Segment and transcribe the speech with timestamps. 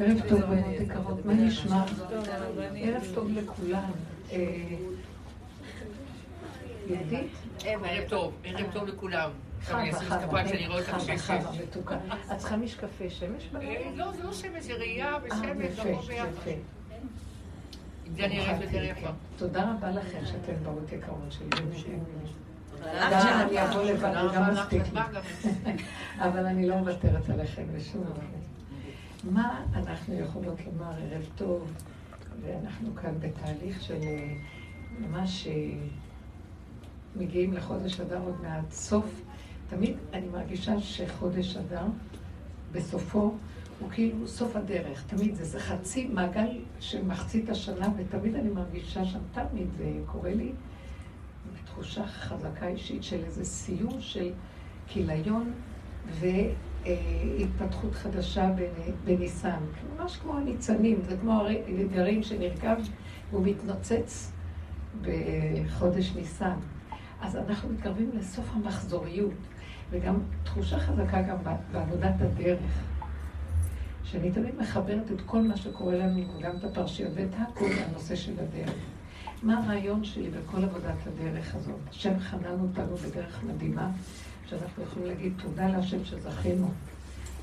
[0.00, 1.84] ערב טוב, בנות יקרות, מה נשמע?
[2.76, 3.90] ערב טוב לכולם.
[4.32, 4.38] אה,
[6.86, 7.32] יהודית?
[7.64, 9.30] ערב טוב, ערב טוב לכולם.
[9.64, 10.44] חווה, חווה,
[11.18, 11.96] חווה, מתוקה.
[12.32, 13.68] את צריכה משקפי שמש בבית?
[13.68, 16.50] אה, לא, זה לא שמש, זה ראייה אה, ושמש, לבוא ביחד.
[18.16, 19.08] זה נראית יותר יפה.
[19.36, 21.48] תודה רבה לכם שאתן באות יקרות שלי.
[22.70, 25.72] תודה גם אני אבוא לבד, תודה גם רבה לך, מספיק לי.
[26.26, 28.43] אבל אני לא מוותרת עליכם בשום אופן.
[29.30, 31.72] מה אנחנו יכולות לומר ערב טוב,
[32.42, 34.34] ואנחנו כאן בתהליך של אה,
[35.00, 35.52] ממש אה,
[37.16, 38.70] מגיעים לחודש אדר עוד מעט.
[38.70, 39.22] סוף,
[39.68, 41.86] תמיד אני מרגישה שחודש אדר,
[42.72, 43.34] בסופו,
[43.80, 45.04] הוא כאילו סוף הדרך.
[45.06, 50.34] תמיד זה, זה חצי מעגל של מחצית השנה, ותמיד אני מרגישה שם, תמיד זה קורה
[50.34, 50.52] לי,
[51.64, 54.32] תחושה חזקה אישית של איזה סיום של
[54.86, 55.52] כיליון
[56.84, 59.60] והתפתחות חדשה בנ- בניסן.
[59.98, 61.48] ממש כמו הניצנים, זה כמו הר-
[61.92, 62.76] גרעין שנרכב
[63.30, 64.32] והוא מתנוצץ
[65.02, 66.56] בחודש ניסן.
[67.20, 69.32] אז אנחנו מתקרבים לסוף המחזוריות,
[69.90, 71.36] וגם תחושה חזקה גם
[71.72, 72.60] בעבודת הדרך.
[74.04, 78.32] שאני תמיד מחברת את כל מה שקורה לנו, וגם את הפרשיות, ואת הכל הנושא של
[78.32, 78.74] הדרך.
[79.42, 81.76] מה הרעיון שלי בכל עבודת הדרך הזאת?
[81.90, 83.90] השם חנן אותנו בדרך מדהימה,
[84.50, 86.70] שאנחנו יכולים להגיד תודה להשם שזכינו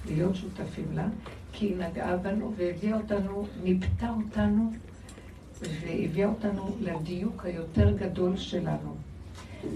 [0.06, 1.08] להיות שותפים לה,
[1.54, 4.72] כי היא נגעה בנו והביאה אותנו, ניפתה אותנו
[5.62, 8.96] והביאה אותנו לדיוק היותר גדול שלנו.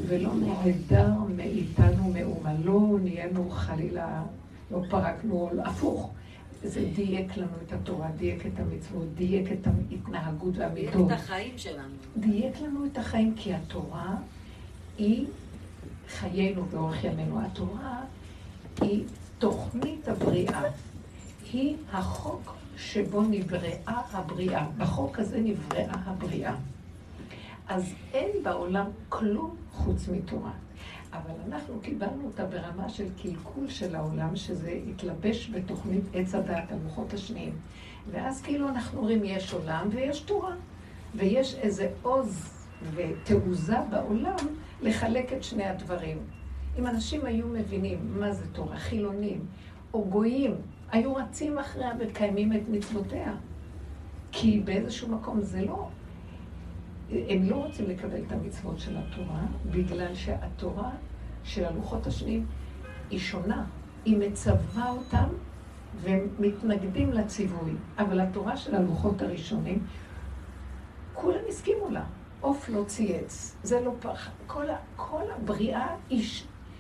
[0.08, 4.24] ולא נהדר מאיתנו מאומה, לא נהיינו חלילה,
[4.72, 6.12] לא פרקנו, הפוך.
[6.64, 11.12] זה דייק לנו את התורה, דייק את המצוות, דייק את ההתנהגות והמידות.
[11.12, 11.94] את החיים שלנו.
[12.18, 14.16] דייק לנו את החיים, כי התורה
[14.98, 15.28] היא
[16.20, 17.42] חיינו ואורך ימינו.
[17.42, 18.02] התורה
[18.82, 19.04] היא
[19.40, 20.62] תוכנית הבריאה.
[21.54, 24.68] היא החוק שבו נבראה הבריאה.
[24.78, 26.56] בחוק הזה נבראה הבריאה.
[27.68, 30.52] אז אין בעולם כלום חוץ מתורה.
[31.14, 37.14] אבל אנחנו קיבלנו אותה ברמה של קלקול של העולם, שזה התלבש בתוכנית עץ הדעת, הלוחות
[37.14, 37.54] השניים.
[38.12, 40.56] ואז כאילו אנחנו אומרים, יש עולם ויש תורה.
[41.16, 42.50] ויש איזה עוז
[42.96, 44.36] ותעוזה בעולם
[44.82, 46.18] לחלק את שני הדברים.
[46.80, 49.46] אם אנשים היו מבינים מה זה תורה, חילונים
[49.94, 50.56] או גויים,
[50.92, 53.34] היו רצים אחריה וקיימים את מצוותיה.
[54.32, 55.90] כי באיזשהו מקום זה לא...
[57.10, 59.42] הם לא רוצים לקבל את המצוות של התורה,
[59.72, 60.92] בגלל שהתורה
[61.44, 62.46] של הלוחות השניים
[63.10, 63.66] היא שונה.
[64.06, 65.28] היא מצווה אותם
[66.02, 67.72] והם מתנגדים לציווי.
[67.98, 69.84] אבל התורה של הלוחות הראשונים,
[71.14, 72.04] כולם הסכימו לה.
[72.46, 74.30] עוף לא צייץ, זה לא פח.
[74.48, 76.26] כל, כל הבריאה היא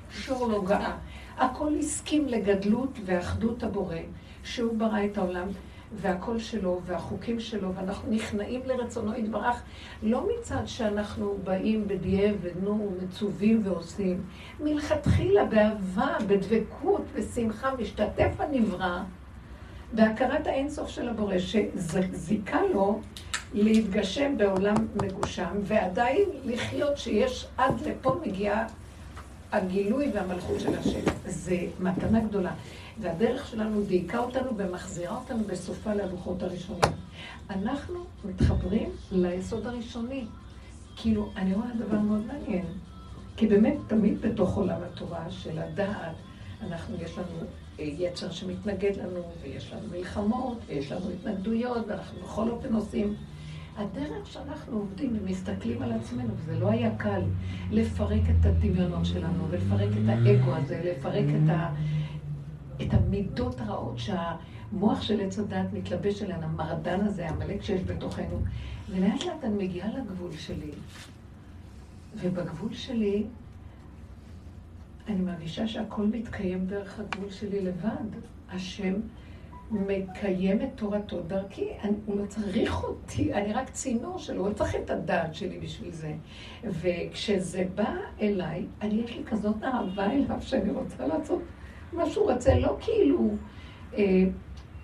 [0.10, 0.98] שור לא גאה.
[1.38, 3.98] הכל הסכים לגדלות ואחדות הבורא,
[4.44, 5.48] שהוא ברא את העולם,
[5.94, 9.64] והקול שלו, והחוקים שלו, ואנחנו נכנעים לרצונו יתברך,
[10.04, 14.24] לא מצד שאנחנו באים בדיעבד, נו, מצווים ועושים.
[14.60, 19.04] מלכתחילה, באהבה, בדבקות, בשמחה, משתתף הנברא,
[19.94, 23.00] בהכרת האינסוף של הבורא, שזיקה לו
[23.54, 28.68] להתגשם בעולם מגושם, ועדיין לחיות שיש עד לפה מגיעה
[29.52, 31.00] הגילוי והמלכות של השם.
[31.26, 32.52] זה מתנה גדולה.
[33.00, 36.92] והדרך שלנו דייקה אותנו ומחזירה אותנו בסופה ללוחות הראשונים.
[37.50, 40.26] אנחנו מתחברים ליסוד הראשוני.
[40.96, 42.66] כאילו, אני רואה דבר מאוד מעניין.
[43.38, 46.16] כי באמת, תמיד בתוך עולם התורה של הדעת,
[46.62, 47.48] אנחנו, יש לנו
[47.80, 53.16] יצר שמתנגד לנו, ויש לנו מלחמות, ויש לנו התנגדויות, ואנחנו בכל אופן עושים.
[53.78, 57.22] הדרך שאנחנו עובדים ומסתכלים על עצמנו, וזה לא היה קל,
[57.72, 61.74] לפרק את הדמיונות שלנו, ולפרק את האגו הזה, לפרק את, ה,
[62.82, 68.42] את המידות הרעות שהמוח של עץ הדת מתלבש עליהן, המרדן הזה, העמלק שיש בתוכנו.
[68.90, 70.72] ולאט לאט אני מגיעה לגבול שלי,
[72.16, 73.24] ובגבול שלי
[75.08, 78.20] אני מרגישה שהכל מתקיים דרך הגבול שלי לבד.
[78.50, 78.94] השם
[79.72, 84.54] מקיים את תורתו דרכי, אני, הוא לא צריך אותי, אני רק צינור שלו, הוא לא
[84.54, 86.14] צריך את הדעת שלי בשביל זה.
[86.64, 91.42] וכשזה בא אליי, אני יש לי כזאת אהבה אליו שאני רוצה לעשות
[91.94, 93.30] מה שהוא רוצה, לא כאילו...
[93.98, 94.24] אה,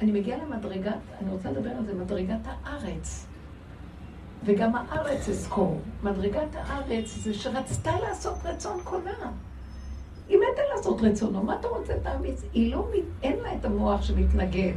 [0.01, 3.27] אני מגיעה למדרגת, אני רוצה לדבר על זה, מדרגת הארץ.
[4.45, 5.81] וגם הארץ אזכור.
[6.03, 9.31] מדרגת הארץ זה שרצתה לעשות רצון קונה.
[10.31, 12.43] היא מתה לעשות רצונו, מה אתה רוצה תאמיץ?
[12.53, 12.87] היא לא,
[13.23, 14.73] אין לה את המוח שמתנגד,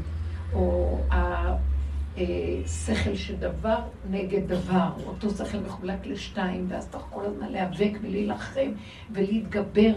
[0.54, 3.78] או השכל שדבר
[4.10, 8.70] נגד דבר, אותו שכל מחולק לשתיים, ואז צריך כל הזמן להיאבק ולהילחם
[9.12, 9.94] ולהתגבר,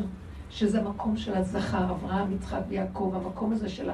[0.49, 3.89] שזה המקום של הזכר, אברהם, יצחק ויעקב, המקום הזה של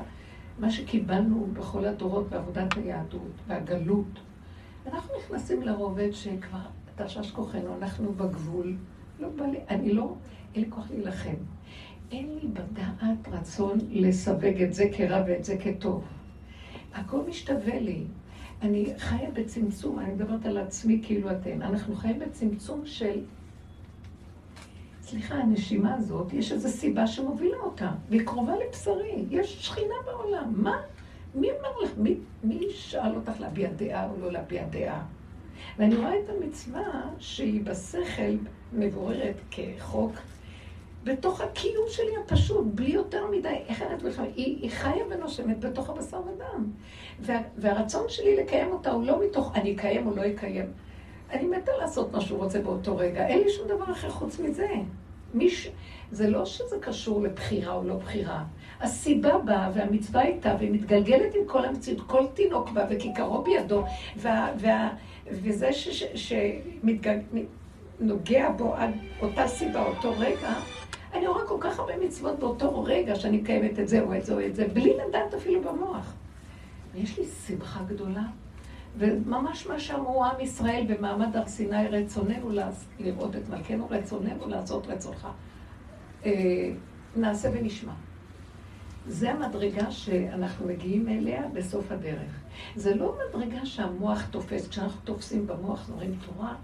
[0.60, 4.19] מה שקיבלנו בכל הדורות בעבודת היהדות והגלות.
[4.88, 6.60] אנחנו נכנסים לרובד שכבר
[6.95, 8.75] תשש כוחנו, אנחנו בגבול.
[9.19, 10.13] לא בא לי, אני לא,
[10.55, 11.35] אין לי כוח להילחם.
[12.11, 16.03] אין לי בדעת רצון לסווג את זה כרע ואת זה כטוב.
[16.94, 18.03] הכל משתווה לי.
[18.61, 21.61] אני חיה בצמצום, אני מדברת על עצמי כאילו אתן.
[21.61, 23.21] אנחנו חיים בצמצום של...
[25.01, 29.25] סליחה, הנשימה הזאת, יש איזו סיבה שמובילה אותה, והיא קרובה לבשרי.
[29.29, 30.53] יש שכינה בעולם.
[30.55, 30.81] מה?
[31.35, 31.91] מי אמר לך?
[31.97, 35.05] מי, מי שאל אותך להביע דעה או לא להביע דעה?
[35.77, 38.35] ואני רואה את המצווה שהיא בשכל
[38.73, 40.11] מבוררת כחוק,
[41.03, 46.17] בתוך הקיום שלי הפשוט, בלי יותר מדי, אגיד לך, היא, היא חיה ונושמת בתוך הבשר
[46.17, 46.71] ודם.
[47.19, 50.71] וה, והרצון שלי לקיים אותה הוא לא מתוך אני אקיים או לא אקיים.
[51.31, 54.67] אני מתה לעשות מה שהוא רוצה באותו רגע, אין לי שום דבר אחר חוץ מזה.
[55.33, 55.71] מיש...
[56.11, 58.44] זה לא שזה קשור לבחירה או לא בחירה.
[58.81, 63.83] הסיבה באה והמצווה איתה, והיא מתגלגלת עם כל המציאות, כל תינוק בה וכיכרו בידו,
[64.17, 64.89] וה, וה,
[65.27, 65.69] וזה
[68.00, 68.91] שנוגע בו עד
[69.21, 70.53] אותה סיבה, אותו רגע,
[71.13, 74.33] אני רואה כל כך הרבה מצוות באותו רגע שאני מקיימת את זה או את זה
[74.33, 76.13] או את זה, בלי לדעת אפילו במוח.
[76.94, 78.24] ויש לי שמחה גדולה,
[78.98, 82.50] וממש מה שאמרו עם ישראל במעמד הר סיני, רצוננו
[83.00, 85.27] לראות את מלכנו, רצוננו לעשות רצונך.
[86.25, 86.71] אה,
[87.15, 87.94] נעשה ונשמע.
[89.07, 92.42] זה המדרגה שאנחנו מגיעים אליה בסוף הדרך.
[92.75, 94.68] זה לא מדרגה שהמוח תופס.
[94.68, 96.56] כשאנחנו תופסים במוח, אומרים תורה,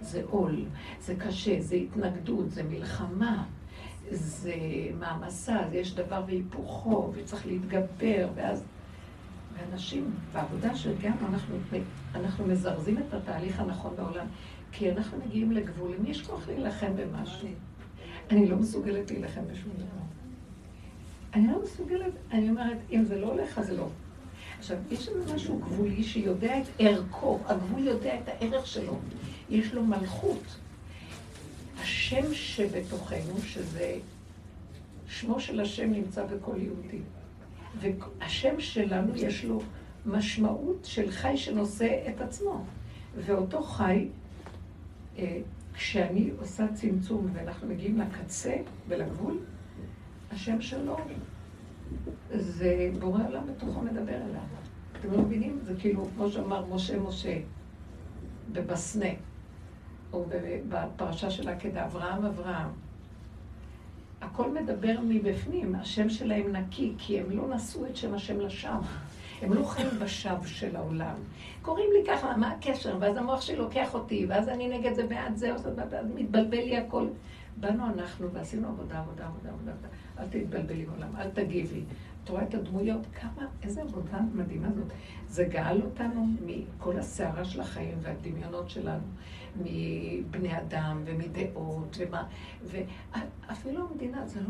[0.00, 0.64] זה עול,
[1.00, 3.44] זה קשה, זה התנגדות, זה מלחמה,
[4.10, 4.54] זה
[4.98, 8.64] מעמסה, יש דבר והיפוכו, וצריך להתגבר, ואז...
[9.58, 11.56] ואנשים, בעבודה שהגענו, אנחנו,
[12.14, 14.26] אנחנו מזרזים את התהליך הנכון בעולם,
[14.72, 15.92] כי אנחנו מגיעים לגבול.
[16.00, 17.48] אם יש כוח להילחם במשהו,
[18.30, 20.02] אני לא מסוגלת להילחם בשום דבר.
[21.34, 23.88] אני לא מסוגלת, אני אומרת, אם זה לא הולך, אז לא.
[24.58, 28.96] עכשיו, יש לנו משהו גבולי שיודע את ערכו, הגבול יודע את הערך שלו.
[29.50, 30.56] יש לו מלכות.
[31.82, 33.98] השם שבתוכנו, שזה...
[35.08, 37.00] שמו של השם נמצא בכל יהודי.
[37.80, 39.60] והשם שלנו יש לו
[40.06, 42.64] משמעות של חי שנושא את עצמו.
[43.16, 44.08] ואותו חי,
[45.18, 45.40] אה,
[45.74, 48.56] כשאני עושה צמצום ואנחנו מגיעים לקצה
[48.88, 49.38] ולגבול,
[50.32, 50.96] השם שלו
[52.30, 54.40] זה בורא עולם בתוכו מדבר אליו.
[55.00, 55.58] אתם לא מבינים?
[55.62, 57.38] זה כאילו, כמו שאמר משה משה
[58.52, 59.08] בבסנה,
[60.12, 60.24] או
[60.68, 62.68] בפרשה של עקדה, אברהם אברהם.
[64.20, 68.72] הכל מדבר מבפנים, השם שלהם נקי, כי הם לא נשאו את שם השם לשווא.
[69.42, 71.14] הם לא חיים בשווא של העולם.
[71.62, 72.96] קוראים לי ככה, מה הקשר?
[73.00, 75.52] ואז המוח שלי לוקח אותי, ואז אני נגד זה בעד זה,
[75.90, 77.06] ואז מתבלבל לי הכל.
[77.60, 79.72] באנו אנחנו ועשינו עבודה, עבודה, עבודה, עבודה.
[80.18, 81.82] אל תתבלבלי בעולם, אל תגיבי.
[82.24, 84.92] את רואה את הדמויות, כמה, איזה עבודה מדהימה זאת.
[85.28, 89.02] זה גאל אותנו מכל הסערה של החיים והדמיונות שלנו,
[89.56, 92.26] מבני אדם ומדעות, ומה,
[92.64, 94.48] ואפילו המדינה, זה לא,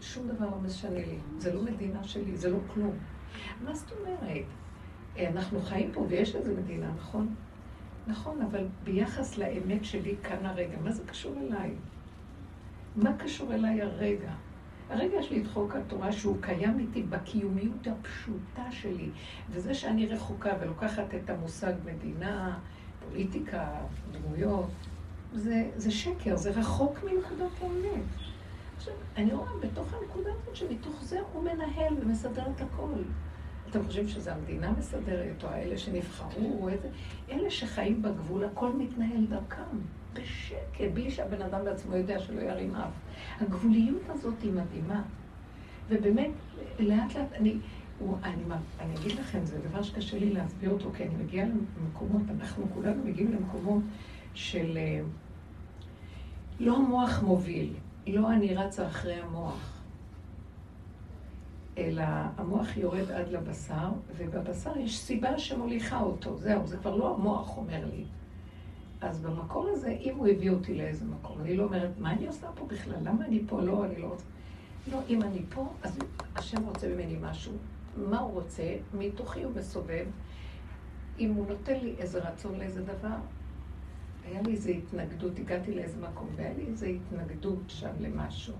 [0.00, 1.18] שום דבר לא משנה לי.
[1.38, 2.96] זה לא מדינה שלי, זה לא כלום.
[3.64, 4.44] מה זאת אומרת?
[5.26, 7.34] אנחנו חיים פה ויש איזה מדינה, נכון?
[8.06, 11.70] נכון, אבל ביחס לאמת שלי כאן הרגע, מה זה קשור אליי?
[12.96, 14.32] מה קשור אליי הרגע?
[14.90, 19.08] הרגע יש לי את חוק התורה שהוא קיים איתי בקיומיות הפשוטה שלי,
[19.50, 22.58] וזה שאני רחוקה ולוקחת את המושג מדינה,
[23.08, 23.66] פוליטיקה,
[24.12, 24.68] דמויות,
[25.34, 28.04] זה, זה שקר, זה רחוק מנקודת האמת.
[28.76, 32.92] עכשיו, אני רואה בתוך הנקודה הזאת שמתוך זה הוא מנהל ומסדר את הכל.
[33.70, 36.88] אתם חושבים שזה המדינה מסדרת, או האלה שנבחרו, או איזה...
[37.30, 39.78] אלה שחיים בגבול, הכל מתנהל דרכם,
[40.12, 42.92] בשקט, בלי שהבן אדם בעצמו יודע שלא ירים אף.
[43.40, 45.02] הגבוליות הזאת היא מדהימה.
[45.88, 46.30] ובאמת,
[46.78, 47.56] לאט לאט, אני,
[48.24, 48.42] אני,
[48.80, 51.46] אני אגיד לכם, זה דבר שקשה לי להסביר אותו, כי אני מגיעה
[51.78, 53.82] למקומות, אנחנו כולנו מגיעים למקומות
[54.34, 54.76] של...
[54.76, 55.00] אה,
[56.60, 57.74] לא המוח מוביל,
[58.06, 59.82] לא אני רצה אחרי המוח.
[61.78, 62.02] אלא
[62.36, 66.36] המוח יורד עד לבשר, ובבשר יש סיבה שמוליכה אותו.
[66.36, 68.04] זהו, זה כבר לא המוח אומר לי.
[69.00, 72.46] אז במקום הזה, אם הוא הביא אותי לאיזה מקום, אני לא אומרת, מה אני עושה
[72.54, 72.96] פה בכלל?
[73.02, 73.60] למה אני פה?
[73.60, 74.24] לא, אני לא רוצה.
[74.92, 75.98] לא, אם אני פה, אז
[76.36, 77.52] השם רוצה ממני משהו.
[77.98, 78.76] מה הוא רוצה?
[78.94, 80.06] מתוכי הוא מסובב.
[81.18, 83.16] אם הוא נותן לי איזה רצון לאיזה דבר,
[84.24, 88.54] היה לי איזו התנגדות, הגעתי לאיזה מקום, והיה לי איזו התנגדות שם למשהו.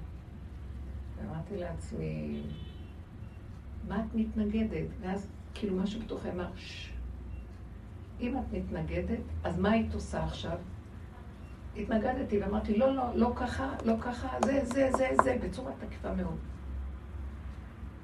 [1.17, 2.43] ואמרתי לעצמי,
[3.89, 4.87] מה את מתנגדת?
[5.01, 6.51] ואז כאילו משהו בתוכי אמר,
[8.21, 10.59] אם את מתנגדת, אז מה היית עושה עכשיו?
[11.77, 16.39] התנגדתי ואמרתי, לא, לא, לא ככה, לא ככה, זה, זה, זה, זה, בצורה תקיפה מאוד.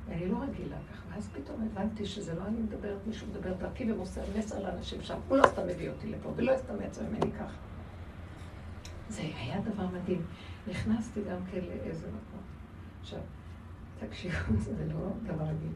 [0.08, 1.02] ואני לא רגילה ככה.
[1.14, 5.18] ואז פתאום הבנתי שזה לא אני מדברת, מישהו מדבר דרכי ומוסר מסר לאנשים שם.
[5.28, 7.56] הוא לא סתם מביא אותי לפה, ולא סתם יצא ממני ככה.
[9.08, 10.22] זה היה דבר מדהים.
[10.66, 12.40] נכנסתי גם כן לאיזה מקום.
[13.00, 13.20] עכשיו,
[13.98, 15.72] תקשיבו, זה לא דבר רגיל.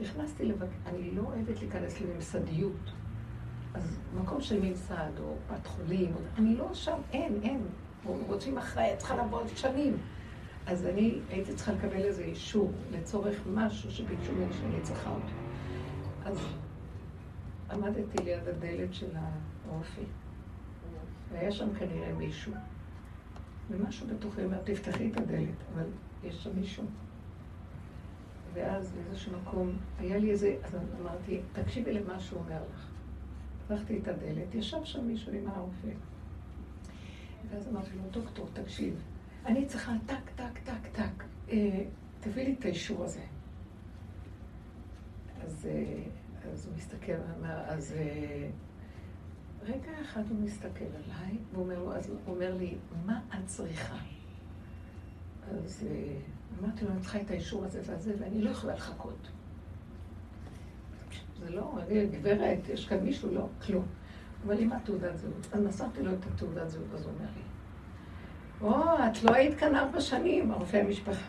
[0.00, 0.68] נכנסתי לבק...
[0.86, 2.92] אני לא אוהבת להיכנס לממסדיות.
[3.74, 7.62] אז מקום של ממסד, או בת חולים, אני לא שם, אין, אין.
[8.04, 9.96] רוצים אחראי, צריכה לעבוד שנים.
[10.66, 15.32] אז אני הייתי צריכה לקבל איזה אישור לצורך משהו שביקשו ממני שאני צריכה אותו.
[16.24, 16.38] אז
[17.70, 20.02] עמדתי ליד הדלת של הרופא,
[21.32, 22.52] והיה שם כנראה מישהו.
[23.70, 25.84] ומשהו בתוכי אומר, תפתחי את הדלת, אבל
[26.24, 26.84] יש שם מישהו.
[28.54, 32.86] ואז באיזשהו מקום, היה לי איזה, אז אמרתי, תקשיבי למה שהוא אומר לך.
[33.66, 35.88] פתחתי את הדלת, ישב שם מישהו עם הרופא.
[37.50, 39.02] ואז אמרתי לו, דוקטור, תקשיב,
[39.46, 41.84] אני צריכה טק, טק, טק, טק, אה,
[42.20, 43.20] תביא לי את האישור הזה.
[45.46, 46.02] אז, אה,
[46.52, 48.48] אז הוא מסתכל, ואומר, אז אה,
[49.62, 51.72] רגע אחד הוא מסתכל עליי, והוא
[52.26, 52.74] אומר, לי,
[53.06, 53.96] מה את צריכה?
[55.50, 55.86] אז
[56.60, 59.30] אמרתי לו, אני צריכה את האישור הזה והזה, ואני לא יכולה לחכות.
[61.40, 63.34] זה לא, אני גברת, יש כאן מישהו?
[63.34, 63.86] לא, כלום.
[64.46, 65.48] אבל עם התעודת זהות.
[65.52, 67.42] אז מסרתי לו את התעודת זהות, אז הוא אומר לי,
[68.62, 68.74] או,
[69.10, 71.26] את לא היית כאן ארבע שנים, רופא המשפחה.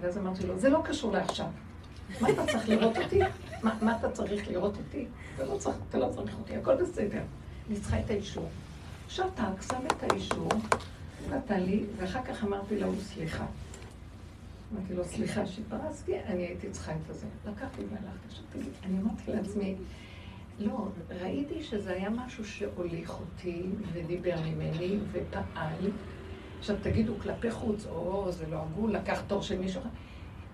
[0.00, 1.46] ואז אמרתי לו, זה לא קשור לעכשיו.
[2.20, 3.20] מה אתה צריך לראות אותי?
[3.62, 5.06] מה, מה אתה צריך לראות אותי?
[5.34, 7.22] אתה לא צריך, אתה לא צריך אותי, הכל בסדר.
[7.68, 8.48] אני צריכה את האישור.
[9.08, 10.48] שתק, שם את האישור,
[11.30, 13.46] נתן לי, ואחר כך אמרתי לו, סליחה.
[14.72, 17.26] אמרתי לו, סליחה שהתפרצתי, אני הייתי צריכה את הזה.
[17.46, 18.28] לקחתי והלכתי.
[18.28, 19.74] עכשיו תגיד, אני אמרתי לעצמי,
[20.58, 20.88] לא,
[21.20, 25.90] ראיתי שזה היה משהו שהוליך אותי ודיבר ממני ופעל.
[26.58, 29.88] עכשיו תגידו כלפי חוץ, או זה לא הגון, לקח תור של מישהו אחר.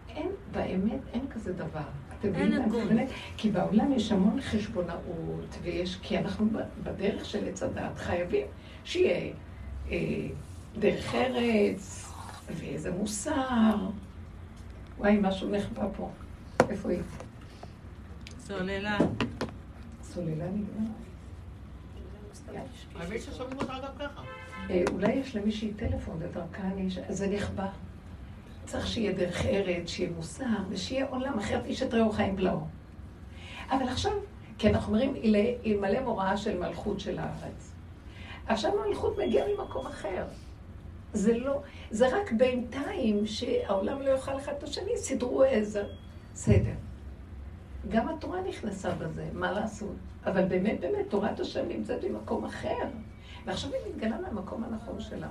[0.09, 1.81] אין, באמת, אין כזה דבר.
[2.19, 3.07] אתם מבינים אני
[3.37, 6.47] כי בעולם יש המון חשבונאות, ויש, כי אנחנו
[6.83, 8.47] בדרך של עץ הדת חייבים
[8.85, 9.33] שיהיה
[9.91, 9.97] אה,
[10.79, 12.13] דרך ארץ,
[12.51, 13.77] ואיזה מוסר.
[14.99, 16.11] וואי, משהו נחבא פה.
[16.69, 17.01] איפה היא?
[18.39, 18.99] סוללה.
[20.03, 20.95] סוללה נגמרה.
[22.95, 24.23] האמת ששומעים אותה גם ככה.
[24.71, 26.89] אה, אולי יש למישהי טלפון ודרכה אני...
[27.09, 27.67] זה נכבה.
[28.65, 32.61] צריך שיהיה דרך ארץ, שיהיה מוסר, ושיהיה עולם, אחרת איש את רעהו חיים בלעו.
[33.71, 34.13] אבל עכשיו,
[34.59, 35.15] כי אנחנו אומרים,
[35.67, 37.73] אלמלא מוראה של מלכות של הארץ.
[38.47, 40.25] עכשיו מלכות מגיעה ממקום אחר.
[41.13, 45.85] זה לא, זה רק בינתיים שהעולם לא יאכל אחד את השני, סידרו איזה
[46.35, 46.75] סדר.
[47.89, 49.97] גם התורה נכנסה בזה, מה לעשות?
[50.27, 52.89] אבל באמת, באמת, תורת השם נמצאת במקום אחר.
[53.47, 55.29] ועכשיו היא מתגלה מהמקום הנכון שלה.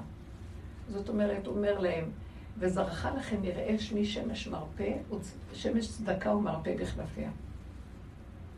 [0.89, 2.09] זאת אומרת, הוא אומר להם,
[2.57, 4.93] וזרחה לכם יראה שמי שמש מרפא,
[5.53, 7.29] שמש צדקה ומרפא בכנפיה.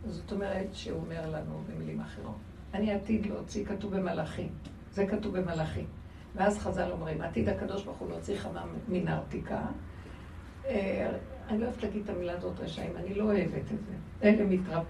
[0.06, 2.36] זאת אומרת שהוא אומר לנו במילים אחרות,
[2.74, 4.48] אני עתיד להוציא, כתוב במלאכי,
[4.92, 5.84] זה כתוב במלאכי.
[6.36, 9.62] ואז חז"ל אומרים, עתיד הקדוש ברוך הוא להוציא חמה מן הארתיקה.
[10.66, 11.12] אה,
[11.50, 13.94] אני לא אוהבת להגיד את המילה הזאת רשעים, אני לא אוהבת את זה.
[14.24, 14.86] אלה מתרפ...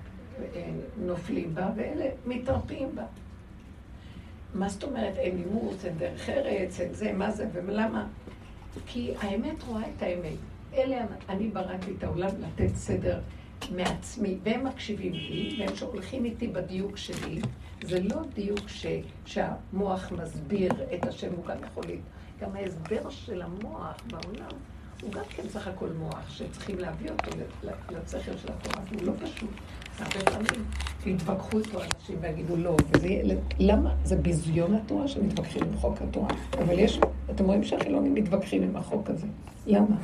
[0.56, 3.06] אה, נופלים בה ואלה מתרפאים בה.
[4.56, 8.08] מה זאת אומרת, אין אימוץ, אין דרך ארץ, אין זה, מה זה ולמה?
[8.86, 10.38] כי האמת רואה את האמת.
[10.74, 13.20] אלה, אני בראתי את העולם לתת סדר
[13.76, 17.42] מעצמי, והם מקשיבים לי, והם שהולכים איתי בדיוק שלי.
[17.84, 18.86] זה לא דיוק ש,
[19.26, 22.02] שהמוח מסביר את השם, הוא גם יכול להיות.
[22.40, 24.58] גם ההסבר של המוח בעולם
[25.02, 27.32] הוא גם כן סך הכל מוח, שצריכים להביא אותו
[27.90, 29.50] לצכר של התורה, והוא לא פשוט.
[30.00, 30.66] הרבה פעמים
[31.06, 33.96] יתווכחו איתו אנשים ויגידו לא, וזה יהיה, למה?
[34.04, 36.28] זה ביזיון התורה שמתווכחים עם חוק התורה.
[36.64, 37.00] אבל יש,
[37.32, 39.28] אתם רואים שהחילונים מתווכחים עם החוק הזה.
[39.68, 39.96] למה?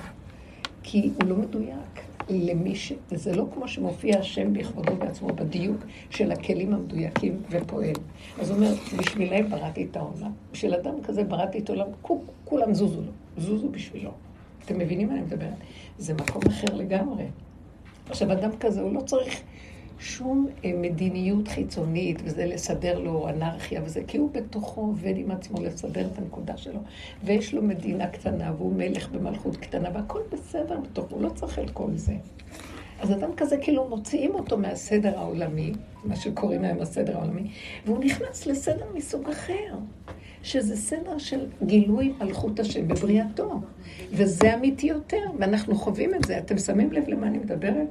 [0.84, 2.02] כי הוא לא מדויק.
[2.30, 2.94] למי ש...
[3.12, 5.78] זה לא כמו שמופיע השם בכבודו בעצמו בדיוק
[6.10, 7.96] של הכלים המדויקים ופועל.
[8.40, 10.32] אז הוא אומר, בשבילם בראתי את העולם.
[10.52, 11.88] בשביל אדם כזה בראתי את העולם,
[12.46, 14.12] כולם זוזו לו, זוזו בשבילו.
[14.66, 15.54] אתם מבינים מה אני מדברת?
[15.98, 17.26] זה מקום אחר לגמרי.
[18.10, 19.42] עכשיו, אדם כזה, הוא לא צריך
[20.02, 25.62] שום אה, מדיניות חיצונית, וזה לסדר לו אנרכיה וזה, כי הוא בתוכו עובד עם עצמו
[25.62, 26.80] לסדר את הנקודה שלו.
[27.24, 31.70] ויש לו מדינה קטנה, והוא מלך במלכות קטנה, והכל בסדר בתוכו, הוא לא צריך את
[31.70, 32.14] כל זה.
[33.00, 35.72] אז אדם כזה, כאילו מוציאים אותו מהסדר העולמי,
[36.04, 37.52] מה שקוראים להם הסדר העולמי,
[37.86, 39.76] והוא נכנס לסדר מסוג אחר.
[40.44, 43.62] שזה סדר של גילוי מלכות השם בבריאתו.
[44.12, 46.38] וזה אמיתי יותר, ואנחנו חווים את זה.
[46.38, 47.88] אתם שמים לב למה אני מדברת?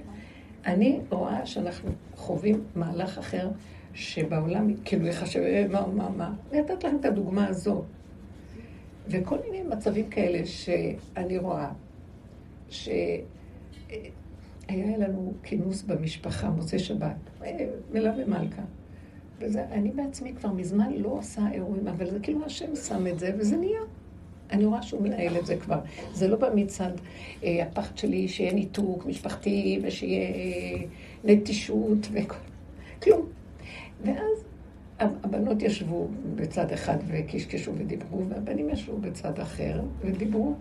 [0.67, 3.51] אני רואה שאנחנו חווים מהלך אחר,
[3.95, 6.35] שבעולם כאילו יחשב, אה, מה, מה, מה.
[6.53, 7.83] נתת לכם את הדוגמה הזו.
[9.09, 11.71] וכל מיני מצבים כאלה שאני רואה,
[12.69, 12.89] ש...
[14.69, 18.63] היה לנו כינוס במשפחה, מוצאי שבת, אה, מלווה מלכה.
[19.39, 23.33] וזה, אני בעצמי כבר מזמן לא עושה אירועים, אבל זה כאילו השם שם את זה,
[23.39, 23.81] וזה נהיה.
[24.53, 25.79] אני רואה שהוא מנהל את זה כבר.
[26.13, 26.91] זה לא בא מצד
[27.45, 30.83] אה, הפחד שלי שיהיה ניתוק משפחתי ושיהיה אה,
[31.25, 32.37] נטישות וכל...
[33.03, 33.27] כלום.
[34.05, 34.45] ואז
[35.01, 40.55] הבנות ישבו בצד אחד וקשקשו ודיברו, והבנים ישבו בצד אחר ודיברו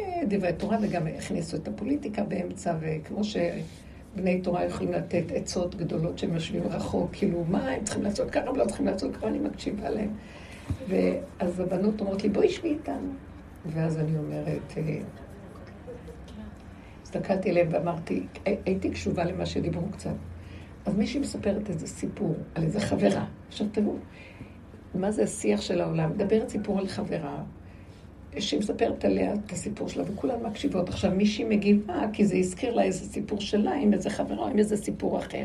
[0.00, 6.18] אה, דברי תורה, וגם הכניסו את הפוליטיקה באמצע, וכמו שבני תורה יכולים לתת עצות גדולות
[6.18, 9.90] שהם יושבים רחוק, כאילו, מה הם צריכים לעשות ככה ולא צריכים לעשות ככה, אני מקשיבה
[9.90, 10.10] להם.
[10.88, 13.12] ואז הבנות אומרות לי, בואי שבי איתנו.
[13.66, 14.98] ואז אני אומרת, אה,
[17.02, 20.14] הסתכלתי עליהם ואמרתי, הייתי קשובה למה שדיברו קצת.
[20.86, 23.24] אז מישהי מספרת איזה סיפור על איזה חברה.
[23.48, 23.96] עכשיו תראו,
[24.94, 26.10] מה זה השיח של העולם?
[26.10, 27.42] מדברת סיפור על חברה,
[28.38, 30.88] שהיא מספרת עליה את הסיפור שלה, וכולן מקשיבות.
[30.88, 34.76] עכשיו, מישהי מגיבה, כי זה הזכיר לה איזה סיפור שלה, עם איזה חברה, עם איזה
[34.76, 35.44] סיפור אחר.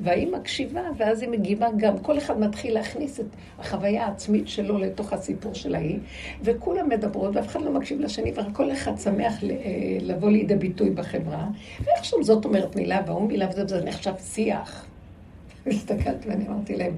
[0.00, 1.98] והיא מקשיבה, ואז היא מגיבה גם.
[1.98, 3.26] כל אחד מתחיל להכניס את
[3.58, 5.98] החוויה העצמית שלו לתוך הסיפור של ההיא,
[6.42, 9.48] וכולם מדברות, ואף אחד לא מקשיב לשני, וכל אחד שמח אה,
[10.00, 11.46] לבוא לידי ביטוי בחברה.
[11.84, 14.86] ואיכשהו זאת אומרת מילה, והוא מילה, וזה נחשב שיח.
[15.66, 16.92] הסתכלתי ואני אמרתי להם,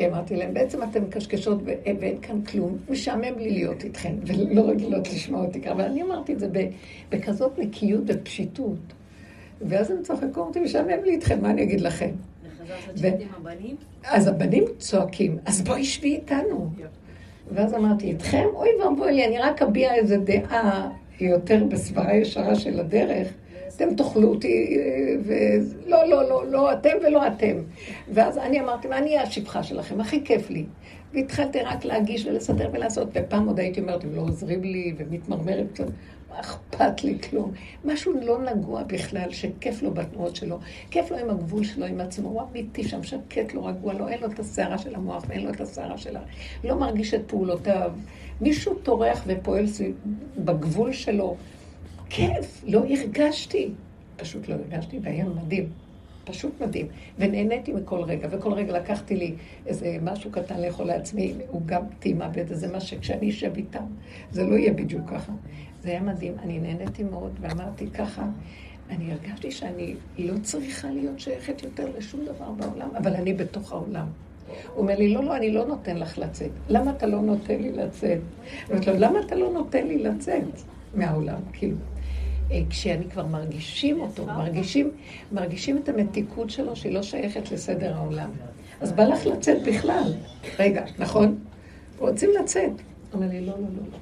[0.00, 5.44] אמרתי להם, בעצם אתן מקשקשות ואין כאן כלום, משעמם לי להיות איתכן, ולא רגילות לשמוע
[5.44, 6.48] אותי ככה, אבל אני אמרתי את זה
[7.10, 8.78] בכזאת נקיות ופשיטות.
[9.60, 12.10] ואז הם צוחקו, אמרתי, משעמם לי איתכם, מה אני אגיד לכם?
[14.04, 16.70] אז הבנים צועקים, אז בואי שבי איתנו.
[17.52, 18.44] ואז אמרתי, איתכם?
[18.54, 23.28] אוי ואבוי לי, אני רק אביע איזה דעה יותר בסברה ישרה של הדרך.
[23.76, 24.78] אתם תאכלו אותי,
[25.24, 27.56] ולא, לא, לא, לא אתם ולא אתם.
[28.12, 30.00] ואז אני אמרתי, מה אני אהיה השפחה שלכם?
[30.00, 30.64] הכי כיף לי.
[31.14, 35.86] והתחלתי רק להגיש ולסדר ולעשות, ופעם עוד הייתי אומרת, הם לא עוזרים לי, ומתמרמרת קצת,
[36.30, 37.52] מה אכפת לי כלום?
[37.84, 40.58] משהו לא נגוע בכלל, שכיף לו בתנועות שלו,
[40.90, 44.20] כיף לו עם הגבול שלו, עם עצמו, הוא אמיתי שם, שקט לו, רגוע לו, אין
[44.20, 46.20] לו את הסערה של המוח ואין לו את הסערה שלה,
[46.64, 47.92] לא מרגיש את פעולותיו.
[48.40, 49.64] מישהו טורח ופועל
[50.38, 51.36] בגבול שלו,
[52.10, 53.70] כיף, לא הרגשתי.
[54.16, 55.68] פשוט לא הרגשתי, והיה מדהים.
[56.24, 56.86] פשוט מדהים.
[57.18, 59.34] ונהניתי מכל רגע, וכל רגע לקחתי לי
[59.66, 63.84] איזה משהו קטן לאכול לעצמי, הוא גם טעימה באיזה מה שכשאני אשב איתם,
[64.30, 65.32] זה לא יהיה בדיוק ככה.
[65.82, 68.24] זה היה מדהים, אני נהניתי מאוד, ואמרתי ככה,
[68.90, 74.06] אני הרגשתי שאני לא צריכה להיות שייכת יותר לשום דבר בעולם, אבל אני בתוך העולם.
[74.72, 76.50] הוא אומר לי, לא, לא, אני לא נותן לך לצאת.
[76.68, 78.18] למה אתה לא נותן לי לצאת?
[78.70, 80.44] אמרתי לו, למה אתה לא נותן לי לצאת
[80.94, 81.40] מהעולם?
[81.52, 81.76] כאילו.
[82.50, 84.90] אה, כשאני כבר מרגישים אותו, מרגישים,
[85.32, 88.30] מרגישים את המתיקות שלו שהיא לא שייכת לסדר העולם.
[88.80, 90.12] אז בא לך לצאת בכלל.
[90.58, 91.38] רגע, נכון?
[91.98, 92.72] רוצים לצאת.
[93.12, 93.98] אומר לי, לא, לא, לא, לא.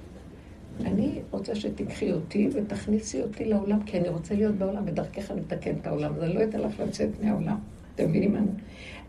[0.87, 5.73] אני רוצה שתיקחי אותי ותכניסי אותי לעולם, כי אני רוצה להיות בעולם, ודרכך אני מתקן
[5.81, 6.15] את העולם.
[6.15, 7.59] אז אני לא אתן לך לצאת מהעולם.
[7.95, 8.41] אתם מבינים מה?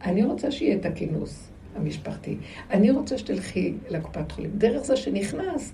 [0.03, 2.37] אני רוצה שיהיה את הכינוס המשפחתי.
[2.71, 4.51] אני רוצה שתלכי לקופת חולים.
[4.57, 5.73] דרך זה שנכנס,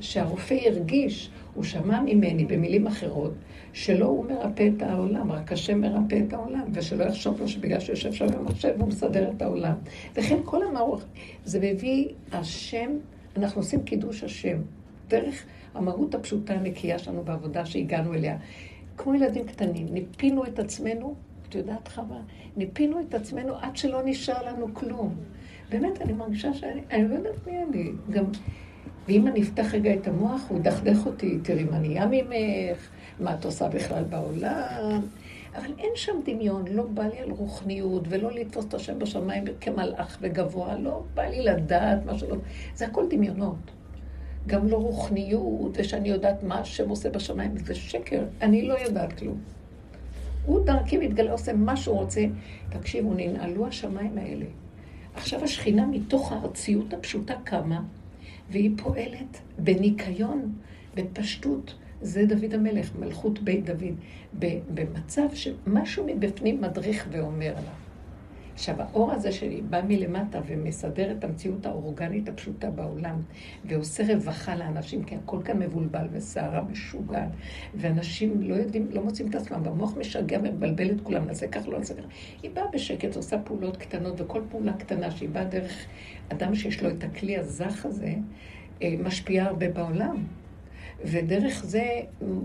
[0.00, 3.32] שהרופא ירגיש, הוא שמע ממני במילים אחרות,
[3.72, 7.92] שלא הוא מרפא את העולם, רק השם מרפא את העולם, ושלא יחשוב לו שבגלל שהוא
[7.92, 9.74] יושב שם במחשב הוא מסדר את העולם.
[10.14, 11.02] וכן כל המערוך,
[11.44, 12.90] זה מביא השם,
[13.36, 14.58] אנחנו עושים קידוש השם,
[15.08, 18.36] דרך המהות הפשוטה הנקייה שלנו בעבודה שהגענו אליה.
[18.96, 21.14] כמו ילדים קטנים, ניפינו את עצמנו,
[21.48, 22.20] את יודעת חווה,
[22.56, 25.14] ניפינו את עצמנו עד שלא נשאר לנו כלום.
[25.70, 27.90] באמת, אני מרגישה שאני, אני לא יודעת מי אני.
[28.10, 28.24] גם
[29.10, 32.88] ואם אני אפתח רגע את המוח, הוא ידכדך אותי, תראי מה נהיה ממך,
[33.20, 35.00] מה את עושה בכלל בעולם.
[35.56, 40.18] אבל אין שם דמיון, לא בא לי על רוחניות, ולא לתפוס את השם בשמיים כמלאך
[40.20, 42.36] וגבוה, לא בא לי לדעת מה שלא...
[42.74, 43.70] זה הכל דמיונות.
[44.46, 49.38] גם לא רוחניות, ושאני יודעת מה השם עושה בשמיים, זה שקר, אני לא יודעת כלום.
[50.46, 52.24] הוא דרכי מתגלה, עושה מה שהוא רוצה.
[52.68, 54.46] תקשיבו, ננעלו השמיים האלה.
[55.14, 57.80] עכשיו השכינה מתוך הארציות הפשוטה קמה,
[58.50, 60.52] והיא פועלת בניקיון,
[60.94, 61.74] בפשטות.
[62.02, 63.94] זה דוד המלך, מלכות בית דוד,
[64.74, 67.79] במצב שמשהו מבפנים מדריך ואומר לה.
[68.60, 73.16] עכשיו, האור הזה שבא מלמטה ומסדר את המציאות האורגנית הפשוטה בעולם,
[73.64, 77.28] ועושה רווחה לאנשים, כי הכל כאן מבולבל וסערה משוגעת,
[77.74, 81.78] ואנשים לא יודעים, לא מוצאים את עצמם, והמוח משגע ומבלבל את כולם, נעשה כך, לא
[81.78, 82.02] נעשה כך.
[82.42, 85.86] היא באה בשקט, עושה פעולות קטנות, וכל פעולה קטנה שהיא באה דרך
[86.28, 88.14] אדם שיש לו את הכלי הזך הזה,
[88.82, 90.24] אה, משפיעה הרבה בעולם.
[91.04, 91.84] ודרך זה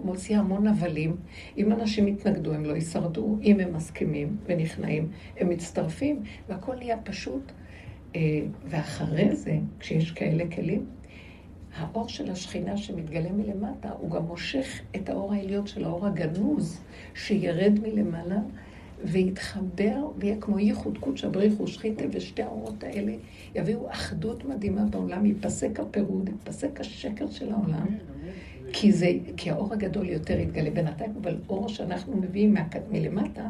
[0.03, 1.15] מוציא המון הבלים.
[1.57, 3.37] אם אנשים יתנגדו, הם לא יישרדו.
[3.43, 7.51] אם הם מסכימים ונכנעים, הם מצטרפים, והכל נהיה פשוט.
[8.15, 8.21] אה,
[8.65, 10.85] ואחרי זה, כשיש כאלה כלים,
[11.77, 16.81] האור של השכינה שמתגלה מלמטה, הוא גם מושך את האור העליון של האור הגנוז,
[17.15, 18.39] שירד מלמעלה
[19.03, 23.13] ויתחבר ויהיה כמו ייחוד קודשא בריחו שחיתה, ושתי האורות האלה
[23.55, 27.87] יביאו אחדות מדהימה בעולם, ייפסק הפירוד, ייפסק השקר של העולם.
[28.73, 33.49] כי, זה, כי האור הגדול יותר יתגלה בינתיים, אבל אור שאנחנו מביאים מה, מלמטה,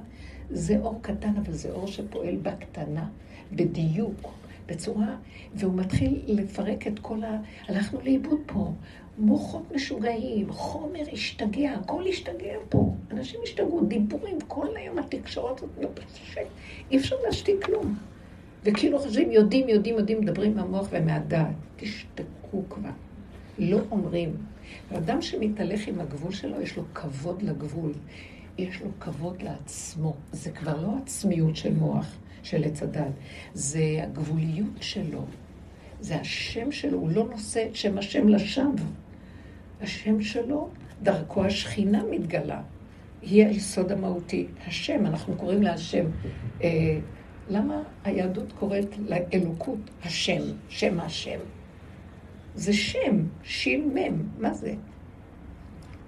[0.49, 3.07] זה אור קטן, אבל זה אור שפועל בקטנה,
[3.51, 4.31] בדיוק,
[4.67, 5.15] בצורה,
[5.55, 7.41] והוא מתחיל לפרק את כל ה...
[7.67, 8.71] הלכנו לאיבוד פה.
[9.17, 12.93] מוחות משוגעים, חומר השתגע, הכל השתגע פה.
[13.11, 15.89] אנשים השתגעו, דיבורים, כל היום התקשורת הזאת, לא
[16.91, 17.95] אי אפשר להשתיק כלום.
[18.63, 21.55] וכאילו חושבים, יודעים, יודעים, יודעים, מדברים מהמוח ומהדעת.
[21.75, 22.89] תשתקו כבר.
[23.59, 24.35] לא אומרים.
[24.91, 27.91] ואדם שמתהלך עם הגבול שלו, יש לו כבוד לגבול.
[28.57, 30.13] יש לו כבוד לעצמו.
[30.31, 33.11] זה כבר לא עצמיות של מוח, של עץ הדת.
[33.53, 35.25] זה הגבוליות שלו.
[35.99, 38.85] זה השם שלו, הוא לא נושא את שם השם לשווא.
[39.85, 40.69] השם שלו,
[41.03, 42.61] דרכו השכינה מתגלה.
[43.21, 44.47] היא היסוד המהותי.
[44.67, 46.05] השם, אנחנו קוראים לה השם.
[46.63, 46.99] אה,
[47.49, 51.39] למה היהדות קוראת לאלוקות השם, שם השם?
[52.55, 54.73] זה שם, שין מם, מה זה?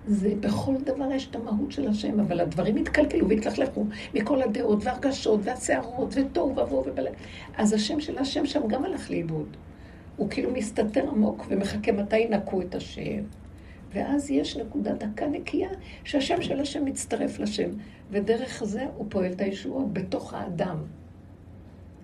[0.08, 5.40] זה בכל דבר יש את המהות של השם, אבל הדברים התקלקלו והתלכלכו מכל הדעות והרגשות
[5.44, 7.12] והסערות ותוהו ובוהו ובלה.
[7.58, 9.58] אז השם של השם שם גם הלך לאיבוד.
[10.16, 13.24] הוא כאילו מסתתר עמוק ומחכה מתי ינקו את השם.
[13.94, 15.70] ואז יש נקודה דקה נקייה
[16.04, 17.70] שהשם של השם מצטרף לשם,
[18.12, 20.78] ודרך זה הוא פועל את הישועות בתוך האדם.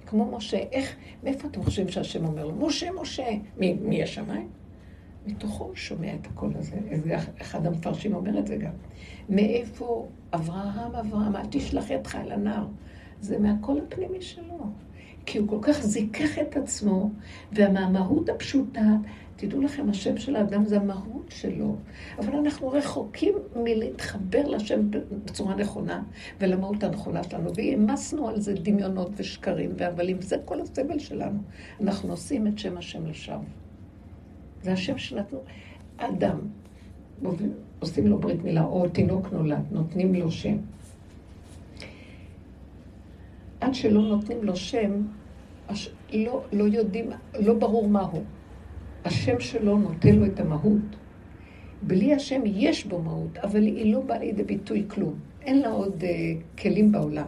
[0.05, 2.55] כמו משה, איך, מאיפה אתם חושבים שהשם אומר לו?
[2.55, 4.49] משה, משה, מי, מי השמיים?
[5.25, 6.75] מתוכו הוא שומע את הקול הזה.
[7.41, 8.71] אחד המפרשים אומר את זה גם.
[9.29, 12.67] מאיפה אברהם, אברהם, אל תשלח ידך אל הנער.
[13.21, 14.67] זה מהקול הפנימי שלו.
[15.25, 17.09] כי הוא כל כך זיכך את עצמו,
[17.53, 18.85] ומהמהות הפשוטה,
[19.35, 21.75] תדעו לכם, השם של האדם זה המהות שלו.
[22.19, 24.91] אבל אנחנו רחוקים מלהתחבר לשם
[25.25, 26.03] בצורה נכונה,
[26.39, 31.39] ולמהות הנכונה שלנו, והעמסנו על זה דמיונות ושקרים והבלים, וזה כל הסבל שלנו.
[31.81, 33.37] אנחנו עושים את שם השם לשווא.
[34.61, 35.39] זה השם שנתנו.
[35.97, 36.39] אדם,
[37.79, 40.57] עושים לו ברית מילה, או תינוק נולד, נותנים לו שם.
[43.61, 44.91] עד שלא נותנים לו שם,
[46.13, 48.23] לא, לא יודעים, לא ברור מהו.
[49.05, 50.81] השם שלו נותן לו את המהות.
[51.81, 55.13] בלי השם יש בו מהות, אבל היא לא באה לידי ביטוי כלום.
[55.41, 57.27] אין לה עוד uh, כלים בעולם.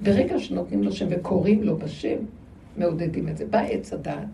[0.00, 2.16] ברגע שנותנים לו שם וקוראים לו בשם,
[2.76, 3.46] מעודדים את זה.
[3.46, 4.28] בא עץ הדעת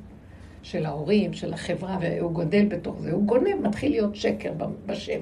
[0.63, 3.13] של ההורים, של החברה, והוא גודל בתוך זה.
[3.13, 4.53] הוא גונב, מתחיל להיות שקר
[4.87, 5.21] בשם.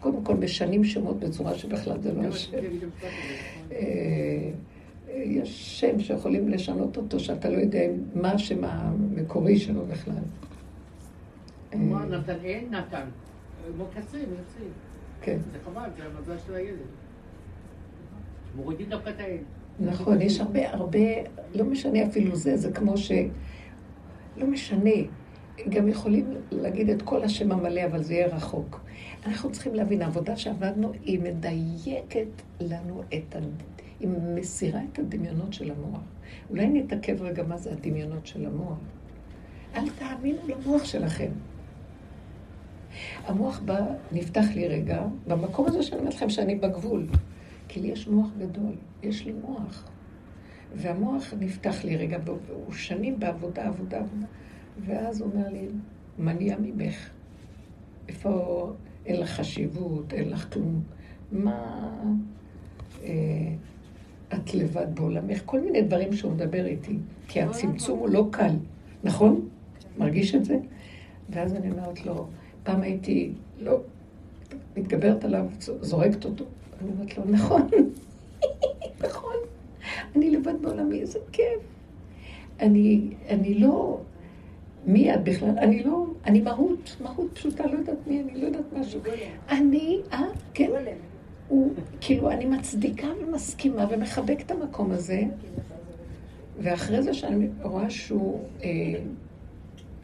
[0.00, 2.58] קודם כל משנים שמות בצורה שבכלל זה לא השם.
[5.14, 10.14] יש שם שיכולים לשנות אותו, שאתה לא יודע מה השם המקורי שלו בכלל.
[11.74, 13.04] אמר נתנאל נתן.
[13.76, 14.70] מוקצים, יוצאים.
[15.22, 15.38] כן.
[15.52, 16.78] זה חבל, זה המזל של הילד.
[18.56, 19.38] מורידים דווקא את האל.
[19.80, 20.98] נכון, יש הרבה, הרבה,
[21.54, 23.12] לא משנה אפילו זה, זה כמו ש...
[24.36, 24.90] לא משנה.
[25.68, 28.80] גם יכולים להגיד את כל השם המלא, אבל זה יהיה רחוק.
[29.26, 33.38] אנחנו צריכים להבין, העבודה שעבדנו, היא מדייקת לנו את ה...
[34.00, 36.02] היא מסירה את הדמיונות של המוח.
[36.50, 38.78] אולי נתעכב רגע מה זה הדמיונות של המוח.
[39.74, 41.30] אל תאמינו למוח שלכם.
[43.24, 47.06] המוח בא, נפתח לי רגע, במקום הזה שאני אומרת לכם שאני בגבול.
[47.68, 49.84] כי לי יש מוח גדול, יש לי מוח.
[50.74, 54.26] והמוח נפתח לי רגע, והוא שנים בעבודה, עבודה, עבודה.
[54.78, 55.68] ואז הוא אומר לי,
[56.18, 57.10] מניע ממך.
[58.08, 58.72] איפה
[59.06, 60.82] אין לך חשיבות, אין לך כלום.
[61.32, 61.90] מה...
[63.04, 63.54] אה,
[64.34, 66.96] את לבד בעולמך, כל מיני דברים שהוא מדבר איתי,
[67.28, 68.52] כי הצמצום הוא לא קל,
[69.04, 69.48] נכון?
[69.98, 70.58] מרגיש את זה?
[71.30, 72.26] ואז אני אומרת לו,
[72.62, 73.78] פעם הייתי, לא,
[74.76, 76.44] מתגברת עליו, זורקת אותו.
[76.82, 77.68] אני אומרת לו, נכון,
[79.04, 79.36] נכון,
[80.16, 81.60] אני לבד בעולמי, איזה כיף.
[82.60, 84.00] אני, אני לא,
[84.86, 85.58] מי את בכלל?
[85.58, 89.00] אני לא, אני מהות, מהות פשוטה, לא יודעת מי, אני לא יודעת משהו.
[89.48, 90.22] אני, אה,
[90.54, 90.70] כן.
[91.48, 95.22] הוא, כאילו, אני מצדיקה ומסכימה ומחבק את המקום הזה,
[96.62, 98.68] ואחרי זה שאני רואה שהוא, אה,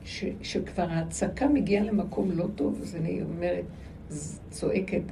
[0.04, 3.64] ש, שכבר ההצקה מגיעה למקום לא טוב, אז אני אומרת,
[4.50, 5.02] צועקת,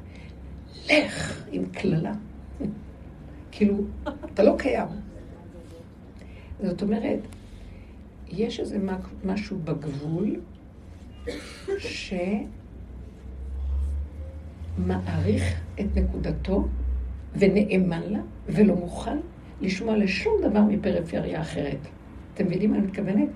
[0.91, 2.15] לך עם קללה.
[3.53, 3.77] כאילו,
[4.35, 4.89] אתה לא קיים.
[6.63, 7.21] זאת אומרת,
[8.29, 8.79] יש איזה
[9.25, 10.41] משהו בגבול
[11.79, 12.15] ש...
[14.79, 16.69] מעריך את נקודתו
[17.35, 19.19] ונאמן לה ולא מוכן
[19.61, 21.79] לשמוע לשום דבר מפריפריה אחרת.
[22.35, 23.29] אתם מבינים מה אני מתכוונת?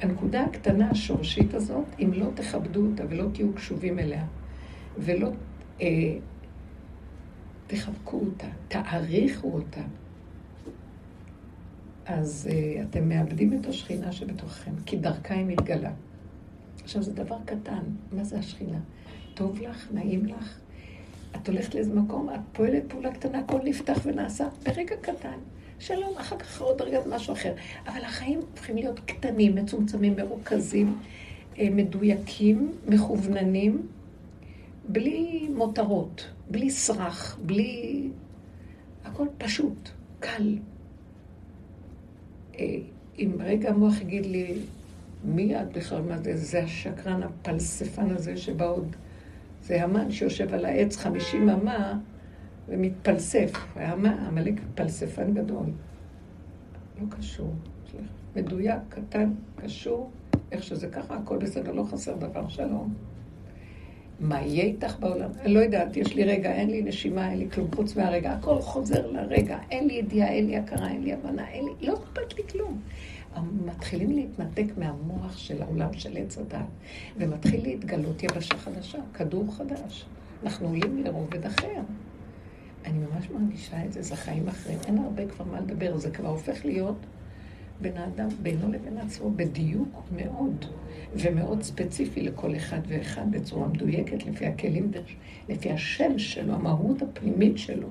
[0.00, 4.24] הנקודה הקטנה, השורשית הזאת, אם לא תכבדו אותה ולא תהיו קשובים אליה,
[4.98, 5.30] ולא
[5.80, 5.86] אה,
[7.66, 9.80] תחבקו אותה, תעריכו אותה,
[12.06, 15.92] אז אה, אתם מאבדים את השכינה שבתוככם, כי דרכה היא מתגלה.
[16.82, 18.78] עכשיו, זה דבר קטן, מה זה השכינה?
[19.40, 20.58] טוב לך, נעים לך,
[21.36, 25.38] את הולכת לאיזה מקום, את פועלת פעולה קטנה, הכל נפתח ונעשה ברגע קטן.
[25.78, 27.54] שלום, אחר כך עוד רגע משהו אחר.
[27.86, 30.98] אבל החיים הופכים להיות קטנים, מצומצמים, מרוכזים,
[31.58, 33.86] אה, מדויקים, מכווננים,
[34.88, 38.08] בלי מותרות, בלי סרח, בלי...
[39.04, 40.58] הכל פשוט, קל.
[42.58, 42.76] אה,
[43.18, 44.54] אם רגע המוח יגיד לי,
[45.24, 46.02] מי את בכלל?
[46.02, 46.36] מה זה?
[46.36, 48.96] זה השקרן הפלספן הזה שבא עוד...
[49.70, 51.98] זה המן שיושב על העץ חמישים אמה
[52.68, 53.52] ומתפלסף.
[54.26, 55.66] עמלק פלספן גדול.
[57.00, 57.54] לא קשור.
[58.36, 60.10] מדויק, קטן, קשור,
[60.52, 62.94] איך שזה ככה, הכל בסדר, לא חסר דבר, שלום.
[64.20, 65.30] מה יהיה איתך בעולם?
[65.40, 68.60] אני לא יודעת, יש לי רגע, אין לי נשימה, אין לי כלום חוץ מהרגע, הכל
[68.60, 72.38] חוזר לרגע, אין לי ידיעה, אין לי הכרה, אין לי הבנה, אין לי, לא אכפת
[72.38, 72.80] לי כלום.
[73.66, 76.66] מתחילים להתנתק מהמוח של העולם של עץ הדת,
[77.16, 80.06] ומתחיל להתגלות יבשה חדשה, כדור חדש.
[80.42, 81.80] אנחנו עולים לרובד אחר.
[82.84, 84.78] אני ממש מרגישה את זה, זה חיים אחרים.
[84.86, 87.06] אין הרבה כבר מה לדבר, זה כבר הופך להיות
[87.80, 90.64] בין האדם, בינו לבין עצמו, בדיוק מאוד,
[91.14, 94.90] ומאוד ספציפי לכל אחד ואחד בצורה מדויקת, לפי הכלים,
[95.48, 97.88] לפי השם שלו, המהות הפנימית שלו.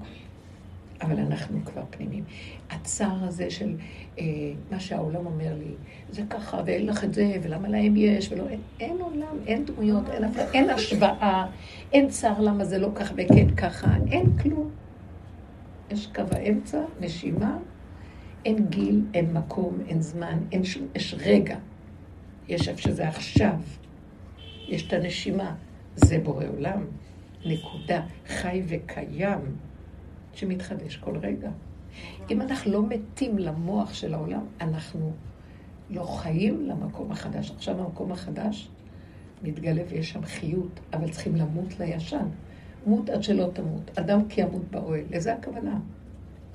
[1.01, 2.23] אבל אנחנו כבר פנימיים.
[2.69, 3.75] הצער הזה של
[4.19, 4.25] אה,
[4.71, 5.73] מה שהעולם אומר לי,
[6.09, 10.09] זה ככה, ואין לך את זה, ולמה להם יש, ולא, אין, אין עולם, אין דמויות,
[10.09, 11.47] אין, אפילו, אין השוואה,
[11.93, 14.69] אין צער למה זה לא ככה וכן ככה, אין כלום.
[15.91, 17.57] יש קו האמצע, נשימה,
[18.45, 21.57] אין גיל, אין מקום, אין זמן, אין שום, יש רגע.
[22.47, 23.55] יש איפה שזה עכשיו.
[24.67, 25.55] יש את הנשימה.
[25.95, 26.85] זה בורא עולם.
[27.45, 28.01] נקודה.
[28.27, 29.39] חי וקיים.
[30.33, 31.49] שמתחדש כל רגע.
[32.29, 35.11] אם אנחנו לא מתים למוח של העולם, אנחנו
[35.89, 37.51] לא חיים למקום החדש.
[37.51, 38.69] עכשיו המקום החדש
[39.43, 42.27] מתגלה ויש שם חיות, אבל צריכים למות לישן.
[42.85, 43.97] מות עד שלא תמות.
[43.99, 45.03] אדם כי ימות באוהל.
[45.11, 45.79] לזה הכוונה.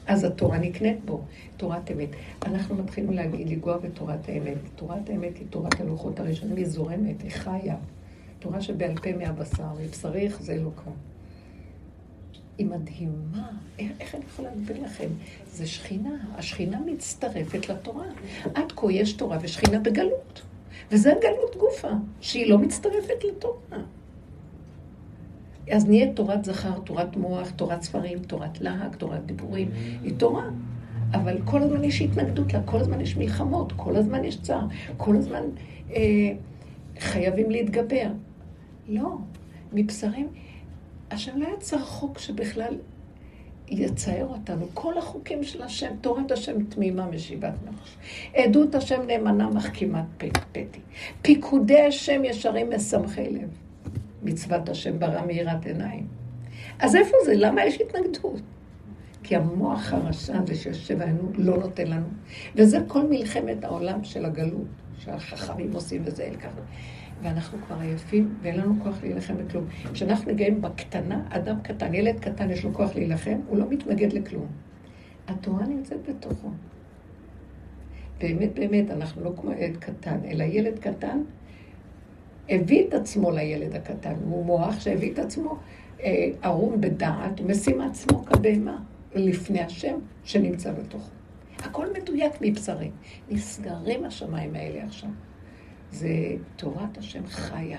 [0.07, 1.23] אז התורה נקנית בו,
[1.57, 2.09] תורת אמת.
[2.47, 4.57] אנחנו מתחילים להגיד, לגוע בתורת האמת.
[4.77, 7.77] תורת האמת היא תורת הלוחות הראשונים, היא זורמת, היא חיה.
[8.39, 10.91] תורה שבעל פה מהבשר, מבשרי זה אלוקה.
[12.59, 13.49] היא מדהימה.
[13.79, 15.09] איך, אני יכולה להסביר לכם?
[15.47, 16.11] זה שכינה.
[16.35, 18.07] השכינה מצטרפת לתורה.
[18.55, 20.43] עד כה יש תורה ושכינה בגלות.
[20.91, 21.89] וזה גלות גופה,
[22.21, 23.79] שהיא לא מצטרפת לתורה.
[25.71, 29.71] אז נהיה תורת זכר, תורת מוח, תורת ספרים, תורת להג, תורת דיבורים.
[30.03, 30.49] היא תורה.
[31.13, 35.17] אבל כל הזמן יש התנגדות לה, כל הזמן יש מלחמות, כל הזמן יש צער, כל
[35.17, 35.43] הזמן
[35.91, 36.33] אה,
[36.99, 38.09] חייבים להתגבר.
[38.89, 39.17] לא,
[39.73, 40.29] מבשרים,
[41.15, 42.75] השם לא יצר חוק שבכלל
[43.69, 44.67] יצייר אותנו.
[44.75, 47.97] כל החוקים של השם, תורת השם תמימה משיבת נפש.
[48.35, 50.81] עדות השם נאמנה מחכימת פתי.
[51.23, 53.49] פיקודי השם ישרים משמחי לב.
[54.23, 56.07] מצוות השם ברא מאירת עיניים.
[56.79, 57.33] אז איפה זה?
[57.37, 58.41] למה יש התנגדות?
[59.23, 62.07] כי המוח הרשע הזה שיושב עלינו לא נותן לנו.
[62.57, 66.61] וזה כל מלחמת העולם של הגלות, שהחכמים עושים וזה אל ככה.
[67.23, 69.65] ואנחנו כבר עייפים, ואין לנו כוח להילחם בכלום.
[69.93, 74.47] כשאנחנו נגעים בקטנה, אדם קטן, ילד קטן, יש לו כוח להילחם, הוא לא מתנגד לכלום.
[75.29, 76.49] התורה נמצאת בתוכו.
[78.21, 81.23] באמת, באמת, אנחנו לא כמו ילד קטן, אלא ילד קטן
[82.49, 84.15] הביא את עצמו לילד הקטן.
[84.25, 85.59] הוא מוח שהביא את עצמו
[86.01, 88.79] אה, ערום בדעת, משים עצמו כבהמה
[89.15, 91.11] לפני השם שנמצא בתוכו.
[91.59, 92.91] הכל מדויק מבשרים.
[93.31, 95.11] נסגרים השמיים האלה עכשיו.
[95.95, 96.09] זה
[96.57, 97.79] תורת השם חיה.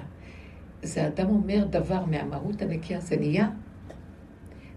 [0.84, 3.50] זה אדם אומר דבר מהמהות הנקייה, זה נהיה.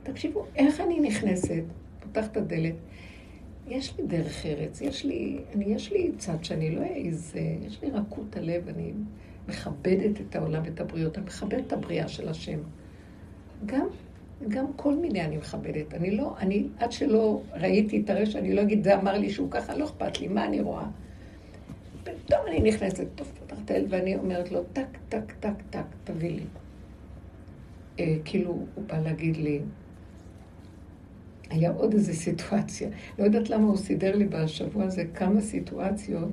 [0.02, 1.62] תקשיבו, איך אני נכנסת,
[2.00, 2.74] פותחת הדלת,
[3.68, 7.34] יש לי דרך ארץ, יש לי, אני, יש לי צד שאני לא אעז,
[7.66, 8.92] יש לי רכות הלב, אני
[9.48, 12.58] מכבדת את העולם ואת הבריות, אני מכבדת את הבריאה של השם.
[13.66, 13.86] גם,
[14.48, 15.94] גם כל מיני אני מכבדת.
[15.94, 19.50] אני לא, אני, עד שלא ראיתי את הרשע, אני לא אגיד, זה אמר לי שהוא
[19.50, 20.86] ככה, לא אכפת לי, מה אני רואה?
[22.26, 23.06] פתאום אני נכנסת,
[23.46, 26.44] פתחת אל, ואני אומרת לו, טק, טק, טק, טק, תביא לי.
[28.00, 29.60] אה, כאילו, הוא בא להגיד לי,
[31.50, 32.88] היה עוד איזו סיטואציה.
[33.18, 36.28] לא יודעת למה הוא סידר לי בשבוע הזה כמה סיטואציות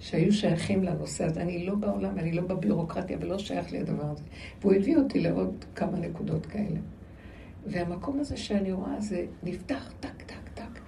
[0.00, 1.42] שהיו שייכים לנושא הזה.
[1.42, 4.22] אני לא בעולם, אני לא בבירוקרטיה, ולא שייך לי הדבר הזה.
[4.60, 6.80] והוא הביא אותי לעוד כמה נקודות כאלה.
[7.66, 10.80] והמקום הזה שאני רואה, זה נפתח, טק, טק, טק.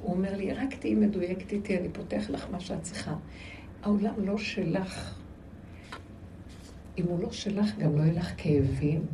[0.00, 3.14] הוא אומר לי, רק תהיי מדויקת איתי, אני פותח לך מה שאת צריכה.
[3.82, 5.14] העולם לא שלך.
[6.98, 9.06] אם הוא לא שלך, גם לא יהיה לך כאבים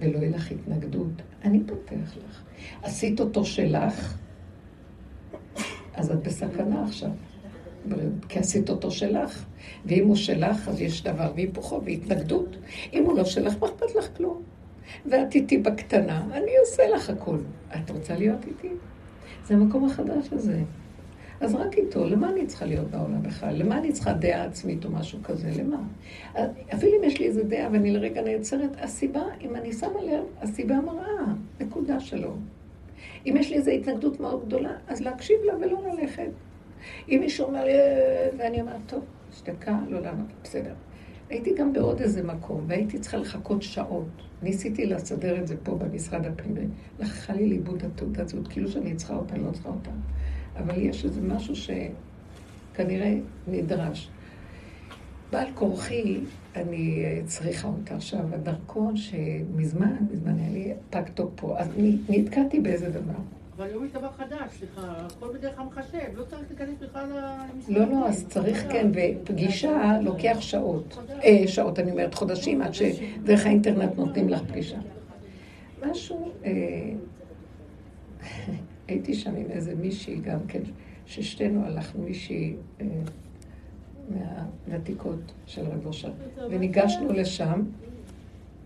[0.00, 1.22] ולא יהיה לך התנגדות.
[1.44, 2.42] אני פותח לך.
[2.82, 4.18] עשית אותו שלך,
[5.94, 7.10] אז את בסכנה עכשיו.
[8.28, 9.44] כי עשית אותו שלך,
[9.84, 12.56] ואם הוא שלך, אז יש דבר והיפוכו והתנגדות.
[12.92, 14.42] אם הוא לא שלך, מה אכפת לך כלום?
[15.06, 17.40] ואת איתי בקטנה, אני עושה לך הכול.
[17.76, 18.68] את רוצה להיות איתי?
[19.46, 20.62] זה המקום החדש הזה.
[21.40, 23.54] אז רק איתו, למה אני צריכה להיות בעולם בכלל?
[23.56, 25.50] למה אני צריכה דעה עצמית או משהו כזה?
[25.58, 25.76] למה?
[26.74, 30.80] אפילו אם יש לי איזה דעה ואני לרגע נעצרת, הסיבה, אם אני שמה לב, הסיבה
[30.80, 32.36] מראה, נקודה שלו.
[33.26, 36.30] אם יש לי איזו התנגדות מאוד גדולה, אז להקשיב לה ולא ללכת.
[37.08, 40.74] אם מישהו אומר אה", ואני אומרת, טוב, שתקה, לא לענות, בסדר.
[41.30, 44.08] הייתי גם בעוד איזה מקום, והייתי צריכה לחכות שעות.
[44.42, 46.66] ניסיתי לסדר את זה פה במשרד הפנימי.
[46.98, 49.90] לקחה לי לאיבוד התעודת זהות, כאילו שאני צריכה אותה, לא צריכה אותה.
[50.58, 53.14] אבל יש איזה משהו שכנראה
[53.48, 54.10] נדרש.
[55.32, 56.20] בעל כורחי,
[56.56, 58.20] אני צריכה אותה עכשיו.
[58.32, 61.68] הדרכון שמזמן, מזמן היה לי פג תוקפו, אז
[62.08, 63.18] נתקעתי באיזה דבר.
[63.56, 67.06] אבל היום יש דבר חדש, סליחה, הכל בדרך המחשב, לא צריך להיכנס בכלל
[67.54, 67.76] למשרד.
[67.76, 70.98] לא, לא, אז צריך כן, ופגישה לוקח שעות.
[71.24, 74.78] אה, שעות, אני אומרת, חודשים, עד שדרך האינטרנט נותנים לך פגישה.
[75.90, 76.50] משהו, אה,
[78.88, 80.62] הייתי שם עם איזה מישהי גם כן,
[81.06, 82.86] ששתינו הלכנו מישהי אה,
[84.08, 86.12] מהוותיקות של רב אושר,
[86.50, 87.62] וניגשנו לשם,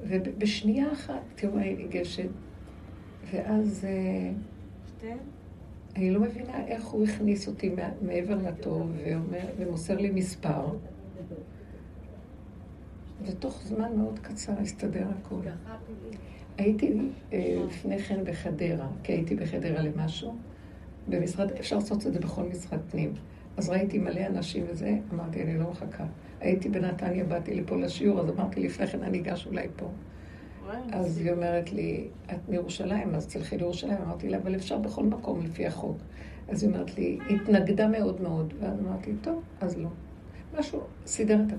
[0.01, 2.29] ובשנייה אחת, תראו, היא ניגשת,
[3.33, 3.87] ואז...
[5.97, 10.67] אני לא מבינה איך הוא הכניס אותי מעבר לתור ואומר, ומוסר לי מספר.
[13.25, 15.45] ותוך זמן מאוד קצר הסתדר הכול.
[16.61, 16.93] הייתי
[17.33, 20.35] אה, לפני כן בחדרה, כי הייתי בחדרה למשהו.
[21.09, 23.13] במשרד, אפשר לעשות את זה בכל משרד פנים.
[23.57, 26.05] אז ראיתי מלא אנשים וזה, אמרתי, אני לא מחכה.
[26.41, 29.89] הייתי בנתניה, באתי לפה לשיעור, אז אמרתי לפני כן, אני אגש אולי פה.
[30.93, 33.99] אז היא אומרת לי, את מירושלים, אז תלכי לירושלים.
[34.07, 35.97] אמרתי לה, אבל אפשר בכל מקום לפי החוק.
[36.49, 38.55] אז היא אומרת לי, התנגדה מאוד מאוד.
[38.61, 39.89] ואז אמרתי, טוב, אז לא.
[40.59, 41.57] משהו, סידר את זה.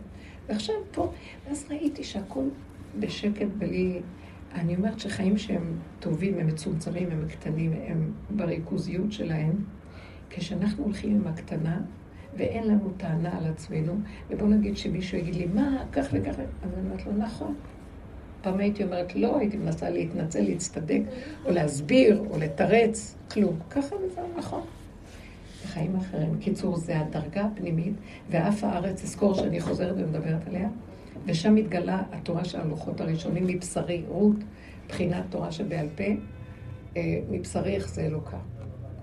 [0.48, 1.12] ועכשיו פה,
[1.48, 2.44] ואז ראיתי שהכל
[3.00, 4.02] בשקט בלי...
[4.56, 9.56] אני אומרת שחיים שהם טובים, הם מצומצמים, הם קטנים, הם בריכוזיות שלהם.
[10.30, 11.82] כשאנחנו הולכים עם הקטנה,
[12.38, 13.94] ואין לנו טענה על עצמנו,
[14.30, 16.30] ובואו נגיד שמישהו יגיד לי, מה, כך וכך,
[16.64, 17.56] אז אני אומרת לו, נכון.
[18.42, 21.02] פעם הייתי אומרת לא, הייתי מנסה להתנצל, להצטדק,
[21.46, 23.60] או להסביר, או לתרץ, כלום.
[23.70, 24.62] ככה וזהו, נכון.
[25.66, 26.38] חיים אחרים.
[26.40, 27.94] קיצור, זה הדרגה הפנימית,
[28.30, 30.70] ואף הארץ, אזכור שאני חוזרת ומדברת עליה,
[31.26, 34.36] ושם מתגלה התורה של הלוחות הראשונים מבשרי, רות,
[34.89, 36.04] בחינת תורה שבעל פה,
[36.97, 38.38] אה, מבשרי איך זה אלוקה.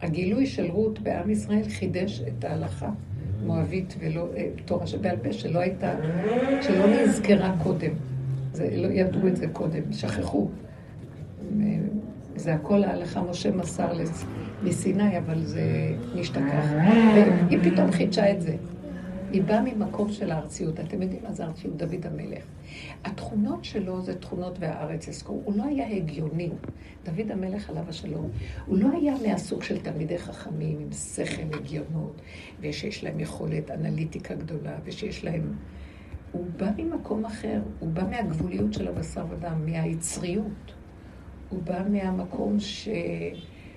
[0.02, 2.90] הגילוי של רות בעם ישראל חידש את ההלכה
[3.46, 5.94] מואבית ולא, אה, תורה שבעל פה שלא הייתה,
[6.62, 7.90] שלא נזכרה קודם.
[8.52, 10.48] זה, לא ידעו את זה קודם, שכחו.
[12.36, 13.92] זה הכל ההלכה משה מסר
[14.62, 15.62] מסיני, אבל זה
[16.14, 16.64] נשתכח.
[17.14, 18.56] והיא פתאום חידשה את זה.
[19.32, 20.80] היא באה ממקום של הארציות.
[20.80, 21.76] אתם יודעים מה זה ארציות?
[21.76, 22.44] דוד המלך.
[23.04, 25.42] התכונות שלו זה תכונות והארץ יזכור.
[25.44, 26.50] הוא לא היה הגיוני.
[27.04, 28.30] דוד המלך עליו השלום.
[28.66, 32.20] הוא לא היה מהסוג של תלמידי חכמים עם שכל הגיונות,
[32.60, 35.54] ושיש להם יכולת אנליטיקה גדולה, ושיש להם...
[36.32, 40.74] הוא בא ממקום אחר, הוא בא מהגבוליות של הבשר ודם, מהיצריות.
[41.48, 42.88] הוא בא מהמקום ש...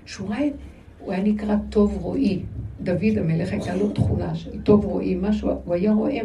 [0.05, 0.51] שהוא היה,
[1.05, 2.41] הוא היה נקרא טוב רואי.
[2.83, 6.19] דוד המלך הייתה לו תכונה של טוב רואי, משהו, הוא היה רואה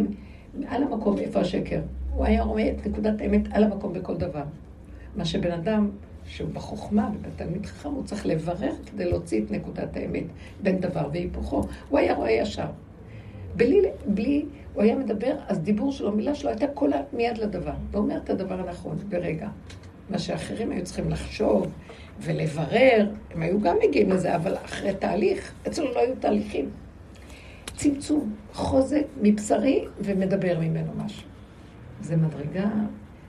[0.69, 1.81] על המקום איפה השקר.
[2.15, 4.43] הוא היה רואה את נקודת האמת על המקום בכל דבר.
[5.17, 5.89] מה שבן אדם
[6.27, 10.25] שהוא בחוכמה ובתלמיד חכם, הוא צריך לברר כדי להוציא את נקודת האמת
[10.63, 11.63] בין דבר והיפוכו.
[11.89, 12.67] הוא היה רואה ישר.
[13.57, 18.17] בלי, בלי, הוא היה מדבר, אז דיבור שלו, מילה שלו הייתה קולה מיד לדבר, ואומר
[18.17, 19.49] את הדבר הנכון ברגע.
[20.11, 21.67] מה שאחרים היו צריכים לחשוב
[22.21, 26.71] ולברר, הם היו גם מגיעים לזה, אבל אחרי תהליך, אצלנו לא היו תהליכים.
[27.77, 31.29] צמצום, חוזק מבשרי ומדבר ממנו משהו.
[32.01, 32.71] זה מדרגה,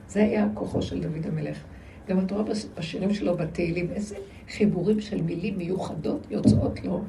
[0.08, 1.64] זה היה כוחו של דוד המלך.
[2.10, 2.44] גם את רואה
[2.78, 4.16] בשירים שלו בתהילים, איזה
[4.50, 7.04] חיבורים של מילים מיוחדות יוצאות לו.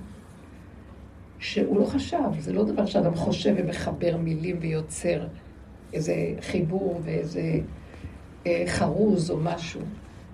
[1.38, 5.26] שהוא לא חשב, זה לא דבר שאדם חושב ומחבר מילים ויוצר
[5.92, 7.60] איזה חיבור ואיזה
[8.66, 9.80] חרוז או משהו.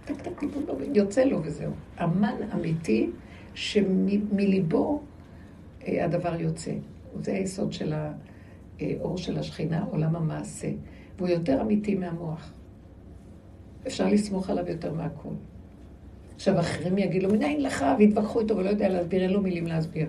[0.04, 0.62] טק טק טיפול
[0.94, 1.72] יוצא לו וזהו.
[2.02, 3.10] אמן אמיתי
[3.54, 5.00] שמליבו
[5.86, 6.72] אה, הדבר יוצא.
[7.20, 7.94] זה היסוד של
[8.80, 10.68] האור של השכינה, עולם המעשה.
[11.16, 12.52] והוא יותר אמיתי מהמוח.
[13.86, 15.32] אפשר לסמוך עליו יותר מהכול.
[16.34, 20.08] עכשיו, אחרים יגידו, מנין לך, ויתווכחו איתו ולא יודע להסביר, אין לו מילים להסביר.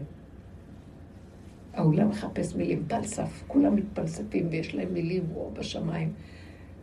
[1.74, 6.14] העולם מחפש מילים, פלסף, כולם מתפלספים ויש להם מילים וואו בשמיים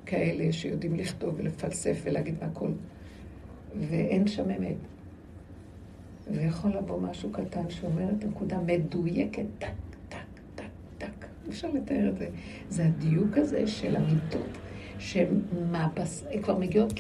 [0.07, 2.71] כאלה שיודעים לכתוב ולפלסף ולהגיד מהכל.
[3.81, 4.77] ואין שם אמת.
[6.31, 9.69] ויכול לבוא משהו קטן שאומר את הנקודה מדויקת, טק,
[10.09, 10.17] טק,
[10.55, 10.65] טק,
[10.99, 11.27] טק.
[11.49, 12.29] אפשר לתאר את זה.
[12.69, 14.59] זה הדיוק הזה של המיטות,
[14.99, 15.29] שהן
[16.43, 16.93] כבר מגיעות,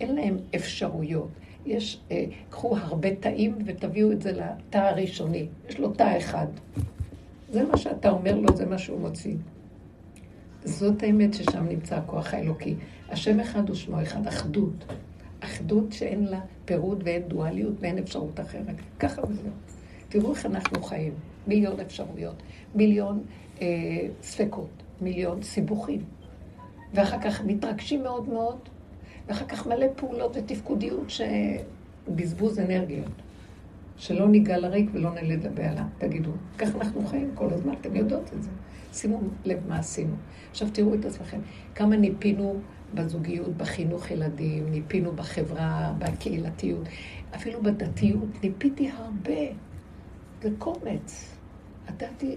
[0.00, 1.28] אין להן אפשרויות.
[1.66, 5.46] יש, אה, קחו הרבה תאים ותביאו את זה לתא הראשוני.
[5.68, 6.46] יש לו תא אחד.
[7.52, 9.34] זה מה שאתה אומר לו, זה מה שהוא מוציא.
[10.66, 12.74] זאת האמת ששם נמצא הכוח האלוקי.
[13.08, 14.84] השם אחד ושמו אחד, אחדות.
[15.40, 18.76] אחדות שאין לה פירוד ואין דואליות ואין אפשרות אחרת.
[18.98, 19.50] ככה וזהו.
[20.08, 21.12] תראו איך אנחנו חיים.
[21.46, 22.42] מיליון אפשרויות,
[22.74, 23.22] מיליון
[23.62, 23.66] אה,
[24.22, 26.00] ספקות, מיליון סיבוכים.
[26.94, 28.58] ואחר כך מתרגשים מאוד מאוד,
[29.28, 33.12] ואחר כך מלא פעולות ותפקודיות שבזבוז אנרגיות.
[33.96, 35.84] שלא ניגע לריק ולא נלד לבהלה.
[35.98, 38.50] תגידו, ככה אנחנו חיים כל הזמן, אתם יודעות את זה.
[38.96, 40.14] שימו לב מה עשינו.
[40.50, 41.40] עכשיו תראו את עצמכם,
[41.74, 42.60] כמה ניפינו
[42.94, 46.88] בזוגיות, בחינוך ילדים, ניפינו בחברה, בקהילתיות,
[47.34, 49.40] אפילו בדתיות, ניפיתי הרבה.
[50.42, 51.36] זה קומץ.
[51.88, 52.36] הדתי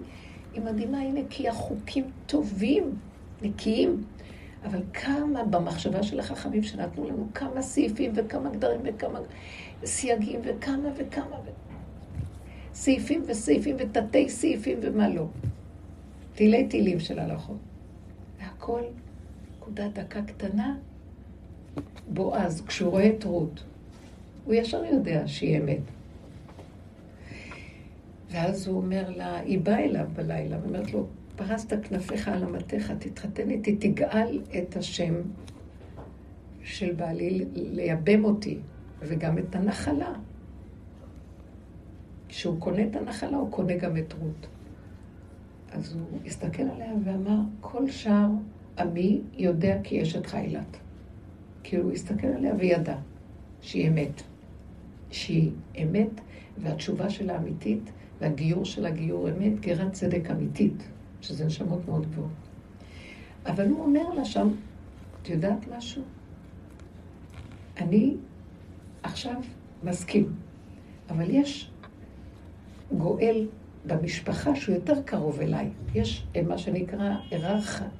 [0.53, 2.95] היא מדהימה, היא נקייה חוקים טובים,
[3.41, 4.03] נקיים.
[4.65, 9.19] אבל כמה במחשבה של החכמים שנתנו לנו, כמה סעיפים וכמה גדרים וכמה
[9.85, 11.49] סייגים וכמה וכמה ו...
[12.73, 15.25] סעיפים וסעיפים ותתי סעיפים ומה לא.
[16.39, 17.57] תילי תילים של הלכות.
[18.39, 18.81] והכל
[19.57, 20.77] נקודה דקה קטנה.
[22.13, 23.63] בועז, כשהוא רואה את רות,
[24.45, 25.81] הוא ישר יודע שהיא אמת.
[28.31, 33.49] ואז הוא אומר לה, היא באה אליו בלילה, ואומרת לו, פרסת כנפיך על אמתיך, תתחתן
[33.49, 35.13] איתי, תגאל את השם
[36.63, 38.57] של בעלי, לייבם אותי,
[38.99, 40.13] וגם את הנחלה.
[42.29, 44.47] כשהוא קונה את הנחלה, הוא קונה גם את רות.
[45.71, 48.29] אז הוא הסתכל עליה ואמר, כל שער
[48.79, 50.77] עמי יודע כי יש את חיילת.
[51.63, 52.97] כי הוא הסתכל עליה וידע
[53.61, 54.21] שהיא אמת.
[55.11, 55.51] שהיא
[55.83, 56.21] אמת,
[56.57, 57.91] והתשובה שלה אמיתית,
[58.21, 60.83] והגיור של הגיור אמת, גרת צדק אמיתית.
[61.21, 62.31] שזה נשמות מאוד גבוהות.
[63.45, 64.49] אבל הוא אומר לה שם,
[65.21, 66.03] את יודעת משהו?
[67.77, 68.15] אני
[69.03, 69.41] עכשיו
[69.83, 70.33] מסכים,
[71.09, 71.71] אבל יש
[72.97, 73.47] גואל
[73.85, 75.69] במשפחה שהוא יותר קרוב אליי.
[75.95, 77.15] יש מה שנקרא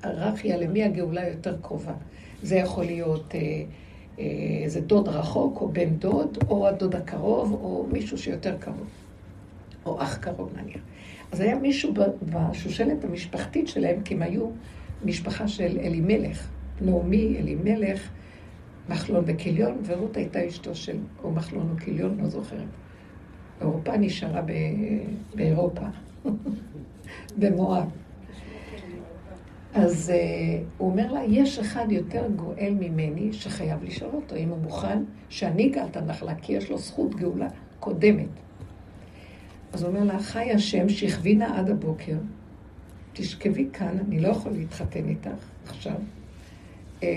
[0.04, 1.94] היררכיה למי הגאולה יותר קרובה.
[2.44, 3.40] זה יכול להיות אה,
[4.20, 4.26] אה,
[4.64, 8.88] איזה דוד רחוק, או בן דוד, או הדוד הקרוב, או מישהו שיותר קרוב.
[9.86, 10.82] או אח קרוב נניח.
[11.32, 14.50] אז היה מישהו בשושלת המשפחתית שלהם, כי הם היו
[15.06, 16.48] משפחה של אלימלך.
[16.82, 18.10] נעמי, אלימלך,
[18.90, 22.68] מחלון וכיליון, ורות הייתה אשתו של, או מחלון או כיליון, לא זוכרת.
[23.62, 24.42] אירופה נשארה.
[25.36, 25.86] באירופה,
[27.40, 27.90] במואב.
[29.74, 34.58] אז uh, הוא אומר לה, יש אחד יותר גואל ממני שחייב לשאול אותו אם הוא
[34.58, 37.48] מוכן שאני אגאל את הנחלה, כי יש לו זכות גאולה
[37.80, 38.28] קודמת.
[39.74, 42.16] אז הוא אומר לה, חי השם, שכבי נא עד הבוקר,
[43.14, 45.96] תשכבי כאן, אני לא יכול להתחתן איתך עכשיו.
[47.04, 47.10] אה,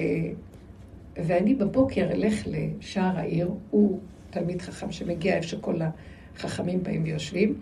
[1.16, 5.74] ואני בבוקר אלך לשער העיר, הוא תלמיד חכם שמגיע איפה שכל
[6.37, 7.55] החכמים באים ויושבים,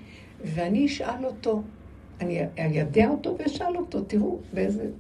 [0.45, 1.63] ואני אשאל אותו,
[2.21, 4.91] אני איידע אותו ואשאל אותו, תראו באיזה...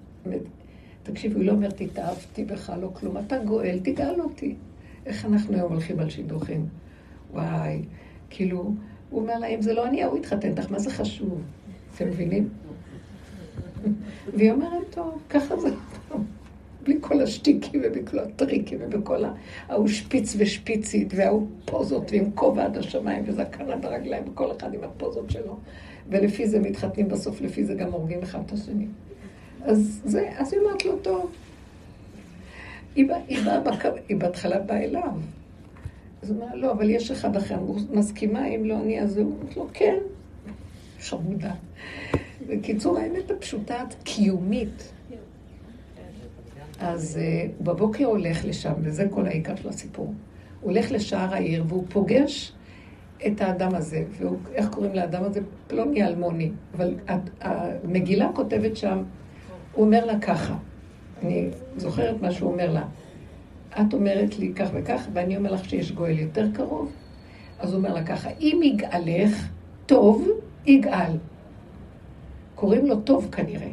[1.02, 4.54] תקשיבו, היא לא אומרת, התאהבתי בך, לא כלום, אתה גואל, תגאל אותי.
[5.06, 6.66] איך אנחנו היום הולכים על שידוכים?
[7.32, 7.82] וואי,
[8.30, 8.74] כאילו,
[9.10, 11.42] הוא אומר לה, אם זה לא אני, הוא יתחתן איתך, מה זה חשוב?
[11.94, 12.48] אתם מבינים?
[14.36, 15.68] והיא אומרת, טוב, ככה זה
[16.82, 19.24] בלי כל השטיקים ובכל הטריקים ובכל
[19.68, 24.84] ההוא שפיץ ושפיצית וההוא פוזות ועם כובע עד השמיים וזקן עד הרגליים וכל אחד עם
[24.84, 25.56] הפוזות שלו.
[26.08, 28.86] ולפי זה מתחתנים בסוף, לפי זה גם הורגים אחד את השני.
[29.62, 31.30] אז זה, אז היא אומרת לו, טוב.
[32.94, 33.70] היא, בא, היא, בא,
[34.08, 35.12] היא בהתחלה באה אליו.
[36.22, 39.26] אז הוא אומר, לא, אבל יש אחד אחר, הוא מסכימה, אם לא אני, אז הוא
[39.26, 39.96] אומר לו, כן,
[41.00, 41.54] חמודה.
[42.46, 44.92] בקיצור, האמת הפשוטה, קיומית.
[46.80, 50.14] אז uh, בבוקר הוא הולך לשם, וזה כל העיקר של הסיפור.
[50.60, 52.52] הוא הולך לשער העיר, והוא פוגש
[53.26, 55.40] את האדם הזה, ואיך קוראים לאדם הזה?
[55.66, 56.50] פלוני אלמוני.
[56.76, 56.94] אבל
[57.40, 59.02] המגילה כותבת שם,
[59.72, 60.54] הוא אומר לה ככה,
[61.22, 62.84] אני זוכרת מה שהוא אומר לה.
[63.80, 66.92] את אומרת לי כך וכך, ואני אומר לך שיש גואל יותר קרוב.
[67.58, 69.48] אז הוא אומר לה ככה, אם יגאלך,
[69.86, 70.28] טוב,
[70.66, 71.12] יגאל.
[72.54, 73.70] קוראים לו טוב כנראה.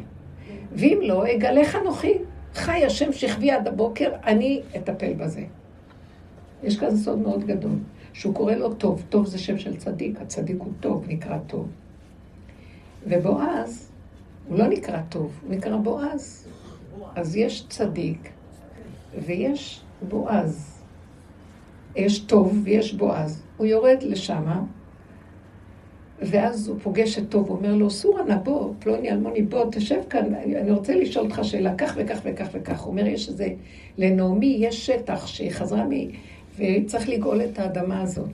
[0.72, 2.14] ואם לא, אגאלך אנוכי.
[2.58, 5.44] חי השם שכבי עד הבוקר, אני אטפל בזה.
[6.62, 7.78] יש כזה סוד מאוד גדול,
[8.12, 9.02] שהוא קורא לו טוב.
[9.08, 11.68] טוב זה שם של צדיק, הצדיק הוא טוב, נקרא טוב.
[13.06, 13.90] ובועז,
[14.48, 16.48] הוא לא נקרא טוב, הוא נקרא בועז.
[17.14, 18.30] אז יש צדיק
[19.26, 20.80] ויש בועז.
[21.96, 23.42] יש טוב ויש בועז.
[23.56, 24.62] הוא יורד לשמה,
[26.22, 30.34] ואז הוא פוגש את טוב, הוא אומר לו, סורנה, בוא, פלוני אלמוני, בוא, תשב כאן,
[30.34, 32.80] אני רוצה לשאול אותך שאלה, כך וכך וכך וכך.
[32.80, 33.48] הוא אומר, יש איזה,
[33.98, 35.90] לנעמי יש שטח שהיא חזרה מ...
[36.58, 38.30] וצריך לגאול את האדמה הזאת.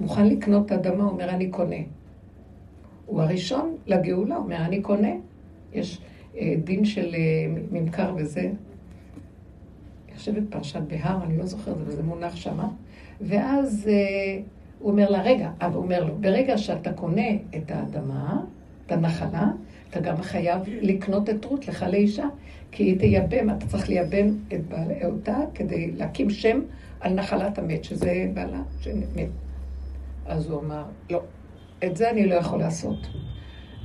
[0.00, 1.76] מוכן לקנות את האדמה, הוא אומר, אני קונה.
[3.06, 5.12] הוא הראשון לגאולה, הוא אומר, אני קונה.
[5.72, 6.00] יש
[6.36, 7.20] אה, דין של אה,
[7.72, 8.40] ממכר וזה.
[8.40, 12.68] אני חושבת פרשת בהר, אני לא זוכרת, אבל זה מונח שמה.
[13.20, 14.40] ואז אה,
[14.78, 18.40] הוא אומר לה, רגע, אבל הוא אומר לו, ברגע שאתה קונה את האדמה,
[18.86, 19.46] את הנחלה,
[19.90, 22.26] אתה גם חייב לקנות את רות לך לאישה,
[22.72, 26.60] כי היא תייבם, אתה צריך לייבם את בעלי אותה כדי להקים שם
[27.00, 29.28] על נחלת המת, שזה בעלה שמת.
[30.26, 31.20] אז הוא אמר, לא,
[31.84, 33.06] את זה אני לא יכול לעשות.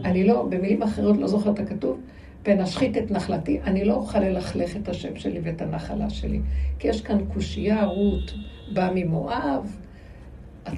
[0.06, 2.00] אני לא, במילים אחרות, לא זוכרת הכתוב,
[2.44, 6.40] פן אשחית את נחלתי, אני לא אוכל ללכלך את השם שלי ואת הנחלה שלי.
[6.80, 8.34] כי יש כאן קושייה, רות
[8.74, 9.78] באה ממואב,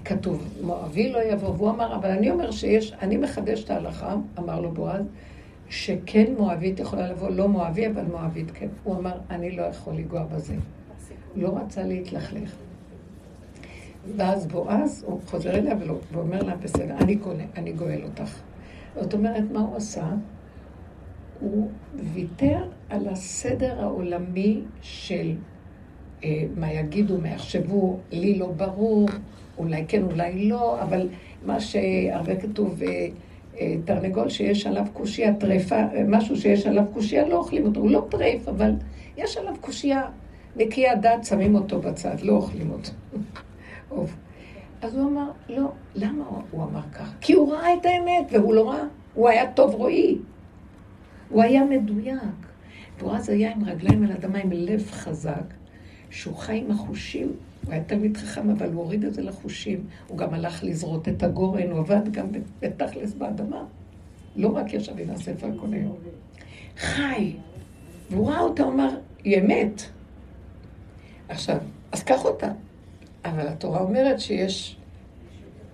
[0.05, 4.61] כתוב, מואבי לא יבוא, והוא אמר, אבל אני אומר שיש, אני מחדש את ההלכה, אמר
[4.61, 5.05] לו בועז,
[5.69, 8.67] שכן מואבית יכולה לבוא, לא מואבי, אבל מואבית כן.
[8.83, 10.55] הוא אמר, אני לא יכול לנגוע בזה.
[11.35, 12.55] לא רצה להתלכלך.
[14.17, 15.75] ואז בועז, הוא חוזר אליה
[16.11, 18.39] ואומר לה, בסדר, אני קונה, אני גואל אותך.
[18.95, 20.09] זאת אומרת, מה הוא עשה?
[21.39, 21.69] הוא
[22.13, 25.35] ויתר על הסדר העולמי של
[26.23, 29.09] אה, מה יגידו, מה יחשבו, לי לא ברור,
[29.57, 31.07] אולי כן, אולי לא, אבל
[31.45, 33.07] מה שהרבה כתוב, אה,
[33.59, 37.89] אה, תרנגול שיש עליו קושייה, טרפה, אה, משהו שיש עליו קושייה, לא אוכלים אותו, הוא
[37.89, 38.71] לא טרף, אבל
[39.17, 40.03] יש עליו קושייה,
[40.55, 42.91] נקי הדעת, שמים אותו בצד, לא אוכלים אותו.
[44.81, 47.13] אז הוא אמר, לא, למה הוא אמר כך?
[47.21, 48.83] כי הוא ראה את האמת, והוא לא ראה,
[49.13, 50.17] הוא היה טוב רואי.
[51.29, 52.45] הוא היה מדויק.
[53.11, 55.53] אז היה עם רגליים על אדמה, עם לב חזק,
[56.09, 57.31] שהוא חי עם החושים
[57.65, 59.83] הוא היה תלמיד חכם, אבל הוא הוריד את זה לחושים.
[60.07, 62.27] הוא גם הלך לזרות את הגורן, הוא עבד גם
[62.59, 63.63] בתכלס באדמה.
[64.35, 65.97] לא רק ישב עם הספר כל היום.
[66.77, 67.33] חי.
[68.11, 68.89] והוא ראה אותה, הוא אמר,
[69.23, 69.81] היא אמת.
[71.29, 71.57] עכשיו,
[71.91, 72.51] אז קח אותה.
[73.25, 74.77] אבל התורה אומרת שיש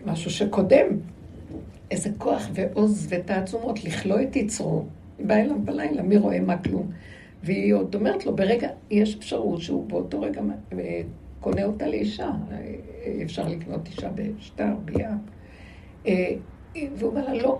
[0.06, 0.88] משהו שקודם.
[1.92, 4.86] איזה כוח ועוז ותעצומות לכלוא את יצרו.
[5.18, 6.92] היא באה אליו בלילה, מי רואה מה כלום.
[7.44, 10.42] והיא עוד אומרת לו, ברגע, יש אפשרות שהוא באותו רגע
[11.42, 12.32] קונה אותה לאישה.
[13.24, 15.08] אפשר לקנות אישה בשטר, ביד.
[16.08, 16.34] אה,
[16.76, 17.60] והוא אומר לה, לא.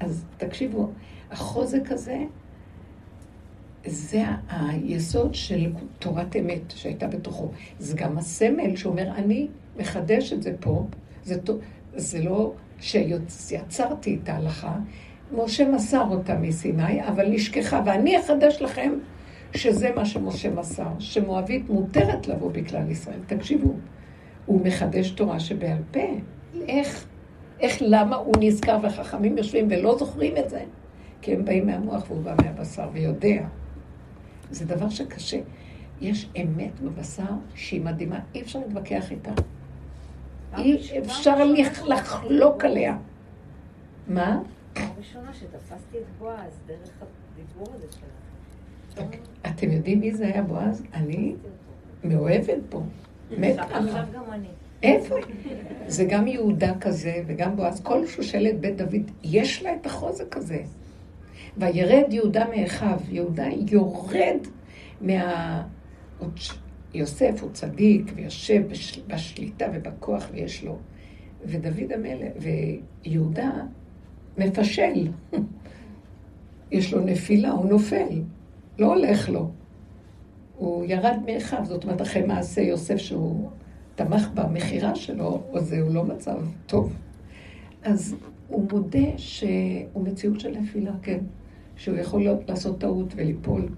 [0.00, 0.90] אז תקשיבו,
[1.30, 2.24] החוזק הזה,
[3.86, 7.50] זה היסוד של תורת אמת שהייתה בתוכו.
[7.78, 10.86] זה גם הסמל שאומר, אני מחדש את זה פה.
[11.24, 11.40] זה,
[11.94, 14.76] זה לא שיצרתי את ההלכה,
[15.32, 18.92] משה מסר אותה מסיני, אבל נשכחה, ואני אחדש לכם
[19.54, 23.20] שזה מה שמשה מסר, שמואבית מותרת לבוא בכלל ישראל.
[23.26, 23.74] תקשיבו,
[24.46, 26.00] הוא מחדש תורה שבעל פה.
[26.68, 27.06] איך,
[27.60, 30.64] איך, למה הוא נזכר וחכמים יושבים ולא זוכרים את זה?
[31.22, 33.46] כי הם באים מהמוח והוא בא מהבשר ויודע.
[34.50, 35.38] זה דבר שקשה.
[36.00, 39.32] יש אמת בבשר שהיא מדהימה, אי אפשר להתווכח איתה.
[40.58, 41.36] אי אפשר
[41.86, 42.96] לחלוק עליה.
[44.08, 44.40] מה?
[44.76, 48.25] הראשונה שתפסתי את בועז דרך הדיבור הזה שלך.
[49.46, 50.82] אתם יודעים מי זה היה בועז?
[50.94, 51.34] אני
[52.04, 52.82] מאוהבת פה.
[53.38, 54.48] מת אני.
[54.82, 55.14] איפה?
[55.86, 57.80] זה גם יהודה כזה וגם בועז.
[57.80, 60.62] כל שושלת בית דוד, יש לה את החוזק הזה.
[61.56, 62.98] וירד יהודה מאחיו.
[63.10, 64.38] יהודה יורד
[65.00, 65.62] מה...
[66.94, 68.62] יוסף הוא צדיק ויושב
[69.06, 70.78] בשליטה ובכוח ויש לו.
[71.44, 72.32] ודוד המלך,
[73.04, 73.50] ויהודה
[74.38, 75.08] מפשל.
[76.72, 78.22] יש לו נפילה, הוא נופל.
[78.78, 79.50] לא הולך לו.
[80.56, 83.50] הוא ירד מאחיו, זאת אומרת, אחרי מעשה יוסף שהוא
[83.94, 86.92] תמך במכירה שלו, או זה הוא לא מצב טוב.
[87.82, 88.16] אז
[88.48, 91.18] הוא מודה שהוא מציאות של נפילה, כן.
[91.76, 93.68] שהוא יכול לעשות טעות וליפול.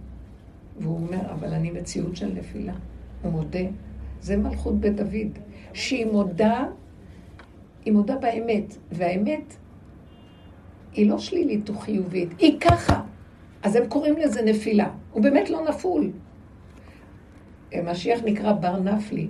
[0.81, 2.75] והוא אומר, אבל אני מציאות של נפילה.
[3.23, 3.59] הוא מודה.
[4.21, 5.39] זה מלכות בית דוד,
[5.73, 6.65] שהיא מודה,
[7.85, 9.57] היא מודה באמת, והאמת
[10.93, 13.03] היא לא שלילית או חיובית, היא ככה.
[13.69, 14.91] אז הם קוראים לזה נפילה.
[15.13, 16.11] הוא באמת לא נפול.
[17.85, 19.29] משיח נקרא בר נפלי,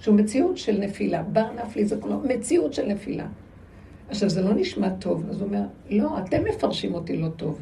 [0.00, 1.22] שהוא מציאות של נפילה.
[1.22, 3.26] בר נפלי זה כלום מציאות של נפילה.
[4.08, 7.60] עכשיו, זה לא נשמע טוב, אז הוא אומר, לא, אתם מפרשים אותי לא טוב.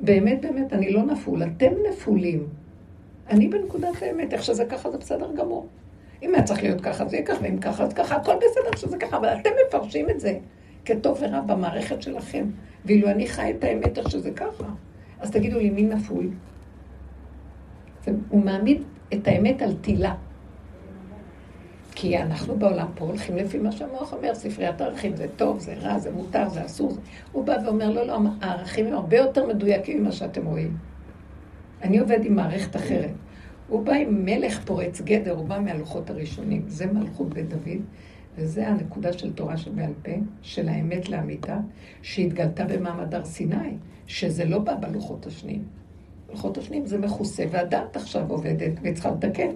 [0.00, 2.46] באמת, באמת, אני לא נפול, אתם נפולים.
[3.30, 5.66] אני בנקודת האמת, איך שזה ככה זה בסדר גמור.
[6.22, 8.96] אם היה צריך להיות ככה, זה יהיה ככה, ואם ככה, אז ככה, הכל בסדר שזה
[8.96, 10.38] ככה, אבל אתם מפרשים את זה
[10.84, 12.46] כטוב ורע במערכת שלכם.
[12.84, 14.64] ואילו אני חי את האמת איך שזה ככה,
[15.20, 16.30] אז תגידו לי, מי נפול?
[18.28, 18.82] הוא מעמיד
[19.14, 20.14] את האמת על תילה.
[21.94, 25.98] כי אנחנו בעולם פה הולכים לפי מה שהמוח אומר, ספריית הערכים זה טוב, זה רע,
[25.98, 26.96] זה מותר, זה אסור.
[27.32, 30.76] הוא בא ואומר, לא, לא, הערכים הם הרבה יותר מדויקים ממה שאתם רואים.
[31.82, 33.10] אני עובד עם מערכת אחרת.
[33.68, 36.62] הוא בא עם מלך פורץ גדר, הוא בא מהלוחות הראשונים.
[36.66, 37.82] זה מלכות בית דוד,
[38.36, 40.12] וזה הנקודה של תורה שבעל פה,
[40.42, 41.56] של האמת לאמיתה,
[42.02, 43.76] שהתגלתה במעמד הר סיני,
[44.08, 45.64] שזה לא בא בלוחות השניים.
[46.30, 49.50] לוחות השניים זה מכוסה, והדעת עכשיו עובדת, והיא צריכה לתקן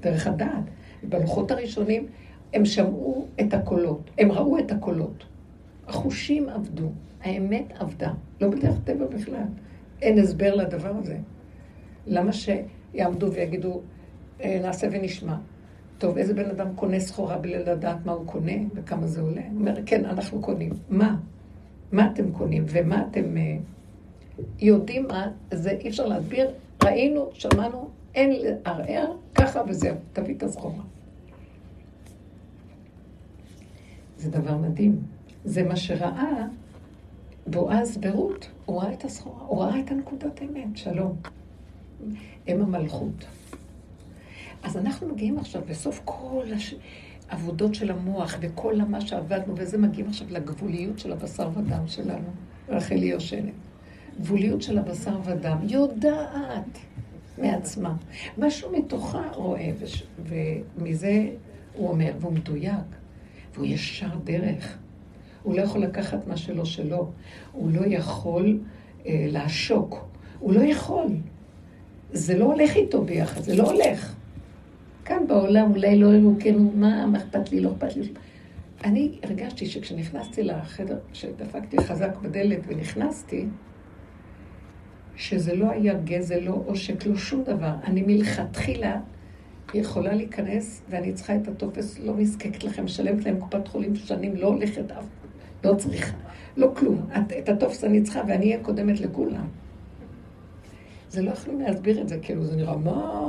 [0.00, 0.64] דרך הדעת.
[1.02, 2.06] בלוחות הראשונים
[2.54, 5.24] הם שמעו את הקולות, הם ראו את הקולות.
[5.86, 6.90] החושים עבדו,
[7.20, 9.46] האמת עבדה, לא בדרך טבע בכלל.
[10.02, 11.16] אין הסבר לדבר הזה.
[12.06, 13.80] למה שיעמדו ויגידו,
[14.42, 15.36] אה, נעשה ונשמע?
[15.98, 19.40] טוב, איזה בן אדם קונה סחורה בלי לדעת מה הוא קונה וכמה זה עולה?
[19.50, 20.72] הוא אומר, כן, אנחנו קונים.
[20.88, 21.16] מה?
[21.92, 23.77] מה אתם קונים ומה אתם uh,
[24.60, 25.30] יודעים מה?
[25.50, 26.50] זה אי אפשר להסביר.
[26.84, 30.82] ראינו, שמענו, אין לערער, ככה וזהו, תביא את הסחורה.
[34.16, 35.00] זה דבר מדהים.
[35.44, 36.46] זה מה שראה
[37.46, 38.48] בועז ברות.
[38.66, 41.16] הוא ראה את הסחורה, הוא ראה את הנקודת האמת, שלום.
[42.46, 43.24] הם המלכות.
[44.62, 46.44] אז אנחנו מגיעים עכשיו, בסוף כל
[47.28, 52.28] העבודות של המוח וכל מה שעבדנו, וזה מגיעים עכשיו לגבוליות של הבשר ודם שלנו,
[52.68, 53.52] רחלי יושנת.
[54.20, 56.78] גבוליות של הבשר ודם, יודעת
[57.38, 57.94] מעצמה.
[58.38, 60.02] משהו מתוכה רואה, וש...
[60.26, 61.26] ומזה
[61.74, 62.96] הוא אומר, והוא מדויק,
[63.54, 64.78] והוא ישר דרך.
[65.42, 67.10] הוא לא יכול לקחת מה שלא שלו,
[67.52, 68.60] הוא לא יכול
[69.06, 70.08] אה, לעשוק,
[70.38, 71.06] הוא לא יכול.
[72.12, 74.14] זה לא הולך איתו ביחד, זה לא הולך.
[75.04, 78.08] כאן בעולם אולי לא אלו, כן, מה, מה אכפת לי, לא אכפת לי.
[78.84, 83.46] אני הרגשתי שכשנכנסתי לחדר, כשדפקתי חזק בדלת ונכנסתי,
[85.18, 87.72] שזה לא היה גזל, לא עושק, לא שום דבר.
[87.84, 89.00] אני מלכתחילה
[89.74, 94.46] יכולה להיכנס, ואני צריכה את הטופס, לא נזקקת לכם, משלמת להם קופת חולים שנים, לא
[94.46, 95.04] הולכת אף,
[95.64, 96.16] לא צריכה,
[96.56, 97.06] לא כלום.
[97.16, 99.46] את, את הטופס אני צריכה, ואני אהיה קודמת לכולם.
[101.10, 103.22] זה לא יכולים להסביר את זה, כאילו זה נראה, מה...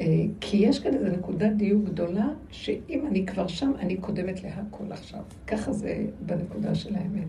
[0.00, 0.06] אה,
[0.40, 5.20] כי יש כאן איזו נקודת דיוק גדולה, שאם אני כבר שם, אני קודמת להכל עכשיו.
[5.46, 7.28] ככה זה בנקודה של האמת.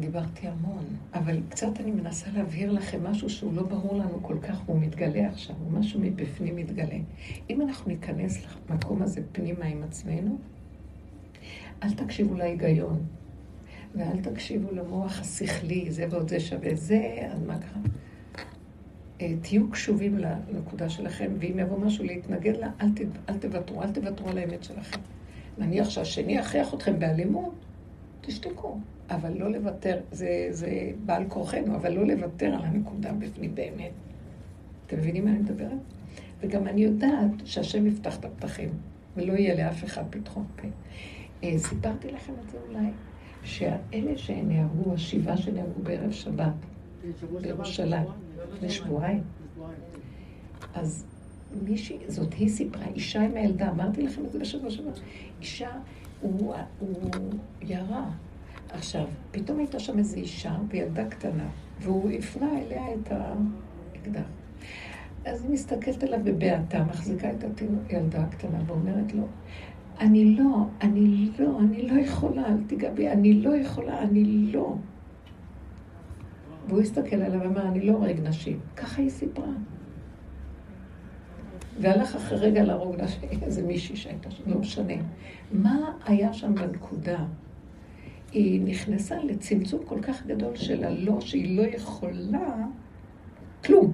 [0.00, 0.84] דיברתי המון,
[1.14, 5.28] אבל קצת אני מנסה להבהיר לכם משהו שהוא לא ברור לנו כל כך, הוא מתגלה
[5.28, 6.98] עכשיו, הוא משהו מבפנים מתגלה.
[7.50, 10.38] אם אנחנו ניכנס למקום הזה פנימה עם עצמנו,
[11.82, 13.02] אל תקשיבו להיגיון,
[13.94, 17.82] ואל תקשיבו למוח השכלי, זה ועוד זה שווה זה, אז מה קרה?
[19.20, 23.92] אה, תהיו קשובים לנקודה שלכם, ואם יבוא משהו להתנגד לה, אל, ת, אל תוותרו, אל
[23.92, 25.00] תוותרו על האמת שלכם.
[25.58, 27.54] נניח שהשני יכריח אתכם באלימות,
[28.20, 28.78] תשתקו.
[29.10, 33.90] אבל לא לוותר, זה, זה בעל כורחנו, אבל לא לוותר על הנקודה בפנים באמת.
[34.86, 35.78] אתם מבינים מה אני מדברת?
[36.40, 38.68] וגם אני יודעת שהשם יפתח את הפתחים,
[39.16, 40.68] ולא יהיה לאף אחד פתחון פה.
[41.44, 42.90] אה, סיפרתי לכם את זה אולי,
[43.42, 46.52] שאלה שנהרגו, השבעה שנהרגו בערב שבת,
[47.40, 48.06] בירושלים,
[48.52, 49.22] לפני שבועיים.
[50.74, 51.06] אז
[51.62, 54.90] מישהי, זאת היא סיפרה, אישה עם הילדה, אמרתי לכם את זה בשבוע שעבר,
[55.40, 55.70] אישה,
[56.20, 57.10] הוא, הוא
[57.62, 58.10] ירה,
[58.74, 61.48] עכשיו, פתאום הייתה שם איזו אישה וילדה קטנה,
[61.80, 64.26] והוא הפנה אליה את האקדח.
[65.24, 69.26] אז היא מסתכלת עליו בבעתה, מחזיקה את הילדה הקטנה ואומרת לו,
[70.00, 74.74] אני לא, אני לא, אני לא יכולה, אל תיגע בי, אני לא יכולה, אני לא.
[76.68, 78.58] והוא הסתכל עליו ואמר, אני לא הורג נשים.
[78.76, 79.52] ככה היא סיפרה.
[81.80, 84.94] והלך אחרי רגע להרוג נשים, איזה מישהי שהייתה שם, לא משנה.
[85.52, 87.24] מה היה שם בנקודה?
[88.34, 92.66] היא נכנסה לצמצום כל כך גדול של הלא, שהיא לא יכולה
[93.64, 93.92] כלום.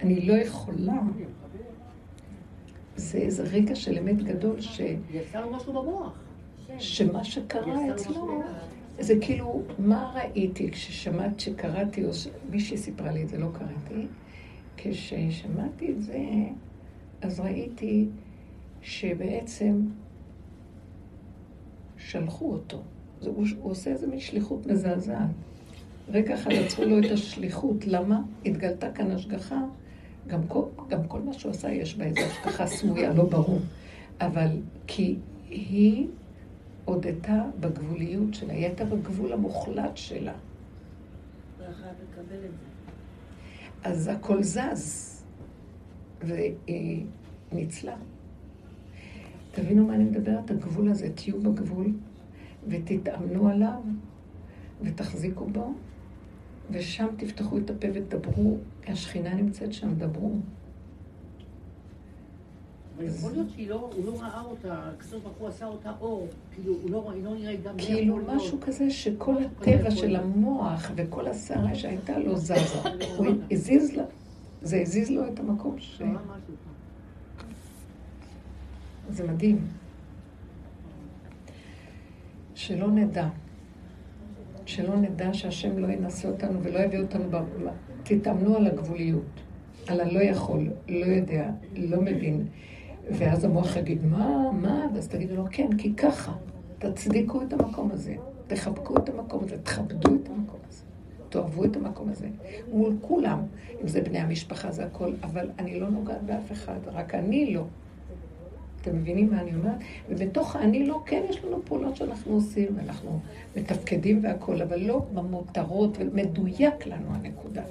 [0.00, 1.00] אני לא יכולה.
[2.96, 4.80] זה איזה רגע של אמת גדול ש...
[5.10, 6.18] יצר משהו במוח.
[6.78, 8.42] שמה שקרה אצלו,
[8.98, 12.10] זה כאילו, מה ראיתי כששמעת שקראתי, או
[12.50, 14.06] מישהי סיפרה לי את זה, לא קראתי,
[14.76, 16.18] כששמעתי את זה,
[17.22, 18.06] אז ראיתי
[18.82, 19.80] שבעצם
[21.96, 22.82] שלחו אותו.
[23.20, 25.30] זה, הוא, הוא עושה איזה מין שליחות מזעזעת.
[26.34, 27.86] אחד עצרו לו את השליחות.
[27.86, 28.20] למה?
[28.46, 29.60] התגלתה כאן השגחה.
[30.26, 33.58] גם כל, גם כל מה שהוא עשה יש בה איזו השגחה סמויה, לא ברור.
[34.20, 34.48] אבל
[34.86, 35.16] כי
[35.48, 36.06] היא
[36.84, 40.32] הודתה בגבוליות שלה, היא הייתה בגבול המוחלט שלה.
[43.84, 45.22] אז הכל זז,
[46.22, 47.04] והיא
[47.52, 47.96] ניצלה.
[49.52, 50.50] תבינו מה אני מדברת?
[50.50, 51.92] הגבול הזה, תהיו בגבול
[52.70, 53.80] ותתאמנו עליו
[54.82, 55.72] ותחזיקו בו,
[56.70, 58.56] ושם תפתחו את הפה ותדברו,
[58.86, 60.32] השכינה נמצאת שם, דברו.
[62.96, 66.90] אבל יכול להיות שהוא לא ראה אותה, הקדוש ברוך הוא עשה אותה אור, כאילו הוא
[66.90, 67.74] לא לא נראה גם...
[67.78, 72.54] כאילו משהו כזה שכל הטבע של המוח וכל הסערה שהייתה לו זזה.
[73.16, 74.04] הוא הזיז לה,
[74.62, 76.02] זה הזיז לו את המקום ש...
[79.10, 79.79] זה מדהים.
[82.60, 83.28] שלא נדע.
[84.66, 87.36] שלא נדע שהשם לא ינסה אותנו ולא יביא אותנו, ב...
[88.02, 89.40] תתאמנו על הגבוליות,
[89.86, 92.46] על הלא יכול, לא יודע, לא מבין.
[93.10, 94.86] ואז המוח יגיד, מה, מה?
[94.94, 96.32] ואז תגידו לו, כן, כי ככה.
[96.78, 98.14] תצדיקו את המקום הזה,
[98.46, 100.82] תחבקו את המקום הזה, תכבדו את המקום הזה,
[101.28, 102.28] תאהבו את המקום הזה.
[102.72, 103.38] מול כולם,
[103.82, 107.64] אם זה בני המשפחה, זה הכל, אבל אני לא נוגעת באף אחד, רק אני לא.
[108.80, 109.78] אתם מבינים מה אני אומרת?
[110.08, 113.20] ובתוך האני לא, כן, יש לנו פעולות שאנחנו עושים, ואנחנו
[113.56, 117.62] מתפקדים והכול, אבל לא במותרות, ומדויק לנו הנקודה.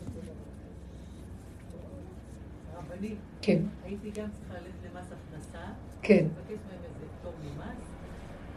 [2.77, 3.59] רבנית, כן.
[3.85, 5.65] הייתי גם צריכה ללכת למס הכנסה,
[6.01, 6.25] כן.
[6.25, 7.83] לבקש מהם איזה פטור ממס,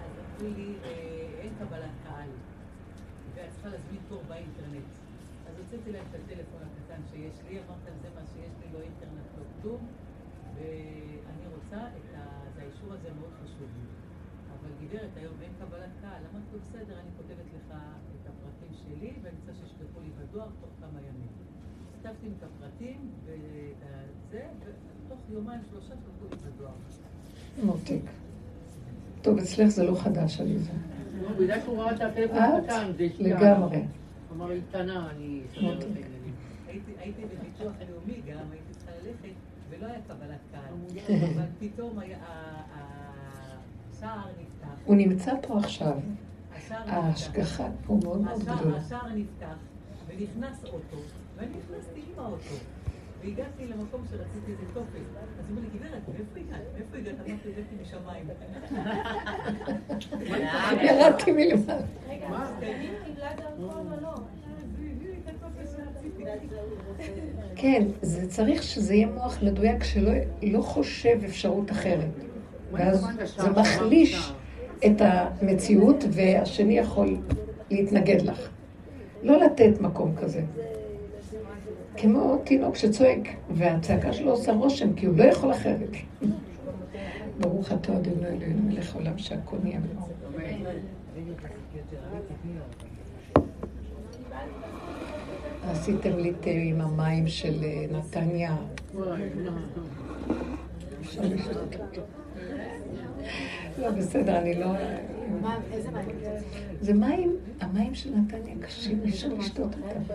[0.03, 0.90] אז אמרו לי, אה,
[1.40, 2.30] אין קבלת קהל,
[3.34, 4.90] ואת צריכה להזמין תור באינטרנט.
[5.48, 8.78] אז הוצאתי להם את הטלפון הקטן שיש לי, אמרת להם, זה מה שיש לי, לא
[8.78, 9.80] אינטרנט, לא כלום,
[10.55, 12.12] ואני רוצה את
[12.83, 13.87] האישור הזה מאוד חשוב לי.
[14.53, 17.76] אבל גברת, היום אין קבלת קהל, אמרתי לו, בסדר, אני כותבת לך
[18.20, 21.33] את הפרטים שלי, ואני רוצה שישלחו לי בדואר תוך כמה ימים.
[21.95, 23.37] כתבתי את הפרטים ואת
[24.30, 26.72] זה, ותוך יומיים שלושה שלחו לי בדואר.
[27.62, 28.11] מותק.
[29.22, 30.72] טוב, אצלך זה לא חדש, עליזה.
[31.22, 33.09] לא, בגלל שהוא ראה את הטלפון את הקטן, זה.
[33.18, 33.83] לגמרי.
[34.33, 35.85] אמר, היא קטנה, אני את
[36.99, 39.35] הייתי בביטוח לאומי גם, הייתי צריכה ללכת,
[39.83, 40.74] ולא היה קבלת קהל.
[41.35, 41.99] אבל פתאום
[43.93, 44.68] השער נפתח.
[44.85, 45.99] הוא נמצא פה עכשיו.
[46.70, 48.76] ההשגחה פה מאוד מאוד גדולה.
[48.76, 49.57] השער נפתח,
[50.07, 50.97] ונכנס אוטו,
[51.37, 52.55] ואני נכנסתי עם האוטו.
[53.20, 55.16] והגעתי למקום שרציתי איזה טופס.
[55.41, 56.61] אז אומר לי, גברת, מאיפה הגעת?
[56.74, 57.14] מאיפה הגעת?
[57.26, 58.26] אמרתי, הגעתי משמיים.
[60.83, 61.83] ירדתי מלמעלה.
[62.30, 62.51] מה?
[67.57, 72.11] כן, זה צריך שזה יהיה מוח מדויק שלא לא חושב אפשרות אחרת.
[72.72, 74.32] ואז זה מחליש
[74.86, 77.16] את המציאות והשני יכול
[77.70, 78.48] להתנגד לך.
[79.22, 80.42] לא לתת מקום כזה.
[81.96, 85.90] כמו תינוק שצועק, והצעקה שלו עושה רושם, כי הוא לא יכול אחרת.
[87.40, 90.07] ברוך אתה אדוני אלוהינו מלך העולם שהכל נהיה בדברו.
[95.71, 98.57] עשיתם לי תה עם המים של אה, נתניה.
[103.79, 104.67] לא, בסדר, אני לא...
[105.73, 106.07] איזה מים?
[106.81, 110.15] זה מים, המים של נתניה קשים, אי אפשר לשתות אותם.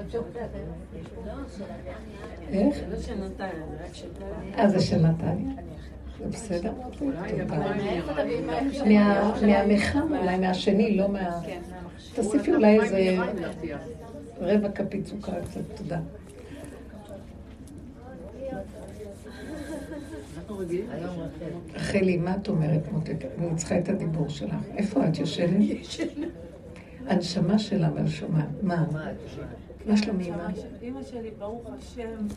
[2.50, 2.76] איך?
[2.76, 4.08] זה לא של נתניה, זה רק של
[4.58, 5.54] אה, זה של נתניה?
[6.20, 6.74] זה בסדר?
[9.46, 11.40] מהמחם, אולי מהשני, לא מה...
[12.16, 13.18] תוסיפי אולי איזה
[14.40, 16.00] רבע כפית סוכר קצת, תודה.
[21.74, 23.16] רחלי, מה את אומרת, מותק?
[23.38, 24.56] אני צריכה את הדיבור שלך.
[24.76, 25.52] איפה את יושבת?
[27.08, 28.46] הנשמה שלה בנשמה.
[28.62, 28.86] מה?
[29.86, 30.48] מה שלומי אימא?
[30.82, 32.28] אמא שלי, ברוך השם,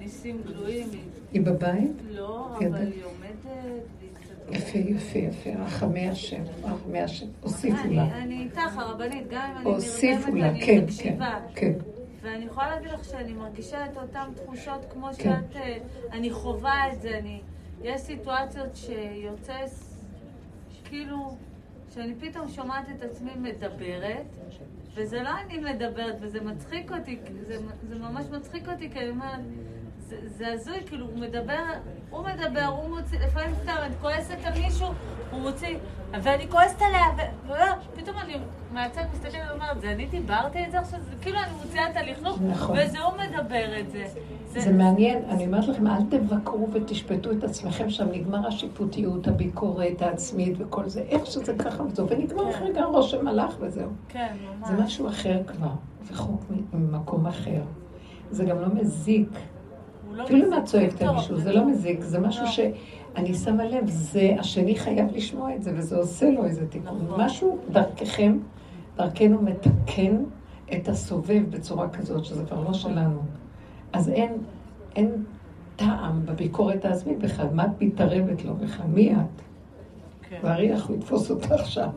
[0.00, 0.88] ניסים גלויים,
[1.32, 1.92] היא בבית?
[2.10, 2.56] לא.
[2.58, 4.01] אבל היא עומדת.
[4.50, 5.50] יפה, יפה, יפה.
[5.58, 7.26] רחמי השם, רחמי השם.
[7.40, 8.22] הוסיפו לה.
[8.22, 11.38] אני איתך, הרבנית, גם אם אני נרדמת, אני כן, כן, מקשיבה.
[11.54, 11.72] כן.
[12.22, 15.12] ואני יכולה להגיד לך שאני מרגישה את אותן תחושות כמו כן.
[15.12, 15.78] שאת, אה,
[16.12, 17.40] אני חווה את זה, אני,
[17.82, 19.56] יש סיטואציות שיוצא,
[20.84, 21.36] כאילו,
[21.94, 24.26] שאני פתאום שומעת את עצמי מדברת,
[24.94, 27.56] וזה לא אני מדברת, וזה מצחיק אותי, זה,
[27.88, 29.40] זה ממש מצחיק אותי, כי אני אומרת,
[30.20, 31.62] זה, זה הזוי, כאילו, הוא מדבר,
[32.10, 34.86] הוא מדבר, הוא מוציא, לפעמים סתם, אני כועסת על מישהו,
[35.30, 35.76] הוא מוציא,
[36.22, 37.64] ואני כועסת עליה, ו- ולא,
[37.96, 38.34] פתאום אני
[38.72, 41.00] מהצד מסתכלת ואומרת, זה אני דיברתי את זה עכשיו?
[41.00, 42.76] זה כאילו אני מוציאה את הלכלוך, נכון.
[42.78, 44.06] וזה הוא מדבר את זה.
[44.46, 50.54] זה מעניין, אני אומרת לכם, אל תבקרו ותשפטו את עצמכם שם, נגמר השיפוטיות, הביקורת העצמית
[50.58, 53.90] וכל זה, איך שזה ככה וזהו, ונגמר אחרי רגע הרושם הלך וזהו.
[54.08, 54.68] כן, ממש.
[54.68, 55.72] זה משהו אחר כבר,
[56.10, 57.60] רחוק ממקום אחר.
[58.30, 59.28] זה גם לא מזיק.
[60.14, 62.50] לא אפילו אם את צועקת על מישהו, זה לא מזיק, זה משהו לא.
[62.50, 66.98] שאני שמה לב, זה, השני חייב לשמוע את זה, וזה עושה לו איזה תיקון.
[67.04, 67.20] נכון.
[67.24, 68.38] משהו דרככם,
[68.96, 70.16] דרכנו מתקן
[70.72, 73.20] את הסובב בצורה כזאת, שזה כבר לא שלנו.
[73.92, 74.32] אז אין,
[74.96, 75.24] אין
[75.76, 78.86] טעם בביקורת העצמית בכלל, מה את מתערבת לו בכלל?
[78.86, 79.42] מי את?
[80.28, 80.38] כן.
[80.42, 81.90] והריח הוא יתפוס אותך שם.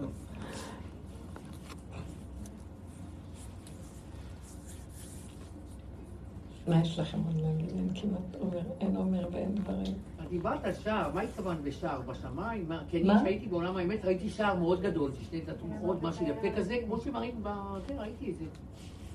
[6.68, 7.70] מה יש לכם עוד להגיד?
[7.78, 9.94] אין כמעט עומר, אין עומר ואין דברים.
[10.30, 12.02] דיברת על שער, מה התכוונת בשער?
[12.02, 12.70] בשמיים?
[12.90, 13.14] כי אני?
[13.20, 17.50] כשהייתי בעולם האמת, ראיתי שער מאוד גדול, ששתי תתומכות, משהו יפה כזה, כמו שמראים ב...
[17.88, 18.46] כן, ראיתי את זה.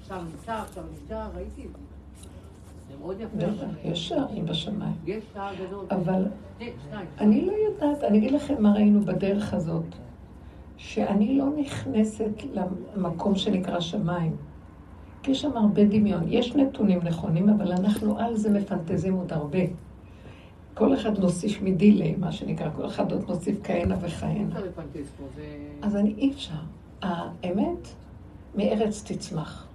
[0.08, 1.78] שער נמצא, שער נמצא, ראיתי את זה.
[2.90, 3.36] זה מאוד יפה.
[3.36, 4.94] בטח, יש שערים בשמיים.
[5.06, 5.84] יש שער גדול.
[5.90, 6.24] אבל
[6.58, 7.06] שניים.
[7.18, 9.84] אני לא יודעת, אני אגיד לכם מה ראינו בדרך הזאת,
[10.76, 12.30] שאני לא נכנסת
[12.96, 14.36] למקום שנקרא שמיים.
[15.28, 16.22] יש שם הרבה דמיון.
[16.28, 19.58] יש נתונים נכונים, אבל אנחנו על זה מפנטזים עוד הרבה.
[20.74, 24.56] כל אחד נוסיף מדילי, מה שנקרא, כל אחד עוד נוסיף כהנה וכהנה.
[25.82, 26.54] אז אני אי אפשר.
[27.02, 27.88] האמת,
[28.54, 29.66] מארץ תצמח.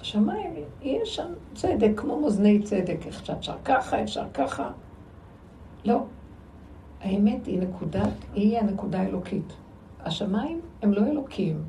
[0.00, 0.50] השמיים,
[0.82, 4.70] יהיה שם צדק, כמו מאזני צדק, איך שאפשר ככה, אפשר ככה.
[5.84, 6.04] לא.
[7.00, 9.52] האמת היא נקודת, היא הנקודה האלוקית.
[10.00, 11.62] השמיים הם לא אלוקים.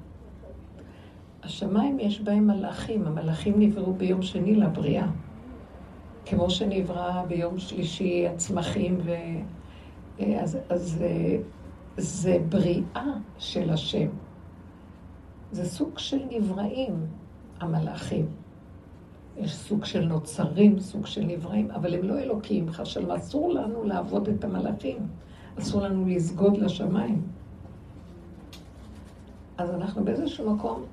[1.46, 5.08] השמיים יש בהם מלאכים, המלאכים נבראו ביום שני לבריאה.
[6.26, 9.12] כמו שנברא ביום שלישי הצמחים ו...
[10.20, 11.38] אז, אז אה,
[11.98, 14.08] זה בריאה של השם.
[15.52, 16.94] זה סוג של נבראים,
[17.60, 18.26] המלאכים.
[19.38, 24.30] יש סוג של נוצרים, סוג של נבראים, אבל הם לא אלוקים, חשב, אסור לנו לעבוד
[24.30, 24.98] את המלאכים.
[25.60, 27.22] אסור לנו לסגוד לשמיים.
[29.58, 30.84] אז אנחנו באיזשהו מקום,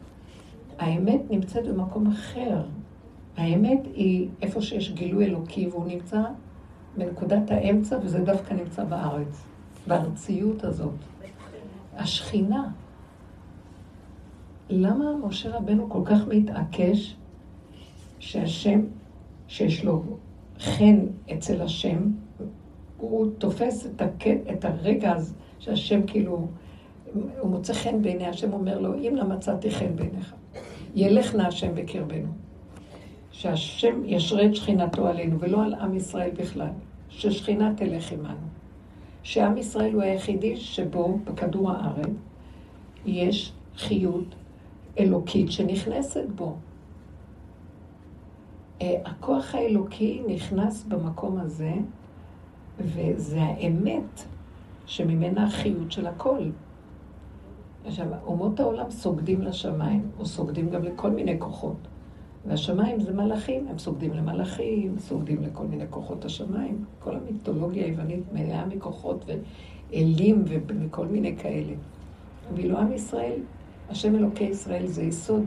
[0.82, 2.62] האמת נמצאת במקום אחר.
[3.36, 6.22] האמת היא איפה שיש גילוי אלוקי, והוא נמצא
[6.96, 9.44] בנקודת האמצע, וזה דווקא נמצא בארץ,
[9.86, 10.94] בארציות הזאת.
[11.96, 12.70] השכינה.
[14.70, 17.16] למה משה רבנו כל כך מתעקש
[18.18, 18.80] שהשם,
[19.48, 20.02] שיש לו
[20.58, 20.98] חן
[21.32, 22.10] אצל השם,
[22.96, 24.26] הוא תופס את, הק...
[24.26, 26.46] את הרגע הזה שהשם כאילו,
[27.14, 30.34] הוא מוצא חן בעיני השם, אומר לו, אם לא מצאתי חן בעיניך,
[30.94, 32.32] ילך נא השם בקרבנו.
[33.32, 36.70] שהשם ישרה את שכינתו עלינו, ולא על עם ישראל בכלל.
[37.08, 38.46] ששכינה תלך עמנו.
[39.22, 42.08] שעם ישראל הוא היחידי שבו, בכדור הארץ,
[43.06, 44.34] יש חיות
[44.98, 46.56] אלוקית שנכנסת בו.
[48.82, 51.72] אה, הכוח האלוקי נכנס במקום הזה,
[52.78, 54.22] וזה האמת
[54.86, 56.42] שממנה החיות של הכל.
[57.86, 61.76] עכשיו, אומות העולם סוגדים לשמיים, או סוגדים גם לכל מיני כוחות.
[62.46, 66.84] והשמיים זה מלאכים, הם סוגדים למלאכים, סוגדים לכל מיני כוחות השמיים.
[66.98, 71.72] כל המיתולוגיה היוונית מלאה מכוחות ואלים וכל מיני כאלה.
[72.54, 73.40] ואילו עם ישראל,
[73.90, 75.44] השם אלוקי ישראל זה יסוד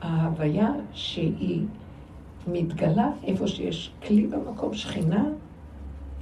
[0.00, 1.64] ההוויה שהיא
[2.46, 5.24] מתגלה איפה שיש כלי במקום שכינה,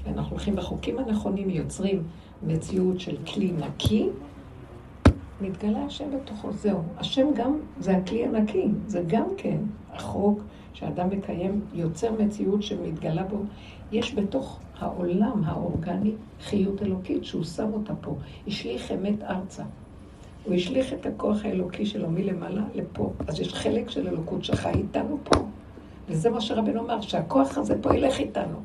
[0.05, 2.03] ואנחנו הולכים בחוקים הנכונים, יוצרים
[2.43, 4.09] מציאות של כלי נקי,
[5.41, 6.83] מתגלה השם בתוכו, זהו.
[6.99, 9.59] השם גם, זה הכלי הנקי, זה גם כן
[9.93, 10.41] החוק
[10.73, 13.37] שאדם מקיים, יוצר מציאות שמתגלה בו.
[13.93, 18.17] יש בתוך העולם האורגני חיות אלוקית שהוא שם אותה פה.
[18.47, 19.63] השליך אמת ארצה.
[20.45, 23.13] הוא השליך את הכוח האלוקי שלו מלמעלה לפה.
[23.29, 25.45] אז יש חלק של אלוקות שחי איתנו פה.
[26.09, 28.59] וזה מה שרבנו אמר, שהכוח הזה פה ילך איתנו.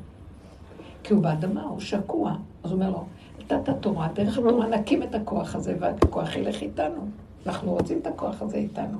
[1.02, 2.34] כי הוא באדמה, הוא שקוע.
[2.62, 3.04] אז הוא אומר לו,
[3.52, 7.06] נתת תורה, דרך התורה נקים את הכוח הזה, והכוח ילך איתנו.
[7.46, 8.98] אנחנו רוצים את הכוח הזה איתנו.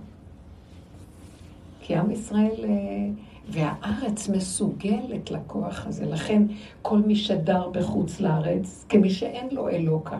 [1.80, 3.08] כי עם ישראל, אה,
[3.48, 6.06] והארץ מסוגלת לכוח הזה.
[6.06, 6.42] לכן
[6.82, 10.18] כל מי שדר בחוץ לארץ, כמי שאין לו אלוקה.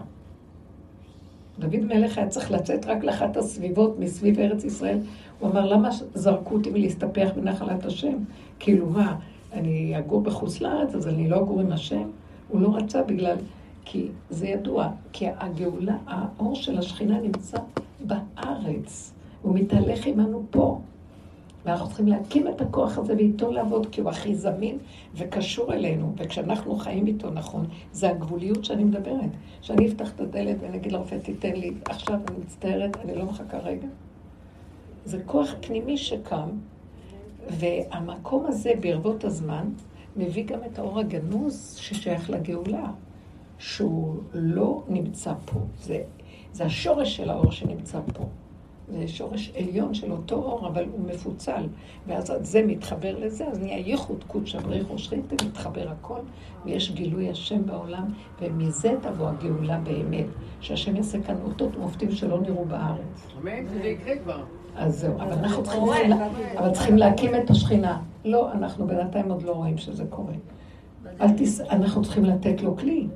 [1.58, 4.98] דוד מלך היה צריך לצאת רק לאחת הסביבות מסביב ארץ ישראל.
[5.38, 8.14] הוא אמר, למה זרקו אותי מלהסתפח בנחלת השם?
[8.58, 9.16] כאילו, מה,
[9.52, 12.08] אני אגור בחוץ לארץ, אז אני לא אגור עם השם?
[12.48, 13.36] הוא לא רצה בגלל...
[13.93, 17.59] כי זה ידוע, כי הגאולה, האור של השכינה נמצא
[18.01, 19.12] בארץ.
[19.43, 20.80] הוא מתהלך עמנו פה.
[21.64, 24.78] ואנחנו צריכים להקים את הכוח הזה ואיתו לעבוד, כי הוא הכי זמין
[25.14, 26.12] וקשור אלינו.
[26.16, 29.30] וכשאנחנו חיים איתו נכון, זה הגבוליות שאני מדברת.
[29.62, 33.59] שאני אפתח את הדלת ואני אגיד לרופא, תיתן לי, עכשיו אני מצטערת, אני לא מחכה
[33.59, 33.88] רגע.
[35.05, 36.49] זה כוח פנימי שקם,
[37.49, 39.64] והמקום הזה ברבות הזמן
[40.16, 42.91] מביא גם את האור הגנוז ששייך לגאולה,
[43.61, 45.61] שהוא לא נמצא פה.
[45.80, 46.02] זה,
[46.52, 48.24] זה השורש של האור שנמצא פה.
[48.88, 51.66] זה שורש עליון של אותו אור, אבל הוא מפוצל.
[52.06, 56.20] ואז זה מתחבר לזה, אז נהיה ייחוד קודשא בריחו שכינתא, מתחבר הכל,
[56.64, 58.04] ויש גילוי השם בעולם,
[58.40, 60.26] ומזה תבוא הגאולה באמת,
[60.61, 63.26] שהשם יעשה כאן אותות ומופתים שלא נראו בארץ.
[63.42, 64.44] אמן, שזה יקרה כבר.
[64.76, 66.12] אז זהו, אבל אנחנו צריכים,
[66.58, 68.00] אבל צריכים להקים את השכינה.
[68.24, 70.34] לא, אנחנו בינתיים עוד לא רואים שזה קורה.
[71.70, 73.06] אנחנו צריכים לתת לו כלי.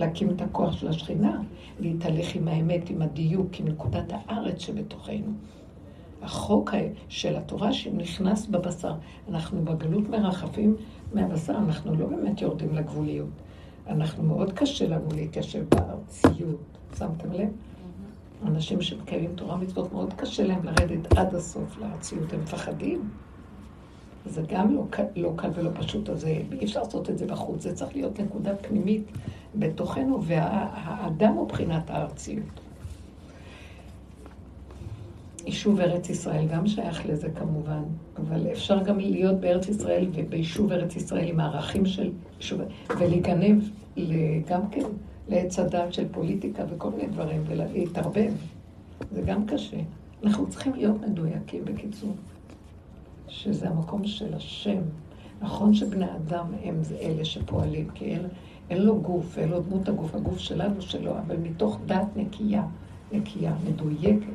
[0.00, 1.40] להקים את הכוח של השכינה,
[1.80, 5.32] להתהלך עם האמת, עם הדיוק, עם נקודת הארץ שבתוכנו.
[6.22, 6.70] החוק
[7.08, 8.94] של התורה שנכנס בבשר.
[9.28, 10.76] אנחנו בגלות מרחפים
[11.14, 13.28] מהבשר, אנחנו לא באמת יורדים לגבוליות.
[13.86, 16.60] אנחנו, מאוד קשה לנו להתיישב בארציות.
[16.98, 17.48] שמתם לב?
[18.46, 23.10] אנשים שמקיימים תורה מצוות, מאוד קשה להם לרדת עד הסוף לארציות, הם מפחדים.
[24.26, 24.84] זה גם לא,
[25.16, 28.56] לא קל ולא פשוט, אז אי אפשר לעשות את זה בחוץ, זה צריך להיות נקודה
[28.56, 29.02] פנימית
[29.58, 32.60] בתוכנו, והאדם הוא בחינת הארציות.
[35.46, 37.82] יישוב ארץ ישראל גם שייך לזה כמובן,
[38.16, 42.60] אבל אפשר גם להיות בארץ ישראל וביישוב ארץ ישראל עם הערכים של יישוב,
[42.98, 43.62] ולהיגנב
[44.48, 44.84] גם כן
[45.28, 48.32] לעץ הדת של פוליטיקה וכל מיני דברים, ולהתערבב.
[49.12, 49.76] זה גם קשה.
[50.24, 52.12] אנחנו צריכים להיות מדויקים, בקיצור,
[53.28, 54.78] שזה המקום של השם.
[55.40, 58.22] נכון שבני אדם הם אלה שפועלים, כי אין,
[58.70, 62.66] אין לו גוף, אין לו דמות הגוף, הגוף שלנו שלו, אבל מתוך דת נקייה,
[63.12, 64.32] נקייה, מדויקת.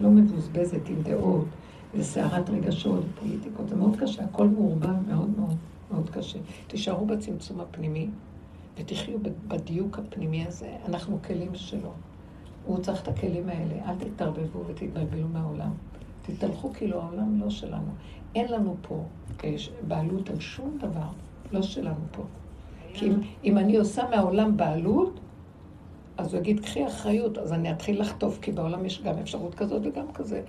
[0.00, 1.46] לא מבוזבזת עם דעות
[1.94, 3.68] וסערת רגשות ופוליטיקות.
[3.68, 5.56] זה מאוד קשה, הכל מעורבב מאוד מאוד
[5.92, 6.38] מאוד קשה.
[6.66, 8.08] תישארו בצמצום הפנימי
[8.78, 9.18] ותחיו
[9.48, 10.76] בדיוק הפנימי הזה.
[10.88, 11.92] אנחנו כלים שלו.
[12.66, 13.74] הוא צריך את הכלים האלה.
[13.90, 15.70] אל תתערבבו ותתבלבלו מהעולם.
[16.22, 17.92] תתהלכו כאילו העולם לא שלנו.
[18.34, 19.04] אין לנו פה
[19.88, 21.08] בעלות על שום דבר,
[21.52, 22.22] לא שלנו פה.
[22.94, 23.14] כי אם,
[23.44, 25.20] אם אני עושה מהעולם בעלות,
[26.18, 29.82] אז הוא יגיד, קחי אחריות, אז אני אתחיל לחטוף, כי בעולם יש גם אפשרות כזאת
[29.84, 30.42] וגם כזה.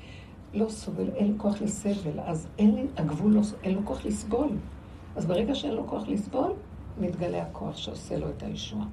[0.53, 4.49] לא סובל, אין לי כוח לסבל, אז אין לי, הגבול לא, אין לו כוח לסבול.
[5.15, 6.51] אז ברגע שאין לו כוח לסבול,
[6.99, 8.85] מתגלה הכוח שעושה לו את הישועה.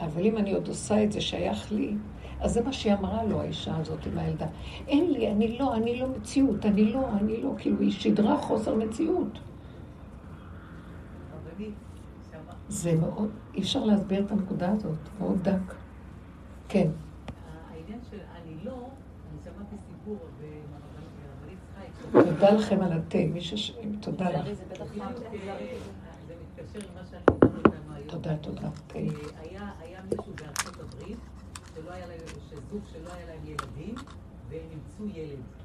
[0.00, 1.94] אבל אם אני עוד עושה את זה שייך לי,
[2.40, 4.46] אז זה מה שהיא אמרה לו, האישה הזאת עם הילדה.
[4.88, 8.74] אין לי, אני לא, אני לא מציאות, אני לא, אני לא, כאילו היא שידרה חוסר
[8.74, 9.38] מציאות.
[12.68, 15.74] זה מאוד, אי אפשר להסביר את הנקודה הזאת, מאוד דק.
[16.68, 16.88] כן.
[17.70, 22.12] העניין של אני לא, אני שמעתי סיפור ברבנית חי.
[22.12, 23.18] תודה לכם על התה.
[24.00, 24.46] תודה לך.
[26.26, 26.88] זה מתקשר
[27.94, 28.08] היום.
[28.08, 28.68] תודה, תודה.
[28.94, 31.18] היה מישהו בארצות הברית,
[32.50, 33.94] שזוג שלא היה להם ילדים,
[34.48, 35.63] והם אימצו ילד.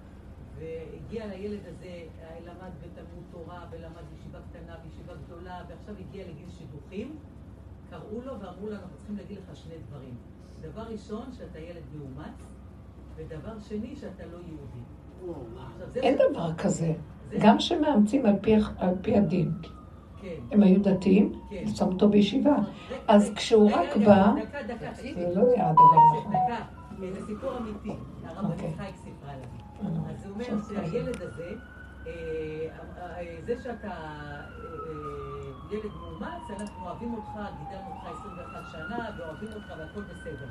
[0.60, 2.03] והגיע לילד הזה,
[2.45, 7.16] למד בתלמוד תורה, ולמד בישיבה קטנה, בישיבה גדולה, ועכשיו הגיע לגיל שידוכים.
[7.89, 10.16] קראו לו ואמרו לו, אנחנו צריכים להגיד לך שני דברים.
[10.62, 12.55] דבר ראשון, שאתה ילד מאומץ,
[13.16, 14.84] ודבר שני, שאתה לא יהודי.
[15.95, 16.93] אין דבר כזה.
[17.39, 18.26] גם שמאמצים
[18.78, 19.51] על פי הדין.
[20.22, 20.36] כן.
[20.51, 21.68] הם היו דתיים, כן.
[21.68, 22.55] שמו אותו בישיבה.
[23.07, 24.34] אז כשהוא רק בא,
[25.01, 25.84] זה לא היה הדבר
[26.20, 26.34] נכון.
[26.34, 26.66] דקה,
[27.14, 28.74] זה סיפור אמיתי, הרב אוקיי.
[28.78, 28.95] חייק.
[29.05, 29.09] אה,
[29.82, 31.53] אז הוא אומר שהילד הזה,
[32.07, 32.11] אה,
[32.97, 33.93] אה, זה שאתה
[35.71, 40.47] ילד מאומץ, אנחנו אוהבים אותך, גידלנו אותך 21 שנה, ואוהבים אותך והכל בסדר.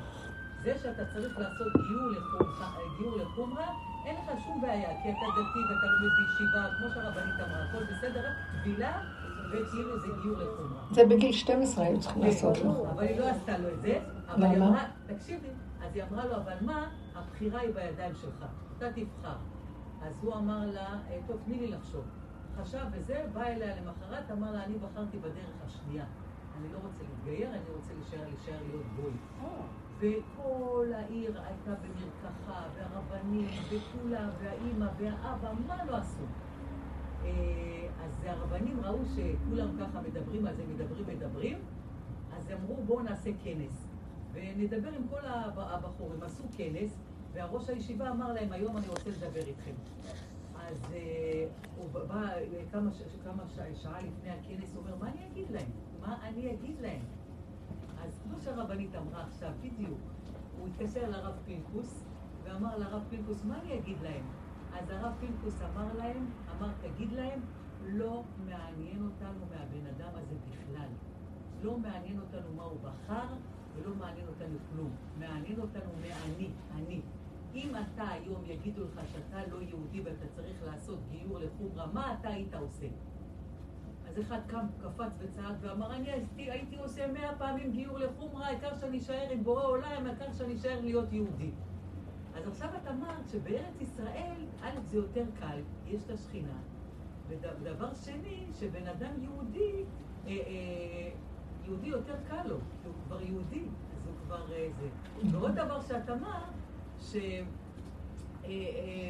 [0.63, 3.67] זה שאתה צריך לעשות גיור לחומרה, גיור לחומרה,
[4.05, 8.19] אין לך שום בעיה, כי אתה דתי ואתה לומד בישיבה, כמו שהרבנית אמרה, הכל בסדר,
[8.19, 9.01] רק טבילה
[9.51, 10.81] וכאילו זה גיור לחומרה.
[10.91, 12.89] זה בגיל 12 היו צריכים לעשות לו.
[12.91, 13.99] אבל היא לא עשתה לו את זה.
[14.37, 14.85] למה?
[15.07, 15.47] תקשיבי,
[15.85, 18.45] אז היא אמרה לו, אבל מה, הבחירה היא בידיים שלך,
[18.79, 19.35] אתה תבחר.
[20.01, 22.03] אז הוא אמר לה, אה, טוב, תני לי לחשוב.
[22.57, 26.05] חשב וזה, בא אליה למחרת, אמר לה, אני בחרתי בדרך השנייה.
[26.57, 29.11] אני לא רוצה להתגייר, אני רוצה להישאר, להישאר להיות גוי.
[29.97, 36.23] וכל העיר הייתה במרקחה, והרבנים, וכולם, והאימא, והאבא, מה לא עשו?
[37.23, 41.57] אה, אז הרבנים ראו שכולם ככה מדברים על זה, מדברים, מדברים,
[42.37, 43.89] אז אמרו בואו נעשה כנס.
[44.33, 46.23] ונדבר עם כל הבחורים.
[46.23, 46.97] עשו כנס,
[47.33, 49.73] והראש הישיבה אמר להם, היום אני רוצה לדבר איתכם.
[50.55, 50.95] אז uh,
[51.77, 52.27] הוא בא
[52.71, 52.89] כמה,
[53.23, 53.43] כמה
[53.75, 55.69] שעה לפני הכנס, הוא אומר, מה אני אגיד להם?
[55.99, 57.01] מה אני אגיד להם?
[58.03, 59.99] אז כמו שהרבנית אמרה עכשיו, בדיוק,
[60.57, 62.03] הוא התקשר לרב פינקוס,
[62.43, 64.23] ואמר לרב פינקוס, מה אני אגיד להם?
[64.73, 66.25] אז הרב פינקוס אמר להם,
[66.57, 67.39] אמר, תגיד להם,
[67.85, 70.89] לא מעניין אותנו מהבן אדם הזה בכלל.
[71.63, 73.27] לא מעניין אותנו מה הוא בחר,
[73.75, 74.91] ולא מעניין אותנו כלום.
[75.19, 77.01] מעניין אותנו מהאני, אני.
[77.55, 82.29] אם אתה היום יגידו לך שאתה לא יהודי ואתה צריך לעשות גיור לחומרה, מה אתה
[82.29, 82.87] היית עושה?
[84.09, 88.75] אז אחד קם, קפץ וצעק ואמר, אני הייתי, הייתי עושה מאה פעמים גיור לחומרה, העיקר
[88.75, 91.51] שאני אשאר עם בורא עולם, העיקר שאני אשאר להיות יהודי.
[92.35, 96.57] אז עכשיו את אמרת שבארץ ישראל, א', זה יותר קל, יש את השכינה,
[97.27, 99.83] ודבר שני, שבן אדם יהודי,
[100.27, 101.11] אה, אה,
[101.65, 103.63] יהודי יותר קל לו, כי הוא כבר יהודי,
[103.95, 104.87] אז הוא כבר אה, זה.
[105.31, 106.58] ועוד דבר שאת אמרת,
[107.01, 107.15] ש...
[107.15, 107.21] אה,
[108.49, 108.55] אה,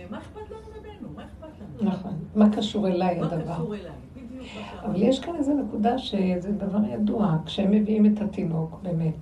[0.09, 1.07] מה אכפת לנו ממנו?
[1.15, 1.47] מה אכפת
[1.81, 1.89] לנו?
[1.91, 2.13] נכון.
[2.35, 3.53] מה קשור אליי מה הדבר?
[3.53, 3.91] קשור אליי?
[4.15, 4.81] בדיוק מה.
[4.89, 7.37] אבל יש כאן איזו נקודה שזה דבר ידוע.
[7.45, 9.13] כשהם מביאים את התינוק, באמת,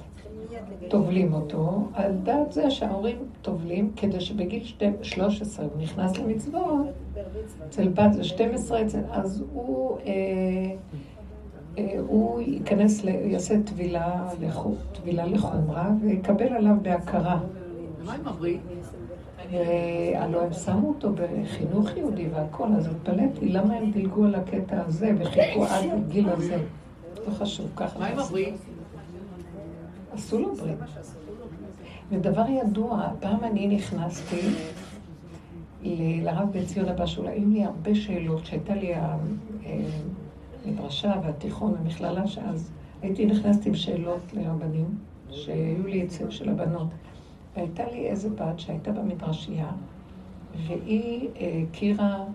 [0.90, 6.88] טובלים אותו, על דעת זה שההורים טובלים כדי שבגיל שתי- 13 הוא נכנס למצוות,
[7.68, 9.98] אצל בת זה 12, אצל- אז הוא,
[11.78, 17.40] אה, הוא ייכנס, יעשה טבילה לחומרה ויקבל עליו בהכרה.
[18.14, 18.62] עם הברית?
[19.52, 25.12] והלוא הם שמו אותו בחינוך יהודי והכל, אז התפלאתי למה הם דילגו על הקטע הזה
[25.20, 26.64] וחיכו עד הגיל הזה.
[27.28, 28.00] לא חשוב, ככה.
[28.00, 28.20] מה עם.
[28.20, 28.56] הברית?
[30.14, 30.78] עשו לו ברית.
[32.10, 34.42] ודבר ידוע, פעם אני נכנסתי
[36.24, 38.94] לרב בן ציון הבא שאולי היו לי הרבה שאלות, שהייתה לי
[40.66, 44.86] המדרשה והתיכון, המכללה, שאז הייתי נכנסת עם שאלות לרבנים,
[45.32, 46.88] שהיו לי אצל של הבנות.
[47.58, 49.72] והייתה לי איזה בת שהייתה במדרשייה,
[50.68, 52.26] והיא אה, הכירה,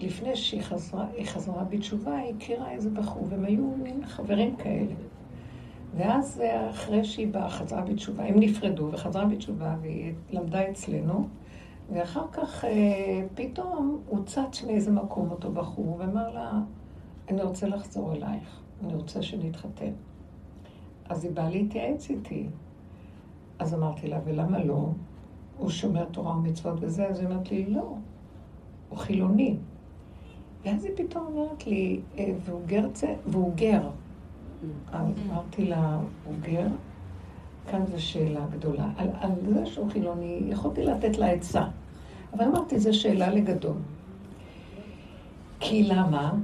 [0.00, 4.94] לפני שהיא חזרה, חזרה בתשובה, היא הכירה איזה בחור, והם היו מין חברים כאלה.
[5.96, 11.28] ואז אה, אחרי שהיא באה, חזרה בתשובה, הם נפרדו וחזרה בתשובה והיא למדה אצלנו,
[11.92, 16.52] ואחר כך אה, פתאום הוא צץ מאיזה מקום אותו בחור ואמר לה,
[17.28, 19.92] אני רוצה לחזור אלייך, אני רוצה שנתחתן.
[21.08, 22.46] אז היא באה להתייעץ איתי.
[23.58, 24.88] אז אמרתי לה, ולמה לא?
[25.58, 27.94] הוא שומר תורה ומצוות וזה, אז היא אומרת לי, לא,
[28.88, 29.56] הוא חילוני.
[30.64, 33.88] ואז היא פתאום אומרת לי, "אה, והוא גר, צ- והוא גר.
[34.92, 36.66] אז אמרתי לה, הוא גר?
[37.70, 38.88] כאן זו שאלה גדולה.
[38.96, 41.64] על, על זה שהוא חילוני, יכולתי לתת לה עצה.
[42.34, 43.76] אבל אמרתי, זו שאלה לגדול.
[45.60, 46.34] כי למה?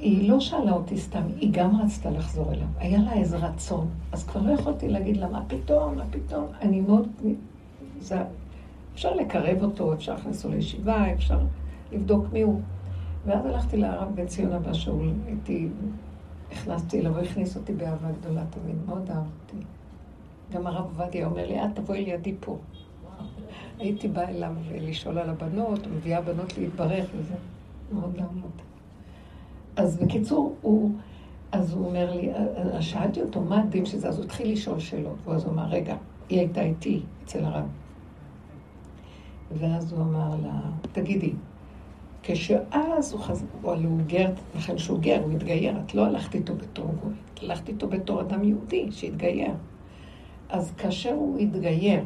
[0.00, 2.66] היא לא שאלה אותי סתם, היא גם רצתה לחזור אליו.
[2.78, 3.88] היה לה איזה רצון.
[4.12, 6.46] אז כבר לא יכולתי להגיד לה, מה פתאום, מה פתאום?
[6.60, 7.08] אני מאוד...
[8.00, 8.22] זה...
[8.94, 11.38] אפשר לקרב אותו, אפשר להכניס אותו לישיבה, אפשר
[11.92, 12.60] לבדוק מי הוא.
[13.26, 15.68] ואז הלכתי לרב בן ציון הבא שאול, הייתי...
[16.52, 19.66] הכנסתי אליו, הוא הכניס אותי באהבה גדולה תמיד, מאוד אהבתי.
[20.52, 22.56] גם הרב עובדיה אומר לי, את תבואי לידי פה.
[23.78, 27.34] הייתי באה אליו לשאול על הבנות, מביאה בנות להתברך וזה.
[27.92, 28.69] מאוד אהבתי.
[29.76, 30.90] אז בקיצור, הוא,
[31.52, 32.30] אז הוא אומר לי,
[32.80, 34.08] שאלתי אותו, מה הדין שזה?
[34.08, 35.96] אז הוא התחיל לשאול שאלות, ואז הוא אמר, רגע,
[36.28, 37.64] היא הייתה איתי אצל הרב.
[39.58, 40.60] ואז הוא אמר לה,
[40.92, 41.32] תגידי,
[42.22, 46.54] כשאז הוא חזר, אבל הוא גר, לכן שהוא גר, הוא התגייר, את לא הלכת איתו
[46.54, 49.52] בתור גוי, הלכת איתו בתור אדם יהודי שהתגייר.
[50.48, 52.04] אז כאשר הוא התגייר,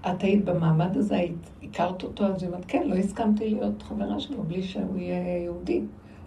[0.00, 4.20] את היית במעמד הזה, היית, הכרת אותו, אז היא אומרת, כן, לא הסכמתי להיות חברה
[4.20, 5.82] שלו בלי שהוא יהיה יהודי.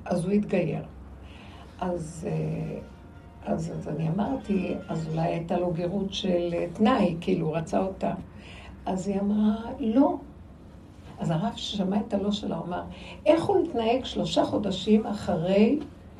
[0.09, 0.83] אז הוא התגייר.
[1.79, 2.79] אז, אה,
[3.45, 7.79] אז, אז אני אמרתי, אז אולי הייתה לו גירות של אה, תנאי, כאילו, הוא רצה
[7.79, 8.13] אותה.
[8.85, 10.17] אז היא אמרה, לא.
[11.19, 12.83] אז הרב ששמע את הלא שלה, אמר,
[13.25, 15.79] איך הוא התנהג שלושה חודשים אחרי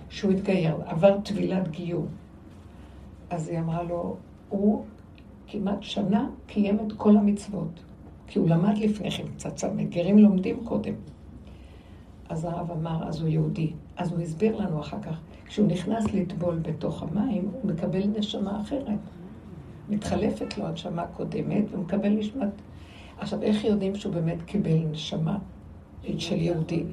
[0.10, 2.06] שהוא התגייר, עבר טבילת גיור.
[3.30, 4.16] אז היא אמרה לו,
[4.50, 4.86] הוא
[5.48, 7.80] כמעט שנה קיים את כל המצוות,
[8.28, 10.94] כי הוא למד לפני כן קצת, גרים לומדים קודם.
[12.30, 13.74] אז הרב אמר, אז הוא יהודי.
[13.98, 19.00] אז הוא הסביר לנו אחר כך, כשהוא נכנס לטבול בתוך המים, הוא מקבל נשמה אחרת.
[19.90, 22.50] מתחלפת לו הנשמה קודמת ומקבל נשמת...
[23.18, 25.38] עכשיו, איך יודעים שהוא באמת קיבל נשמה
[26.18, 26.84] של יהודי?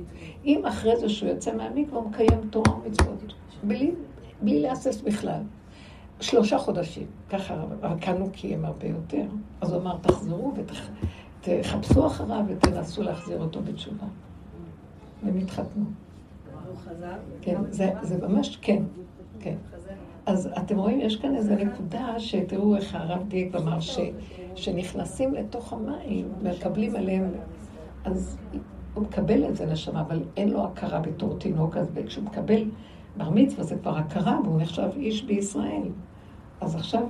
[0.44, 3.90] אם אחרי זה שהוא יוצא מהמקווה, הוא מקיים תורה ומצוות, בלי,
[4.42, 5.40] בלי להסס בכלל.
[6.20, 9.24] שלושה חודשים, ככה, אבל כאן הוא קיים הרבה יותר.
[9.60, 10.52] אז הוא אמר, תחזרו
[11.42, 14.06] ותחפשו אחריו ותנסו להחזיר אותו בתשובה.
[15.26, 15.84] והם התחתנו.
[15.84, 15.92] הוא?
[17.40, 18.82] כן, זה, זה ממש, כן,
[19.40, 19.56] כן.
[20.26, 23.98] אז אתם רואים, יש כאן איזו נקודה שתראו איך הרב דייק אמר, ש,
[24.54, 27.30] שנכנסים לתוך המים, מקבלים עליהם,
[28.04, 28.38] אז
[28.94, 32.64] הוא מקבל את זה נשמה, אבל אין לו הכרה בתור תינוק, אז כשהוא מקבל
[33.16, 35.88] בר מצווה זה כבר הכרה, והוא נחשב איש בישראל.
[36.60, 37.02] אז עכשיו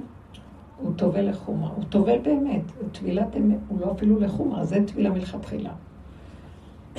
[0.82, 2.62] הוא טובל לחומרה, הוא טובל באמת,
[2.92, 5.72] טבילת אמת, הוא לא אפילו לחומרה, זה טבילה מלכתחילה.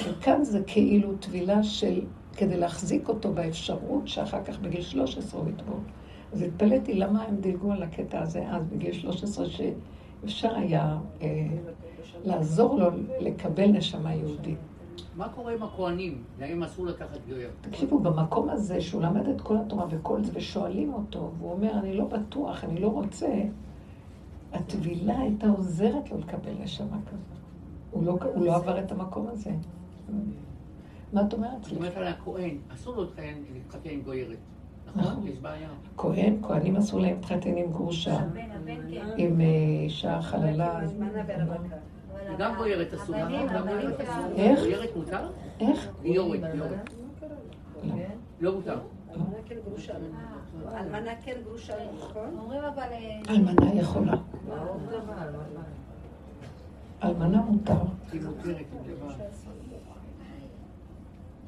[0.05, 2.01] וכאן זה כאילו טבילה של,
[2.37, 5.79] כדי להחזיק אותו באפשרות שאחר כך בגיל 13 הוא יטבול.
[6.33, 11.47] אז התפלאתי למה הם דילגו על הקטע הזה אז בגיל 13, שאפשר היה אה,
[12.23, 14.57] לעזור לו לקבל נשמה יהודית.
[15.15, 16.23] מה קורה עם הכוהנים?
[16.39, 17.49] להם אסור לקחת גויר.
[17.61, 21.93] תקשיבו, במקום הזה שהוא למד את כל התורה וכל זה, ושואלים אותו, והוא אומר, אני
[21.93, 23.27] לא בטוח, אני לא רוצה,
[24.53, 27.37] הטבילה הייתה עוזרת לו לקבל נשמה כזאת.
[27.91, 29.51] הוא לא, הוא לא עבר את המקום הזה.
[31.13, 31.63] מה את אומרת?
[31.63, 33.03] זאת אומרת על הכהן, אסור לו
[33.55, 34.37] להתחתן עם גוירת.
[34.87, 35.01] נכון.
[35.01, 35.27] נכון?
[35.27, 35.69] יש בעיה.
[35.97, 38.49] כהן, כהנים אסור להם להתחתן עם גרושה, כן.
[39.17, 39.45] עם אה,
[39.83, 40.79] אישה חללה.
[40.79, 40.99] גם אסור,
[41.37, 41.67] נכון?
[42.39, 43.15] גם בוירת אסור.
[44.35, 44.59] איך?
[44.59, 45.29] בוירת מותר?
[45.59, 45.89] איך?
[46.03, 46.89] ליורת, ליורת.
[48.41, 48.79] לא מותר.
[49.11, 49.93] אלמנה כן גרושה.
[50.77, 52.37] אלמנה כן גרושה, נכון?
[52.39, 52.83] אומרים אבל...
[52.91, 54.13] אה, אלמנה יכולה.
[57.03, 57.73] אלמנה מותר.
[58.11, 58.55] היא מותרת,
[58.85, 59.15] היא לבד.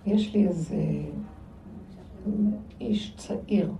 [0.09, 0.75] יש לי איזה
[2.81, 3.71] איש צעיר,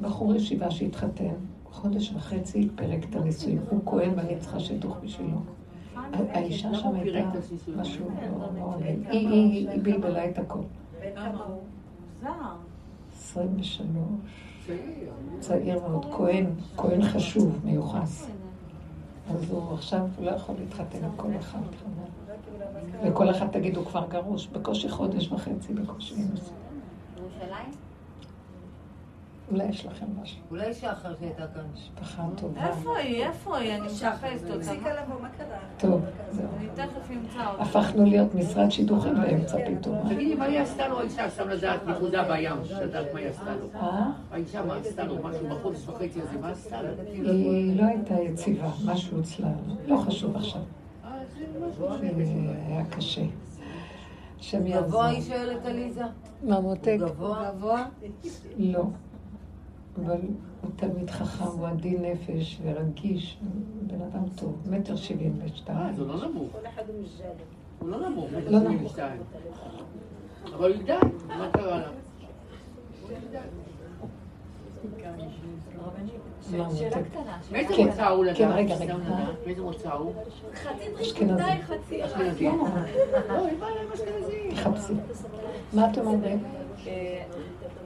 [0.00, 1.34] בחור ישיבה שהתחתן,
[1.72, 3.58] חודש וחצי פירק את הנישואים.
[3.70, 5.38] הוא כהן ואני צריכה שידוך בשבילו.
[5.94, 7.30] האישה שם הייתה
[7.76, 8.06] משהו
[8.40, 9.06] לא לא רגיל.
[9.10, 10.58] היא- בלבלה את הכל.
[11.00, 11.60] בן כמה הוא?
[12.22, 12.28] זר.
[13.12, 13.96] 23,
[14.66, 14.78] צעיר.
[15.40, 16.46] צעיר מאוד, כהן,
[16.76, 18.28] כהן חשוב, מיוחס.
[19.30, 21.58] אז הוא עכשיו לא יכול להתחתן עם כל אחד.
[23.04, 26.14] וכל אחד תגיד, הוא כבר גרוש, בקושי חודש וחצי, בקושי.
[26.14, 27.70] ירושלים?
[29.50, 30.40] אולי יש לכם משהו.
[30.50, 31.62] אולי שחר שהייתה כאן.
[31.74, 32.66] משפחה טובה.
[32.66, 33.24] איפה היא?
[33.24, 33.72] איפה היא?
[33.72, 34.04] אני מחפשת
[34.50, 34.58] אותה.
[34.58, 35.46] תפסיקה לבוא, מה קרה?
[35.78, 36.46] טוב, זהו.
[36.58, 37.62] אני תכף אמצא אותה.
[37.62, 39.98] הפכנו להיות משרד שידוכים באמצע פתאום.
[40.08, 41.30] תגידי, מה היא עשתה לו האישה?
[41.30, 42.52] סתם לדעת נקודה בים,
[42.82, 43.66] לדעת מה היא עשתה לו.
[43.80, 44.10] אה?
[44.32, 45.14] האישה, מה עשתה לו?
[45.22, 46.88] משהו בחודש וחצי הזה, מה עשתה לו?
[47.22, 49.48] היא לא הייתה יציבה, משהו אצלה,
[49.86, 50.60] לא חשוב עכשיו.
[51.04, 51.49] אה, זה משהו ש- אה,
[52.66, 53.24] היה קשה.
[54.38, 54.88] השם יעזור.
[54.88, 56.02] גבוה היא שואלת עליזה?
[56.42, 56.96] מה מותק?
[57.00, 57.50] גבוה?
[57.56, 57.86] גבוה?
[58.56, 58.84] לא.
[59.96, 60.20] אבל
[60.60, 63.38] הוא תלמיד חכם, הוא עדין נפש ורגיש,
[63.86, 65.96] בן אדם טוב, מטר שבעים אה, ושתיים.
[65.96, 66.52] זה לא נמוך.
[66.52, 66.82] כל אחד
[67.78, 68.90] הוא לא נמוך, מטר לא שבעים נמוך.
[68.90, 69.20] ושתיים.
[70.54, 71.90] אבל הוא יגדל, מה קרה לה?
[76.58, 77.10] מה שאלה מותק?
[77.10, 77.38] קטנה.
[77.52, 78.54] מאיזה כן, מוצא הוא כן, לדעת?
[78.56, 78.94] רגע, סתם רגע.
[78.94, 79.46] לדעת.
[79.46, 80.12] מאיזה מוצא הוא?
[80.54, 81.42] חצי אשכנזי.
[81.62, 82.04] חצי...
[82.04, 82.44] אשכנזי.
[82.48, 84.50] לא, להם אשכנזי.
[84.50, 84.92] תחפשי.
[85.72, 85.88] מה?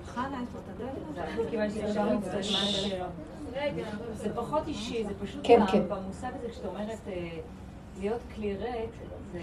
[0.05, 3.05] חנה, לו את שאפשר לצלול שלו.
[4.15, 5.83] זה פחות אישי, זה פשוט כן, כן.
[5.89, 7.29] במושג הזה, כשאת אומרת אה,
[8.01, 8.91] להיות כלי ריק,
[9.33, 9.41] זה...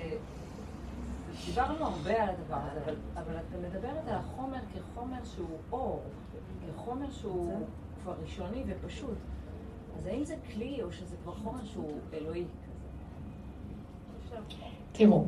[1.46, 6.02] דיברנו הרבה על הדבר הזה, אבל את מדברת על החומר כחומר שהוא אור,
[6.76, 7.62] כחומר שהוא
[8.04, 9.18] כבר ראשוני ופשוט.
[9.98, 12.72] אז האם זה כלי או שזה כבר חומר שהוא אלוהי כזה?
[14.92, 15.26] תראו,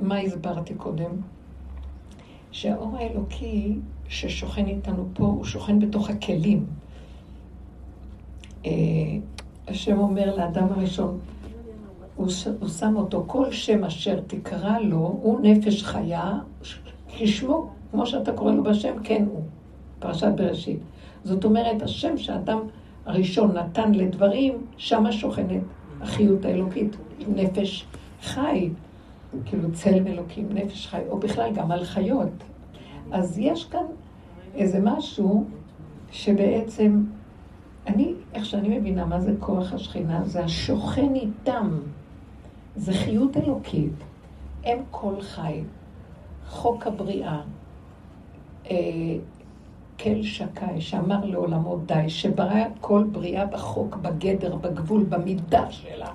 [0.00, 1.10] מה הסברתי קודם?
[2.52, 3.78] שהאור האלוקי
[4.08, 6.66] ששוכן איתנו פה, הוא שוכן בתוך הכלים.
[8.66, 8.70] אה,
[9.68, 11.18] השם אומר לאדם הראשון,
[12.16, 12.28] הוא,
[12.78, 16.38] שם אותו, כל שם אשר תקרא לו, הוא נפש חיה,
[17.08, 19.42] כשמו, כמו שאתה קורא לו בשם, כן הוא.
[20.00, 20.78] פרשת בראשית.
[21.24, 22.58] זאת אומרת, השם שאדם
[23.06, 25.62] הראשון נתן לדברים, שמה שוכנת
[26.00, 26.96] החיות האלוקית,
[27.28, 27.86] נפש
[28.22, 28.70] חי,
[29.44, 32.44] כאילו צלם אלוקים, נפש חי, או בכלל גם על חיות.
[33.12, 33.84] אז יש כאן
[34.54, 35.44] איזה משהו
[36.10, 37.04] שבעצם,
[37.86, 41.78] אני, איך שאני מבינה מה זה כוח השכינה, זה השוכן איתם.
[42.76, 43.92] זה חיות אלוקית,
[44.64, 45.62] אם כל חי,
[46.48, 47.40] חוק הבריאה,
[50.02, 56.12] כל שקאי, שאמר לעולמו די, שברא כל בריאה בחוק, בגדר, בגבול, במידה שלה.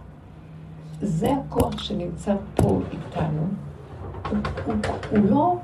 [1.02, 3.42] זה הכוח שנמצא פה איתנו.
[4.30, 4.76] הוא, הוא,
[5.12, 5.56] הוא לא,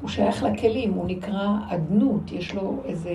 [0.00, 3.10] הוא שייך לכלים, הוא נקרא אדנות, יש לו איזה...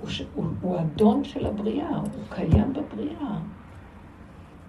[0.00, 3.38] הוא, הוא, הוא אדון של הבריאה, הוא קיים בבריאה.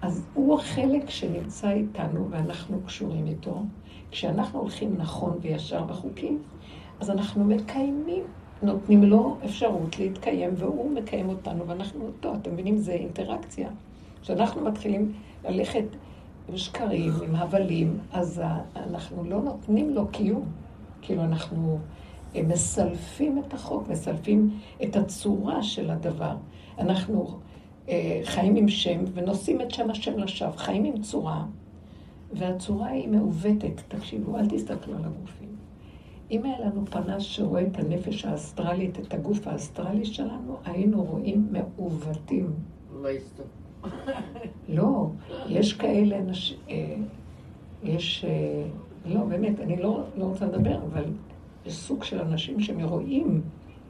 [0.02, 3.64] אז הוא החלק שנמצא איתנו ואנחנו קשורים איתו.
[4.12, 6.42] כשאנחנו הולכים נכון וישר בחוקים,
[7.00, 8.24] אז אנחנו מקיימים,
[8.64, 12.34] נותנים לו אפשרות להתקיים, והוא מקיים אותנו ואנחנו אותו.
[12.42, 12.78] אתם מבינים?
[12.78, 13.70] זה אינטראקציה.
[14.22, 15.12] כשאנחנו מתחילים
[15.46, 15.86] ללכת
[16.50, 18.42] עם שקרים, עם הבלים, אז
[18.76, 20.44] אנחנו לא נותנים לו קיום.
[21.02, 21.80] כאילו אנחנו
[22.36, 26.36] אה, מסלפים את החוק, מסלפים את הצורה של הדבר.
[26.80, 27.40] אנחנו
[27.90, 31.46] אה, חיים עם שם ונושאים את שם השם לשווא, חיים עם צורה,
[32.34, 33.82] והצורה היא מעוותת.
[33.88, 35.43] תקשיבו, אל תסתכלו על הגופים.
[36.34, 42.54] אם היה לנו פנס שרואה את הנפש האסטרלית, את הגוף האסטרלי שלנו, היינו רואים מעוותים.
[43.02, 43.10] לא.
[44.70, 45.08] לא,
[45.48, 46.96] יש כאלה אנשים, אה,
[47.84, 48.64] יש, אה,
[49.06, 51.06] לא, באמת, אני לא, לא רוצה לדבר, אבל
[51.66, 53.42] יש סוג של אנשים שרואים,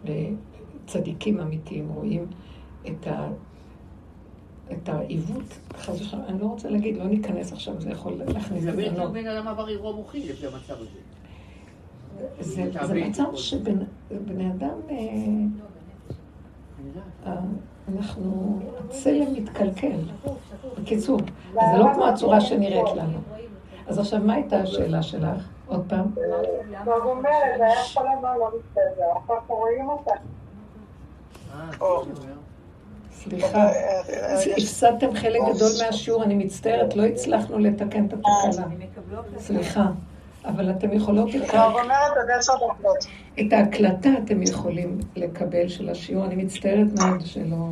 [0.07, 0.29] אה,
[0.87, 2.25] צדיקים אמיתיים, רואים
[2.87, 3.29] את, ה,
[4.71, 8.71] את העיוות, חס ושלום, אני לא רוצה להגיד, לא ניכנס עכשיו, זה יכול להכניס זה
[8.71, 9.13] כאילו בזנות.
[9.13, 10.99] בן אדם עבר אירוע מוחי לפי המצב הזה.
[12.39, 14.95] זה, מצב שבני אדם, אה.
[17.25, 17.33] אה,
[17.93, 18.59] אנחנו,
[18.89, 19.99] הצלם מתקלקל.
[20.81, 21.19] בקיצור,
[21.53, 23.19] זה לא כמו הצורה שנראית לנו.
[23.87, 25.49] אז עכשיו, מה הייתה השאלה שלך?
[25.67, 26.05] עוד פעם?
[26.85, 30.11] זאת אומרת, זה היה כל הזמן לא בסדר, עכשיו רואים אותה.
[31.53, 31.69] אה,
[33.11, 33.69] סליחה.
[34.57, 38.65] הפסדתם חלק גדול מהשיעור, אני מצטערת, לא הצלחנו לתקן את התקלה.
[39.37, 39.85] סליחה.
[40.45, 41.29] אבל אתם יכולות...
[43.39, 46.25] את ההקלטה אתם יכולים לקבל של השיעור.
[46.25, 47.69] אני מצטערת מאוד שלא,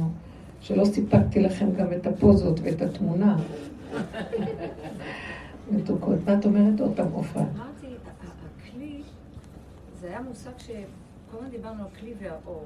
[0.61, 3.37] שלא סיפקתי לכם גם את הפוזות ואת התמונה.
[5.71, 6.19] מתוקות.
[6.25, 7.41] מה את אומרת עוד פעם, עופרה?
[7.41, 7.87] אמרתי,
[8.57, 9.01] הכלי,
[10.01, 12.65] זה היה מושג שכל הזמן דיברנו על כלי והאור.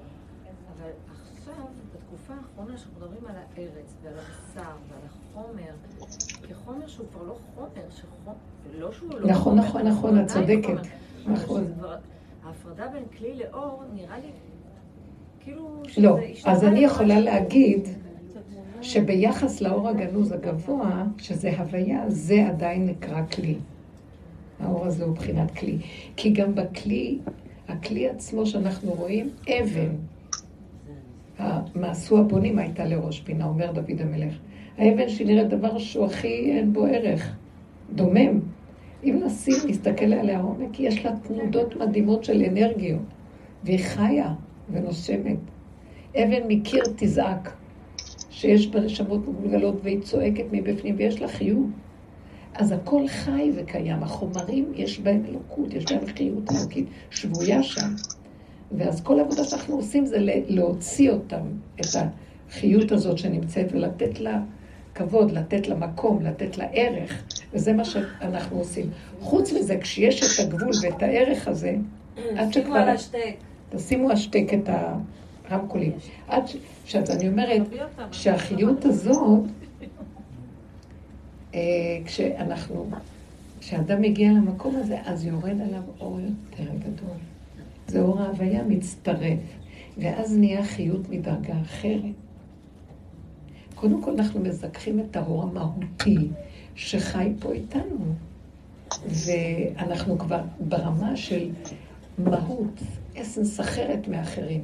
[0.77, 0.89] אבל
[1.37, 5.01] עכשיו, בתקופה האחרונה, שאנחנו מדברים על הארץ ועל הבשר ועל
[5.35, 6.07] החומר,
[6.49, 8.33] כחומר שהוא כבר לא חומר, שחומר,
[8.79, 10.67] לא שהוא לא נכון, חומר, נכון, נכון, את צודקת.
[10.67, 11.33] חומר.
[11.33, 11.71] נכון.
[12.43, 14.27] ההפרדה בין כלי לאור, נראה לי,
[15.39, 15.81] כאילו...
[15.87, 17.87] שזה לא, אז אני יכולה להגיד
[18.81, 23.55] שביחס לאור הגנוז הגבוה, שזה הוויה, זה עדיין נקרא כלי.
[24.59, 25.77] האור הזה הוא בחינת כלי.
[26.15, 27.19] כי גם בכלי,
[27.67, 29.95] הכלי עצמו שאנחנו רואים, אבן.
[31.75, 34.33] מעשו הבונים הייתה לראש פינה, אומר דוד המלך.
[34.77, 37.35] האבן שנראית דבר שהוא הכי אין בו ערך,
[37.93, 38.39] דומם.
[39.03, 43.01] אם נשים, נסתכל עליה לעומק, יש לה תנודות מדהימות של אנרגיות,
[43.63, 44.33] והיא חיה
[44.71, 45.37] ונושמת.
[46.15, 47.53] אבן מקיר תזעק,
[48.29, 51.65] שיש בה נשמות מגולגלות והיא צועקת מבפנים ויש לה חיות.
[52.53, 57.89] אז הכל חי וקיים, החומרים יש בהם אלוקות, יש בהם חיות אלוקית, שבויה שם.
[58.71, 61.45] ואז כל העבודה שאנחנו עושים זה להוציא אותם,
[61.79, 61.85] את
[62.49, 64.41] החיות הזאת שנמצאת, ולתת לה
[64.95, 67.23] כבוד, לתת לה מקום, לתת לה ערך,
[67.53, 68.89] וזה מה שאנחנו עושים.
[69.19, 71.75] חוץ מזה, כשיש את הגבול ואת הערך הזה,
[72.17, 72.75] עד שימו שכבר...
[72.75, 73.35] על השטק.
[73.69, 74.69] תשימו השתק את
[75.49, 75.91] הרמקולים.
[76.27, 76.57] עד ש...
[76.85, 77.61] שאז אני אומרת
[78.11, 79.43] שהחיות הזאת,
[81.53, 81.59] אה,
[82.05, 82.89] כשאנחנו,
[83.59, 87.17] כשאדם מגיע למקום הזה, אז יורד עליו אור יותר גדול.
[87.87, 89.39] זה אור ההוויה מצטרף,
[89.97, 92.24] ואז נהיה חיות מדרגה אחרת.
[93.75, 96.27] קודם כל אנחנו מזכחים את האור המהותי
[96.75, 98.13] שחי פה איתנו,
[99.07, 101.49] ואנחנו כבר ברמה של
[102.17, 102.79] מהות,
[103.17, 104.63] אסנס אחרת מאחרים.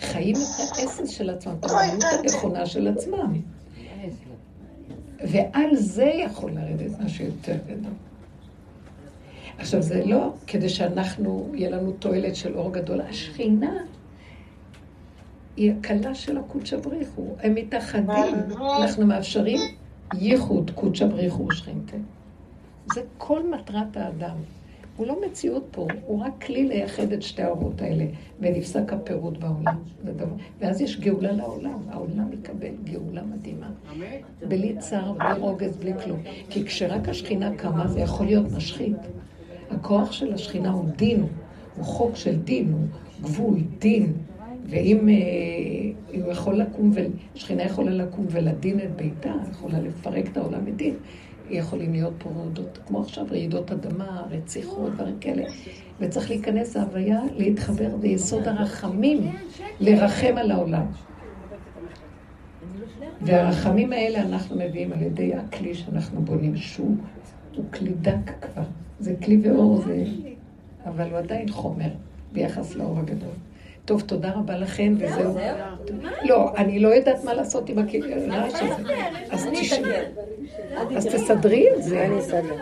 [0.00, 3.40] חיים את האסנס של עצמם, את המהות הנכונה של עצמם.
[5.20, 7.92] ועל זה יכול לרדת משהו יותר גדול.
[9.58, 13.00] עכשיו, זה לא כדי שאנחנו, יהיה לנו תועלת של אור גדול.
[13.00, 13.72] השכינה
[15.56, 17.26] היא הקלה של הקודשא בריחו.
[17.40, 18.34] הם מתאחדים,
[18.82, 19.60] אנחנו מאפשרים
[20.14, 21.96] ייחוד קודשא בריחו ושכינתה.
[22.94, 24.36] זה כל מטרת האדם.
[24.96, 28.04] הוא לא מציאות פה, הוא רק כלי לייחד את שתי האורות האלה,
[28.40, 29.76] ונפסק הפירוד בעולם.
[30.60, 33.70] ואז יש גאולה לעולם, העולם יקבל גאולה מדהימה.
[34.48, 36.20] בלי צער, בלי רוגז, בלי כלום.
[36.50, 38.96] כי כשרק השכינה קמה, זה יכול להיות משחית.
[39.70, 41.26] הכוח של השכינה הוא דין,
[41.76, 42.86] הוא חוק של דין, הוא
[43.22, 44.12] גבול, דין.
[44.64, 45.14] ואם אה,
[46.22, 46.92] הוא יכול לקום,
[47.34, 50.94] שכינה יכולה לקום ולדין את ביתה, יכולה לפרק את העולם מדין.
[51.50, 55.42] יכולים להיות פה רעידות, כמו עכשיו רעידות אדמה, רציחות, דברים כאלה.
[56.00, 59.32] וצריך להיכנס להוויה, להתחבר ביסוד הרחמים,
[59.80, 60.86] לרחם על העולם.
[63.20, 66.96] והרחמים האלה אנחנו מביאים על ידי הכלי שאנחנו בונים, שהוא
[67.56, 68.62] הוא כלי דק כבר.
[69.00, 70.04] זה כלי ואור, זה...
[70.84, 71.90] אבל הוא עדיין חומר
[72.32, 73.34] ביחס לאור הגדול.
[73.84, 75.38] טוב, תודה רבה לכם, וזהו.
[76.22, 78.94] לא, אני לא יודעת מה לעשות עם הרעש הזה.
[79.30, 79.92] אז תשמעי.
[80.96, 82.04] אז תסדרי את זה.
[82.04, 82.56] אני אסדר.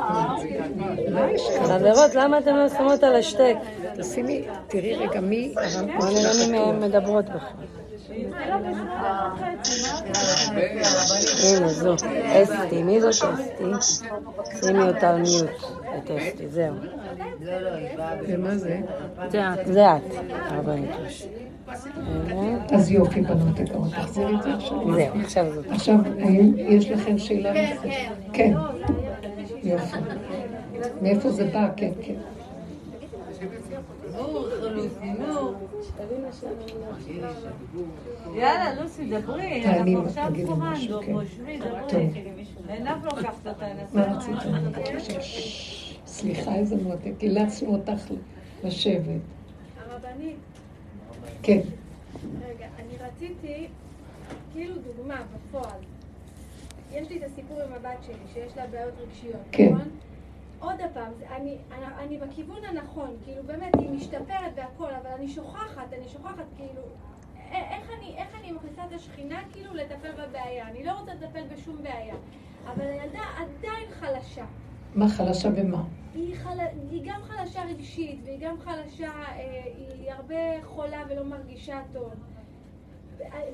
[1.63, 3.55] חברות, למה אתן לא שמות על השטק?
[3.97, 5.55] תשימי, תראי רגע מי
[5.99, 7.67] בוא נראה מי מדברות בכלל.
[11.43, 11.95] הנה זו,
[12.25, 13.65] אסתי, מי זאת אסתי?
[14.61, 15.51] שימי אותה על מיוט,
[15.99, 16.75] את אסתי, זהו.
[18.29, 18.81] ומה זה?
[19.65, 20.03] זה את.
[21.97, 22.67] הנה.
[22.75, 24.95] אז יופי, בנות יקרות, תחזירי את זה עכשיו.
[24.95, 25.67] זהו, עכשיו זאת.
[25.71, 27.89] עכשיו, האם יש לכם שאלה נוספת?
[28.33, 28.53] כן.
[29.63, 29.97] יופי.
[31.03, 31.69] מאיפה זה בא?
[31.77, 32.15] כן, כן.
[38.35, 39.65] יאללה, לוסי, דברי.
[39.65, 41.13] אנחנו עכשיו פורנדו, משהו, כן.
[41.59, 42.25] דברי.
[42.69, 45.82] עינב לוקחת אותה, מה רצית?
[46.13, 47.13] סליחה, איזה מותק.
[47.23, 48.13] אילצנו אותך
[48.65, 49.21] לשבת.
[49.79, 50.37] הרבנית,
[51.43, 51.61] כן.
[52.47, 53.69] רגע, אני רציתי,
[54.53, 55.79] כאילו דוגמה, בפועל.
[56.93, 59.73] יש לי את הסיפור עם הבת שלי, שיש לה בעיות רגשיות, כן.
[59.73, 59.89] נכון?
[60.61, 65.93] עוד פעם, אני, אני, אני בכיוון הנכון, כאילו באמת, היא משתפרת והכל, אבל אני שוכחת,
[65.99, 66.83] אני שוכחת, כאילו,
[67.51, 70.69] איך אני, איך אני מכניסה את השכינה, כאילו, לטפל בבעיה.
[70.69, 72.15] אני לא רוצה לטפל בשום בעיה.
[72.67, 74.45] אבל הילדה עדיין חלשה.
[74.95, 75.83] מה חלשה במה?
[76.15, 76.59] היא, חל...
[76.91, 79.63] היא גם חלשה רגשית, והיא גם חלשה, אה,
[79.99, 82.11] היא הרבה חולה ולא מרגישה טוב.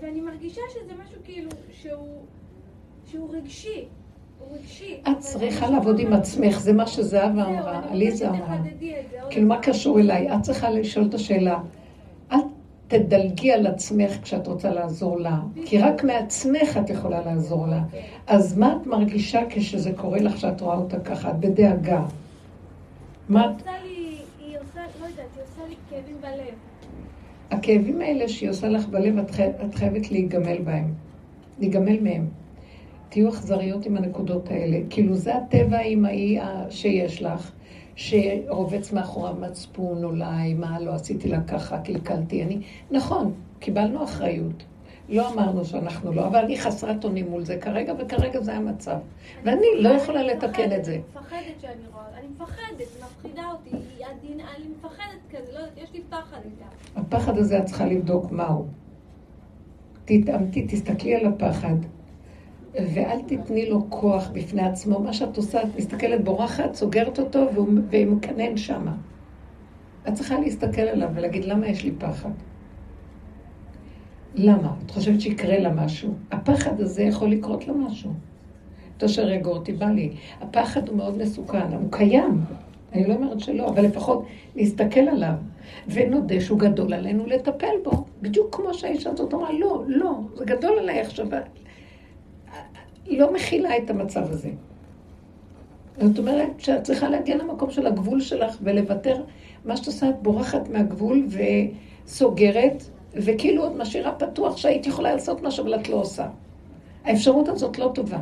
[0.00, 2.22] ואני מרגישה שזה משהו כאילו שהוא,
[3.06, 3.84] שהוא רגשי.
[4.38, 5.00] הוא רגשי.
[5.10, 8.58] את צריכה לעבוד עם עצמך, זה מה שזהבה אמרה, עליזה אמרה.
[9.30, 10.34] כאילו, מה קשור אליי?
[10.34, 11.58] את צריכה לשאול את השאלה.
[12.88, 17.82] תדלגי על עצמך כשאת רוצה לעזור לה, כי רק מעצמך את יכולה לעזור לה.
[18.26, 21.30] אז מה את מרגישה כשזה קורה לך שאת רואה אותה ככה?
[21.30, 22.04] את בדאגה.
[23.28, 23.50] מה את...
[23.50, 26.54] היא עושה לי, היא עושה, לא יודעת, היא עושה לי כאבים בלב.
[27.50, 29.46] הכאבים האלה שהיא עושה לך בלב, את, חי...
[29.66, 30.94] את חייבת להיגמל בהם.
[31.58, 32.26] להיגמל מהם.
[33.08, 34.78] תהיו אכזריות עם הנקודות האלה.
[34.90, 36.38] כאילו, זה הטבע האמאי
[36.70, 37.52] שיש לך,
[37.98, 42.42] שרובץ מאחוריו מצפון אולי, מה לא עשיתי לה ככה, קלקלתי.
[42.42, 42.60] אני...
[42.90, 44.64] נכון, קיבלנו אחריות.
[45.08, 48.96] לא אמרנו שאנחנו לא, אבל אני חסרת אונים מול זה כרגע, וכרגע זה המצב.
[49.44, 50.92] ואני לא יכולה לתקן את זה.
[50.92, 53.70] אני מפחדת שאני רואה, אני מפחדת, היא מפחידה אותי,
[54.56, 57.00] אני מפחדת כזה, לא יודעת, יש לי פחד איתה.
[57.00, 58.66] הפחד הזה את צריכה לבדוק מהו.
[60.04, 61.74] תתאמתי, תסתכלי על הפחד,
[62.94, 65.00] ואל תתני לו כוח בפני עצמו.
[65.00, 67.68] מה שאת עושה, את מסתכלת בורחת, סוגרת אותו, והוא
[68.06, 68.94] מקנן שמה.
[70.08, 72.30] את צריכה להסתכל עליו ולהגיד, למה יש לי פחד?
[74.34, 74.74] למה?
[74.86, 76.14] את חושבת שיקרה לה משהו?
[76.30, 78.10] הפחד הזה יכול לקרות לה משהו.
[78.96, 80.10] תושר אותי בא לי.
[80.40, 82.40] הפחד הוא מאוד מסוכן, הוא קיים.
[82.92, 84.24] אני לא אומרת שלא, אבל לפחות
[84.56, 85.34] להסתכל עליו,
[85.88, 88.04] ונודה שהוא גדול עלינו לטפל בו.
[88.22, 91.26] בדיוק כמו שהאישה הזאת אמרה, לא, לא, זה גדול עליי עכשיו.
[93.10, 94.50] לא מכילה את המצב הזה.
[96.00, 99.22] זאת אומרת שאת צריכה להגיע למקום של הגבול שלך ולוותר.
[99.64, 101.26] מה שאת עושה, את בורחת מהגבול
[102.06, 102.82] וסוגרת,
[103.14, 106.28] וכאילו עוד משאירה פתוח שהיית יכולה לעשות משהו, אבל את לא עושה.
[107.04, 108.20] האפשרות הזאת לא טובה.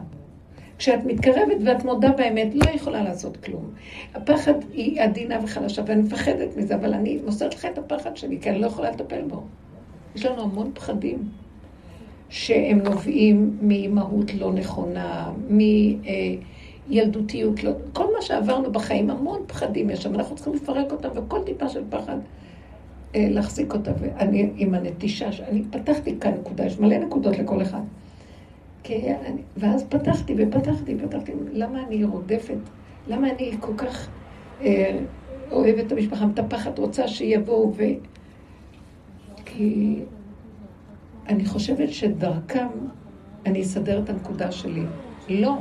[0.79, 3.71] כשאת מתקרבת ואת מודה באמת, לא יכולה לעשות כלום.
[4.15, 8.51] הפחד היא עדינה וחלשה, ואני מפחדת מזה, אבל אני מוסרת לך את הפחד שלי, כי
[8.51, 9.43] אני לא יכולה לטפל בו.
[10.15, 11.29] יש לנו המון פחדים.
[12.29, 15.33] שהם נובעים מאימהות לא נכונה,
[16.89, 17.73] מילדותיות לא...
[17.93, 21.83] כל מה שעברנו בחיים, המון פחדים יש שם, אנחנו צריכים לפרק אותם, וכל טיפה של
[21.91, 22.17] פחד
[23.15, 23.93] אה, להחזיק אותה.
[24.01, 27.81] ואני עם הנטישה, אני פתחתי כאן נקודה, יש מלא נקודות לכל אחד.
[28.83, 32.59] כי אני, ואז פתחתי ופתחתי, פתחתי, למה אני רודפת?
[33.09, 34.09] למה אני כל כך
[34.61, 34.99] אה,
[35.51, 37.83] אוהבת את המשפחה, מטפחת, רוצה שיבואו ו...
[39.45, 40.01] כי
[41.29, 42.67] אני חושבת שדרכם
[43.47, 44.83] אני אסדר את הנקודה שלי.
[45.29, 45.57] לא.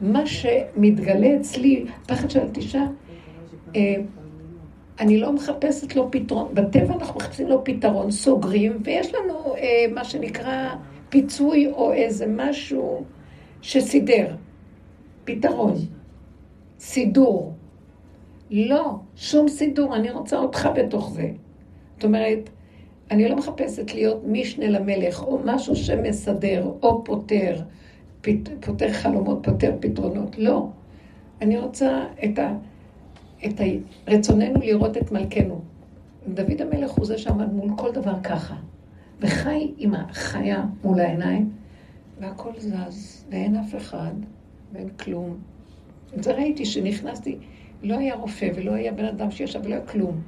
[0.00, 2.84] מה שמתגלה אצלי, פחד של התישה,
[3.76, 3.96] אה,
[5.00, 6.54] אני לא מחפשת לו פתרון.
[6.54, 10.74] בטבע אנחנו מחפשים לו פתרון, סוגרים, ויש לנו אה, מה שנקרא
[11.08, 13.04] פיצוי או איזה משהו
[13.62, 14.34] שסידר.
[15.24, 15.74] פתרון.
[16.78, 17.52] סידור.
[18.50, 21.30] לא, שום סידור, אני רוצה אותך בתוך זה.
[21.94, 22.50] זאת אומרת,
[23.10, 27.56] אני לא מחפשת להיות משנה למלך, או משהו שמסדר, או פותר,
[28.20, 30.38] פת, פותר חלומות, פותר פתרונות.
[30.38, 30.68] לא.
[31.42, 32.56] אני רוצה את, ה,
[33.46, 33.64] את ה,
[34.08, 35.60] רצוננו לראות את מלכנו.
[36.28, 38.54] דוד המלך הוא זה שעמד מול כל דבר ככה,
[39.20, 41.50] וחי עם החיה מול העיניים,
[42.20, 44.12] והכל זז, ואין אף אחד,
[44.72, 45.36] ואין כלום.
[46.18, 47.38] את זה ראיתי שנכנסתי,
[47.82, 50.20] לא היה רופא ולא היה בן אדם שישב ולא היה כלום.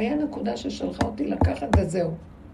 [0.00, 2.10] היה נקודה ששלחה אותי לקחת וזהו.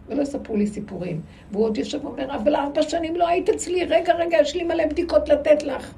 [0.09, 1.20] ולא יספרו לי סיפורים.
[1.52, 4.86] והוא עוד יושב ואומר, אבל ארבע שנים לא היית אצלי, רגע, רגע, יש לי מלא
[4.86, 5.94] בדיקות לתת לך.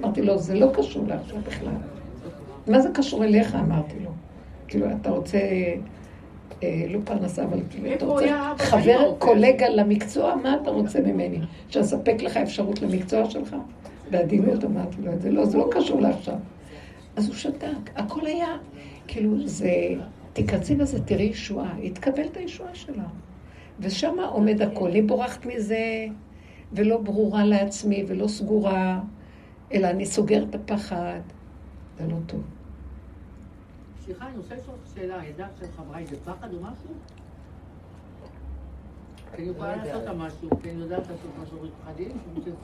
[0.00, 1.72] אמרתי לו, זה לא קשור לעכשיו בכלל.
[2.66, 3.54] מה זה קשור אליך?
[3.54, 4.10] אמרתי לו.
[4.68, 5.38] כאילו, אתה רוצה,
[6.62, 11.38] אה, לא פרנסה, אבל כאילו, אתה רוצה חבר, קולגה למקצוע, מה אתה רוצה ממני?
[11.68, 13.56] שאספק לך אפשרות למקצוע שלך?
[14.10, 16.34] בעדינות אמרתי לו את זה, לא, זה לא קשור לעכשיו.
[17.16, 18.56] אז הוא שתק, הכל היה,
[19.06, 19.70] כאילו, זה...
[20.34, 21.74] תיכנסי בזה, תראי ישועה.
[21.74, 23.04] היא תקבל את הישועה שלה.
[23.80, 24.90] ושם עומד הכל.
[24.92, 26.06] היא בורחת מזה,
[26.72, 29.00] ולא ברורה לעצמי, ולא סגורה,
[29.72, 31.20] אלא אני סוגרת את הפחד.
[31.98, 32.40] זה לא טוב.
[34.04, 35.24] סליחה, אני רוצה לשאול אותך שאלה.
[35.24, 36.90] ידעת של חברה זה פחד או משהו?
[39.36, 42.08] כי אני יכולה לעשות לה משהו, כי אני יודעת לעשות משהו פחדים.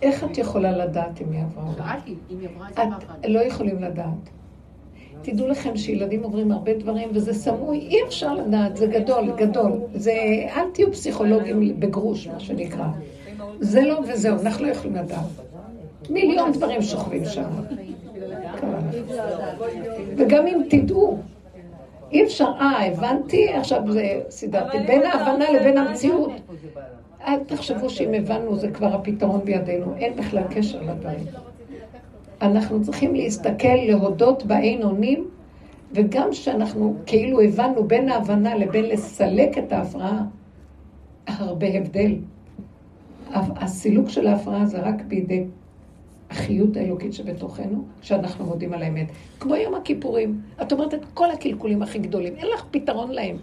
[0.02, 1.74] איך את יכולה לדעת אם היא עברה?
[1.76, 3.14] שאלתי, אם היא עברה את הפחד.
[3.28, 4.30] לא יכולים לדעת.
[5.22, 9.72] תדעו לכם שילדים עוברים הרבה דברים, וזה סמוי, אי אפשר לדעת, זה גדול, גדול.
[9.94, 10.12] זה,
[10.56, 12.86] אל תהיו פסיכולוגים בגרוש, מה שנקרא.
[13.60, 15.26] זה לא וזהו, אנחנו לא יכולים לדעת.
[16.10, 17.50] מיליון דברים שוכבים שם.
[20.16, 21.18] וגם אם תדעו,
[22.12, 24.78] אי אפשר, אה, הבנתי, עכשיו זה סידרתי.
[24.86, 26.32] בין ההבנה לבין המציאות.
[27.26, 31.24] אל תחשבו שאם הבנו זה כבר הפתרון בידינו, אין בכלל קשר לדברים.
[32.42, 35.28] אנחנו צריכים להסתכל, להודות באין אונים,
[35.92, 40.22] וגם שאנחנו כאילו הבנו בין ההבנה לבין לסלק את ההפרעה,
[41.26, 42.14] הרבה הבדל.
[43.34, 45.44] הסילוק של ההפרעה זה רק בידי
[46.30, 49.06] החיות האלוקית שבתוכנו, שאנחנו מודים על האמת.
[49.40, 50.40] כמו יום הכיפורים.
[50.62, 53.36] את אומרת את כל הקלקולים הכי גדולים, אין לך פתרון להם.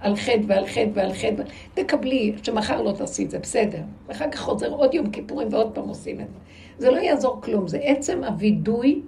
[0.00, 1.42] על חטא ועל חטא ועל חטא,
[1.74, 3.80] תקבלי, שמחר לא תעשי את זה, בסדר.
[4.08, 6.38] ואחר כך חוזר עוד יום כיפורים ועוד פעם עושים את זה.
[6.78, 9.02] זה לא יעזור כלום, זה עצם הווידוי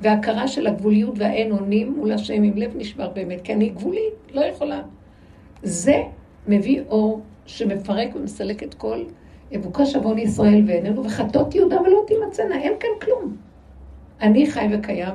[0.00, 4.40] וההכרה של הגבוליות והאין אונים מול השם עם לב נשבר באמת, כי אני גבולית, לא
[4.40, 4.82] יכולה.
[5.62, 6.02] זה
[6.48, 9.04] מביא אור שמפרק ומסלק את כל
[9.50, 13.36] יבוקש עוון ישראל ואיננו, וחטות יהודה ולא תימצאנה, אין כאן כלום.
[14.20, 15.14] אני חי וקיים,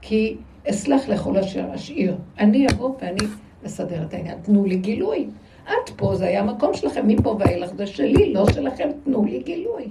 [0.00, 0.36] כי
[0.70, 2.16] אסלח לכל אשר אשאיר.
[2.38, 3.26] אני אבוא ואני
[3.66, 4.38] אסדר את העניין.
[4.42, 5.26] תנו לי גילוי.
[5.62, 9.88] את פה, זה היה המקום שלכם, מפה ואילך זה שלי, לא שלכם, תנו לי גילוי.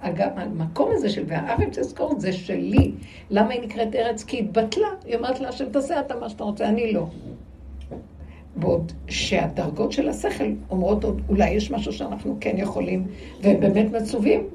[0.00, 2.92] אגב, המקום הזה של והארץ אזכור זה שלי.
[3.30, 4.24] למה היא נקראת ארץ?
[4.24, 4.88] כי היא התבטלה.
[5.04, 7.06] היא אומרת לה, השם תעשה אתה מה שאתה רוצה, אני לא.
[8.56, 13.06] בעוד שהדרגות של השכל אומרות עוד, אולי יש משהו שאנחנו כן יכולים,
[13.40, 14.46] והם באמת מצווים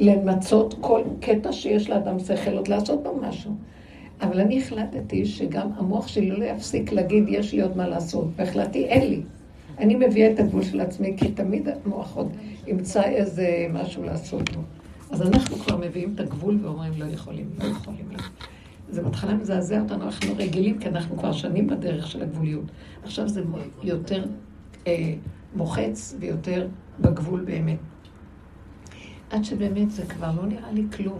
[0.00, 3.50] למצות כל קטע שיש לאדם שכל, עוד לעשות בו משהו.
[4.22, 8.84] אבל אני החלטתי שגם המוח שלי לא יפסיק להגיד, יש לי עוד מה לעשות, והחלטתי,
[8.84, 9.22] אין לי.
[9.78, 12.32] אני מביאה את הגבול של עצמי, כי תמיד המוח עוד
[12.66, 14.60] ימצא איזה משהו לעשות בו.
[15.10, 18.04] אז אנחנו כבר מביאים את הגבול ואומרים, לא יכולים, לא יכולים.
[18.12, 18.18] לא.
[18.90, 22.64] זה בהתחלה מזעזע אותנו, אנחנו רגילים, כי אנחנו כבר שנים בדרך של הגבוליות.
[23.02, 23.42] עכשיו זה
[23.82, 24.24] יותר
[24.86, 25.14] אה,
[25.54, 26.68] מוחץ ויותר
[27.00, 27.78] בגבול באמת.
[29.30, 31.18] עד שבאמת זה כבר לא נראה לי כלום.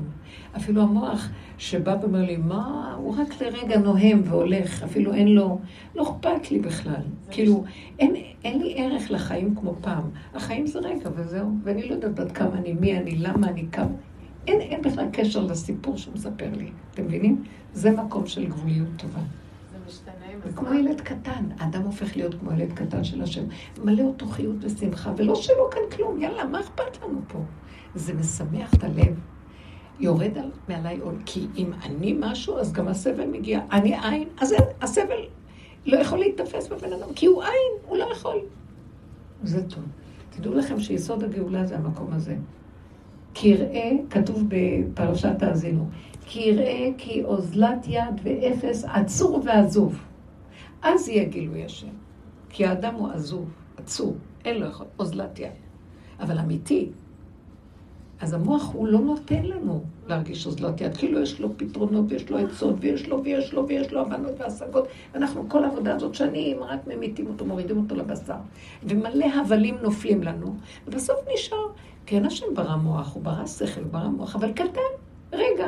[0.56, 1.28] אפילו המוח
[1.58, 5.58] שבא ואומר לי, מה, הוא רק לרגע נוהם והולך, אפילו אין לו,
[5.94, 7.02] לא אכפת לי בכלל.
[7.30, 7.64] כאילו,
[7.98, 8.14] אין,
[8.44, 10.10] אין לי ערך לחיים כמו פעם.
[10.34, 13.92] החיים זה רגע וזהו, ואני לא יודעת עד כמה אני, מי אני, למה אני, כמה...
[14.46, 16.70] אין, אין בכלל קשר לסיפור שהוא מספר לי.
[16.94, 17.44] אתם מבינים?
[17.72, 19.20] זה מקום של גבוליות טובה.
[20.44, 23.44] זה כמו ילד קטן, האדם הופך להיות כמו ילד קטן של השם,
[23.84, 27.38] מלא אותו חיות ושמחה, ולא שלא כאן כלום, יאללה, מה אכפת לנו פה?
[27.94, 29.20] זה משמח את הלב.
[30.00, 33.60] יורד על, מעליי עול, כי אם אני משהו, אז גם הסבל מגיע.
[33.72, 35.26] אני עין, אז הסבל
[35.86, 38.36] לא יכול להיתפס בבן אדם, כי הוא עין, הוא לא יכול.
[39.42, 39.84] זה טוב.
[40.30, 42.36] תדעו לכם שיסוד הגאולה זה המקום הזה.
[43.34, 45.88] כי יראה, כתוב בפרשת האזינו,
[46.26, 50.04] כי יראה כי אוזלת יד ואפס עצור ועזוב.
[50.82, 51.88] אז יהיה גילוי השם.
[52.48, 55.50] כי האדם הוא עזוב, עצור, אין לו יכול, אוזלת יד.
[56.20, 56.88] אבל אמיתי,
[58.20, 62.38] אז המוח הוא לא נותן לנו להרגיש אוזלת יד, כאילו יש לו פתרונות ויש לו
[62.38, 64.88] עצות ויש לו ויש לו ויש לו הבנות והשגות.
[65.14, 68.34] ואנחנו כל העבודה הזאת שנים רק ממיתים אותו, מורידים אותו לבשר.
[68.82, 70.56] ומלא הבלים נופלים לנו,
[70.86, 71.66] ובסוף נשאר,
[72.06, 74.90] כן השם ברא מוח, הוא ברא שכל, הוא ברא מוח, אבל קטן,
[75.32, 75.66] רגע.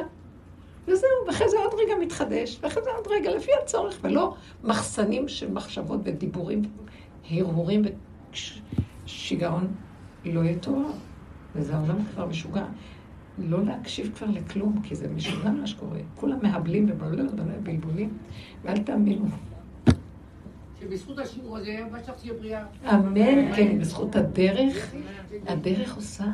[0.89, 4.35] וזהו, ואחרי זה עוד רגע מתחדש, ואחרי זה עוד רגע לפי הצורך, ולא
[4.65, 6.63] מחסנים של מחשבות ודיבורים,
[7.31, 7.83] הרהורים
[9.07, 9.67] ושיגעון
[10.25, 10.91] לא יתואר.
[11.55, 12.65] וזה העולם כבר משוגע.
[13.39, 15.99] לא להקשיב כבר לכלום, כי זה משוגע מה שקורה.
[16.15, 18.19] כולם מהבלים ובלבולים,
[18.63, 19.27] ואל תאמינו.
[20.81, 22.65] שבזכות השיעור הזה, מה שצריך תהיה בריאה.
[22.91, 24.95] אמן, כן, בזכות הדרך,
[25.47, 26.25] הדרך עושה.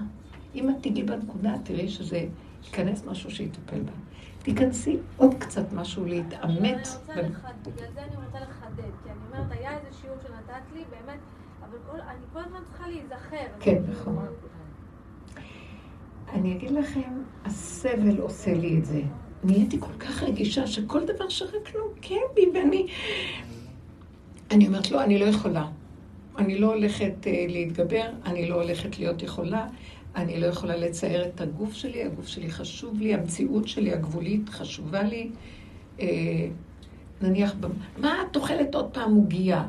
[0.55, 2.27] אם את תגיעי בנקודה, תראי שזה
[2.65, 3.93] ייכנס משהו שיטפל בה.
[4.43, 6.89] תיכנסי עוד קצת משהו להתעמת.
[7.07, 11.19] בגלל זה אני רוצה לחדד, כי אני אומרת, היה איזה שיעור שנתת לי, באמת,
[11.61, 13.47] אבל אני כל הזמן צריכה להיזכר.
[13.61, 14.27] כן, נכון.
[16.33, 19.03] אני אגיד לכם, הסבל עושה לי את זה.
[19.45, 22.87] נהייתי כל כך רגישה שכל דבר שרק לא כן בי, ואני...
[24.51, 25.69] אני אומרת, לא, אני לא יכולה.
[26.39, 29.67] אני לא הולכת uh, להתגבר, אני לא הולכת להיות יכולה,
[30.17, 35.03] אני לא יכולה לצייר את הגוף שלי, הגוף שלי חשוב לי, המציאות שלי הגבולית חשובה
[35.03, 35.31] לי.
[35.99, 36.03] Uh,
[37.23, 37.55] נניח,
[37.99, 39.65] מה את אוכלת עוד פעם עוגייה?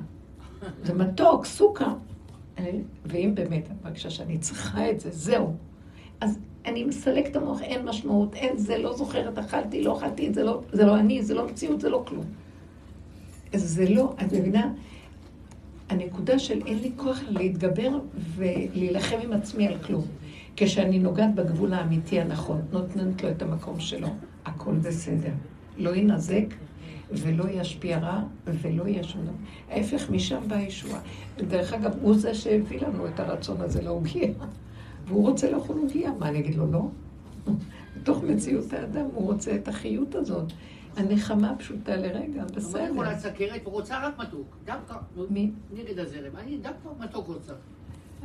[0.84, 1.94] זה מתוק, סוכר.
[3.06, 5.56] ואם באמת את מרגישה שאני צריכה את זה, זהו.
[6.22, 10.44] אז אני מסלק את המוח, אין משמעות, אין זה, לא זוכרת, אכלתי, לא אכלתי, זה
[10.44, 12.26] לא, זה לא אני, זה לא מציאות, זה לא כלום.
[13.54, 14.74] זה לא, את מבינה?
[15.90, 18.00] הנקודה של אין לי כוח להתגבר
[18.36, 20.06] ולהילחם עם עצמי על כלום.
[20.56, 24.08] כשאני נוגעת בגבול האמיתי הנכון, נותנת לו את המקום שלו,
[24.46, 25.32] הכל בסדר.
[25.78, 26.46] לא ינזק
[27.12, 29.02] ולא ישפיע רע ולא יהיה.
[29.70, 31.00] ההפך, משם באה ישועה.
[31.38, 34.28] דרך אגב, הוא זה שהביא לנו את הרצון הזה להוגיע.
[35.10, 36.88] והוא רוצה לאכול עוגיה, מה אני אגיד לו לא?
[37.96, 40.46] בתוך מציאות האדם הוא רוצה את החיות הזאת.
[40.98, 42.84] הנחמה פשוטה לרגע, בסדר.
[42.84, 44.56] אבל יכולה סכרת ורוצה רק מתוק.
[44.66, 44.96] דווקא,
[45.30, 45.52] מי?
[45.74, 46.36] נגד הזרם.
[46.38, 47.54] אני דווקא מתוק רוצה.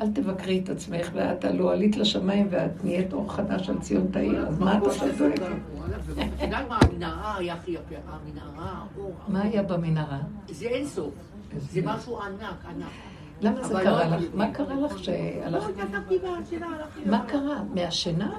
[0.01, 4.47] אל תבקרי את עצמך, ואת הלא עלית לשמיים ואת נהיית אור חדש על ציון תאיר,
[4.47, 5.43] אז מה את עכשיו דואגת?
[5.43, 8.87] את יודעת מה, המנהרה היה הכי יפה, המנהרה.
[9.29, 10.21] מה היה במנהרה?
[10.51, 11.15] זה אין סוף.
[11.59, 12.87] זה משהו ענק, ענק.
[13.45, 14.23] למה זה קרה לא- לך?
[14.35, 15.73] מה קרה לך שהלכת?
[17.07, 17.11] לא.
[17.11, 17.25] מה.
[17.29, 17.63] קרה?
[17.75, 18.33] מהשינה?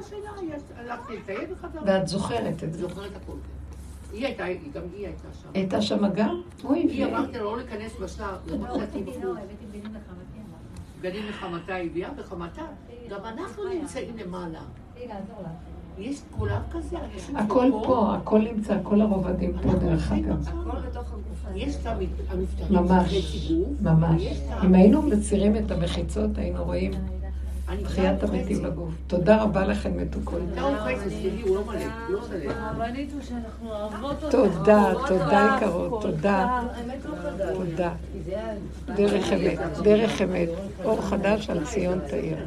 [1.85, 2.79] ואת זוכרת את זה.
[2.79, 3.33] זוכרת הכל.
[4.13, 5.49] היא הייתה, היא- גם היא הייתה שם.
[5.53, 6.41] הייתה שם גם?
[6.63, 7.91] אוי, היא אמרתי לה לא להיכנס
[9.73, 11.01] היא לחמתי, אמרתי.
[11.01, 12.61] בגדים לחמתה הביאה, וחמתה,
[13.09, 14.59] גם אנחנו נמצאים למעלה.
[14.93, 15.74] תהיי לעזור לך.
[15.99, 16.97] יש כולם כזה,
[17.35, 20.47] הכל פה, הכל נמצא, כל הרובדים פה דרך אגב.
[20.47, 21.57] הכל בתוך הגוף הזה.
[21.59, 21.97] יש את המ-
[22.29, 22.77] המפתחים
[23.81, 24.23] ממש,
[24.63, 26.91] אם היינו מצירים את המחיצות, היינו רואים
[27.69, 28.63] אני תחיית המתים.
[28.63, 28.93] בגוף.
[29.07, 30.39] תודה רבה לכם, מתוקות.
[30.55, 30.67] לא לא
[34.03, 34.25] אותך.
[34.31, 36.61] תודה, תודה יקרות, תודה.
[37.39, 37.45] לא.
[37.53, 37.91] תודה.
[38.95, 40.49] דרך אמת, דרך אמת.
[40.83, 42.37] אור חדש על ציון תאיר.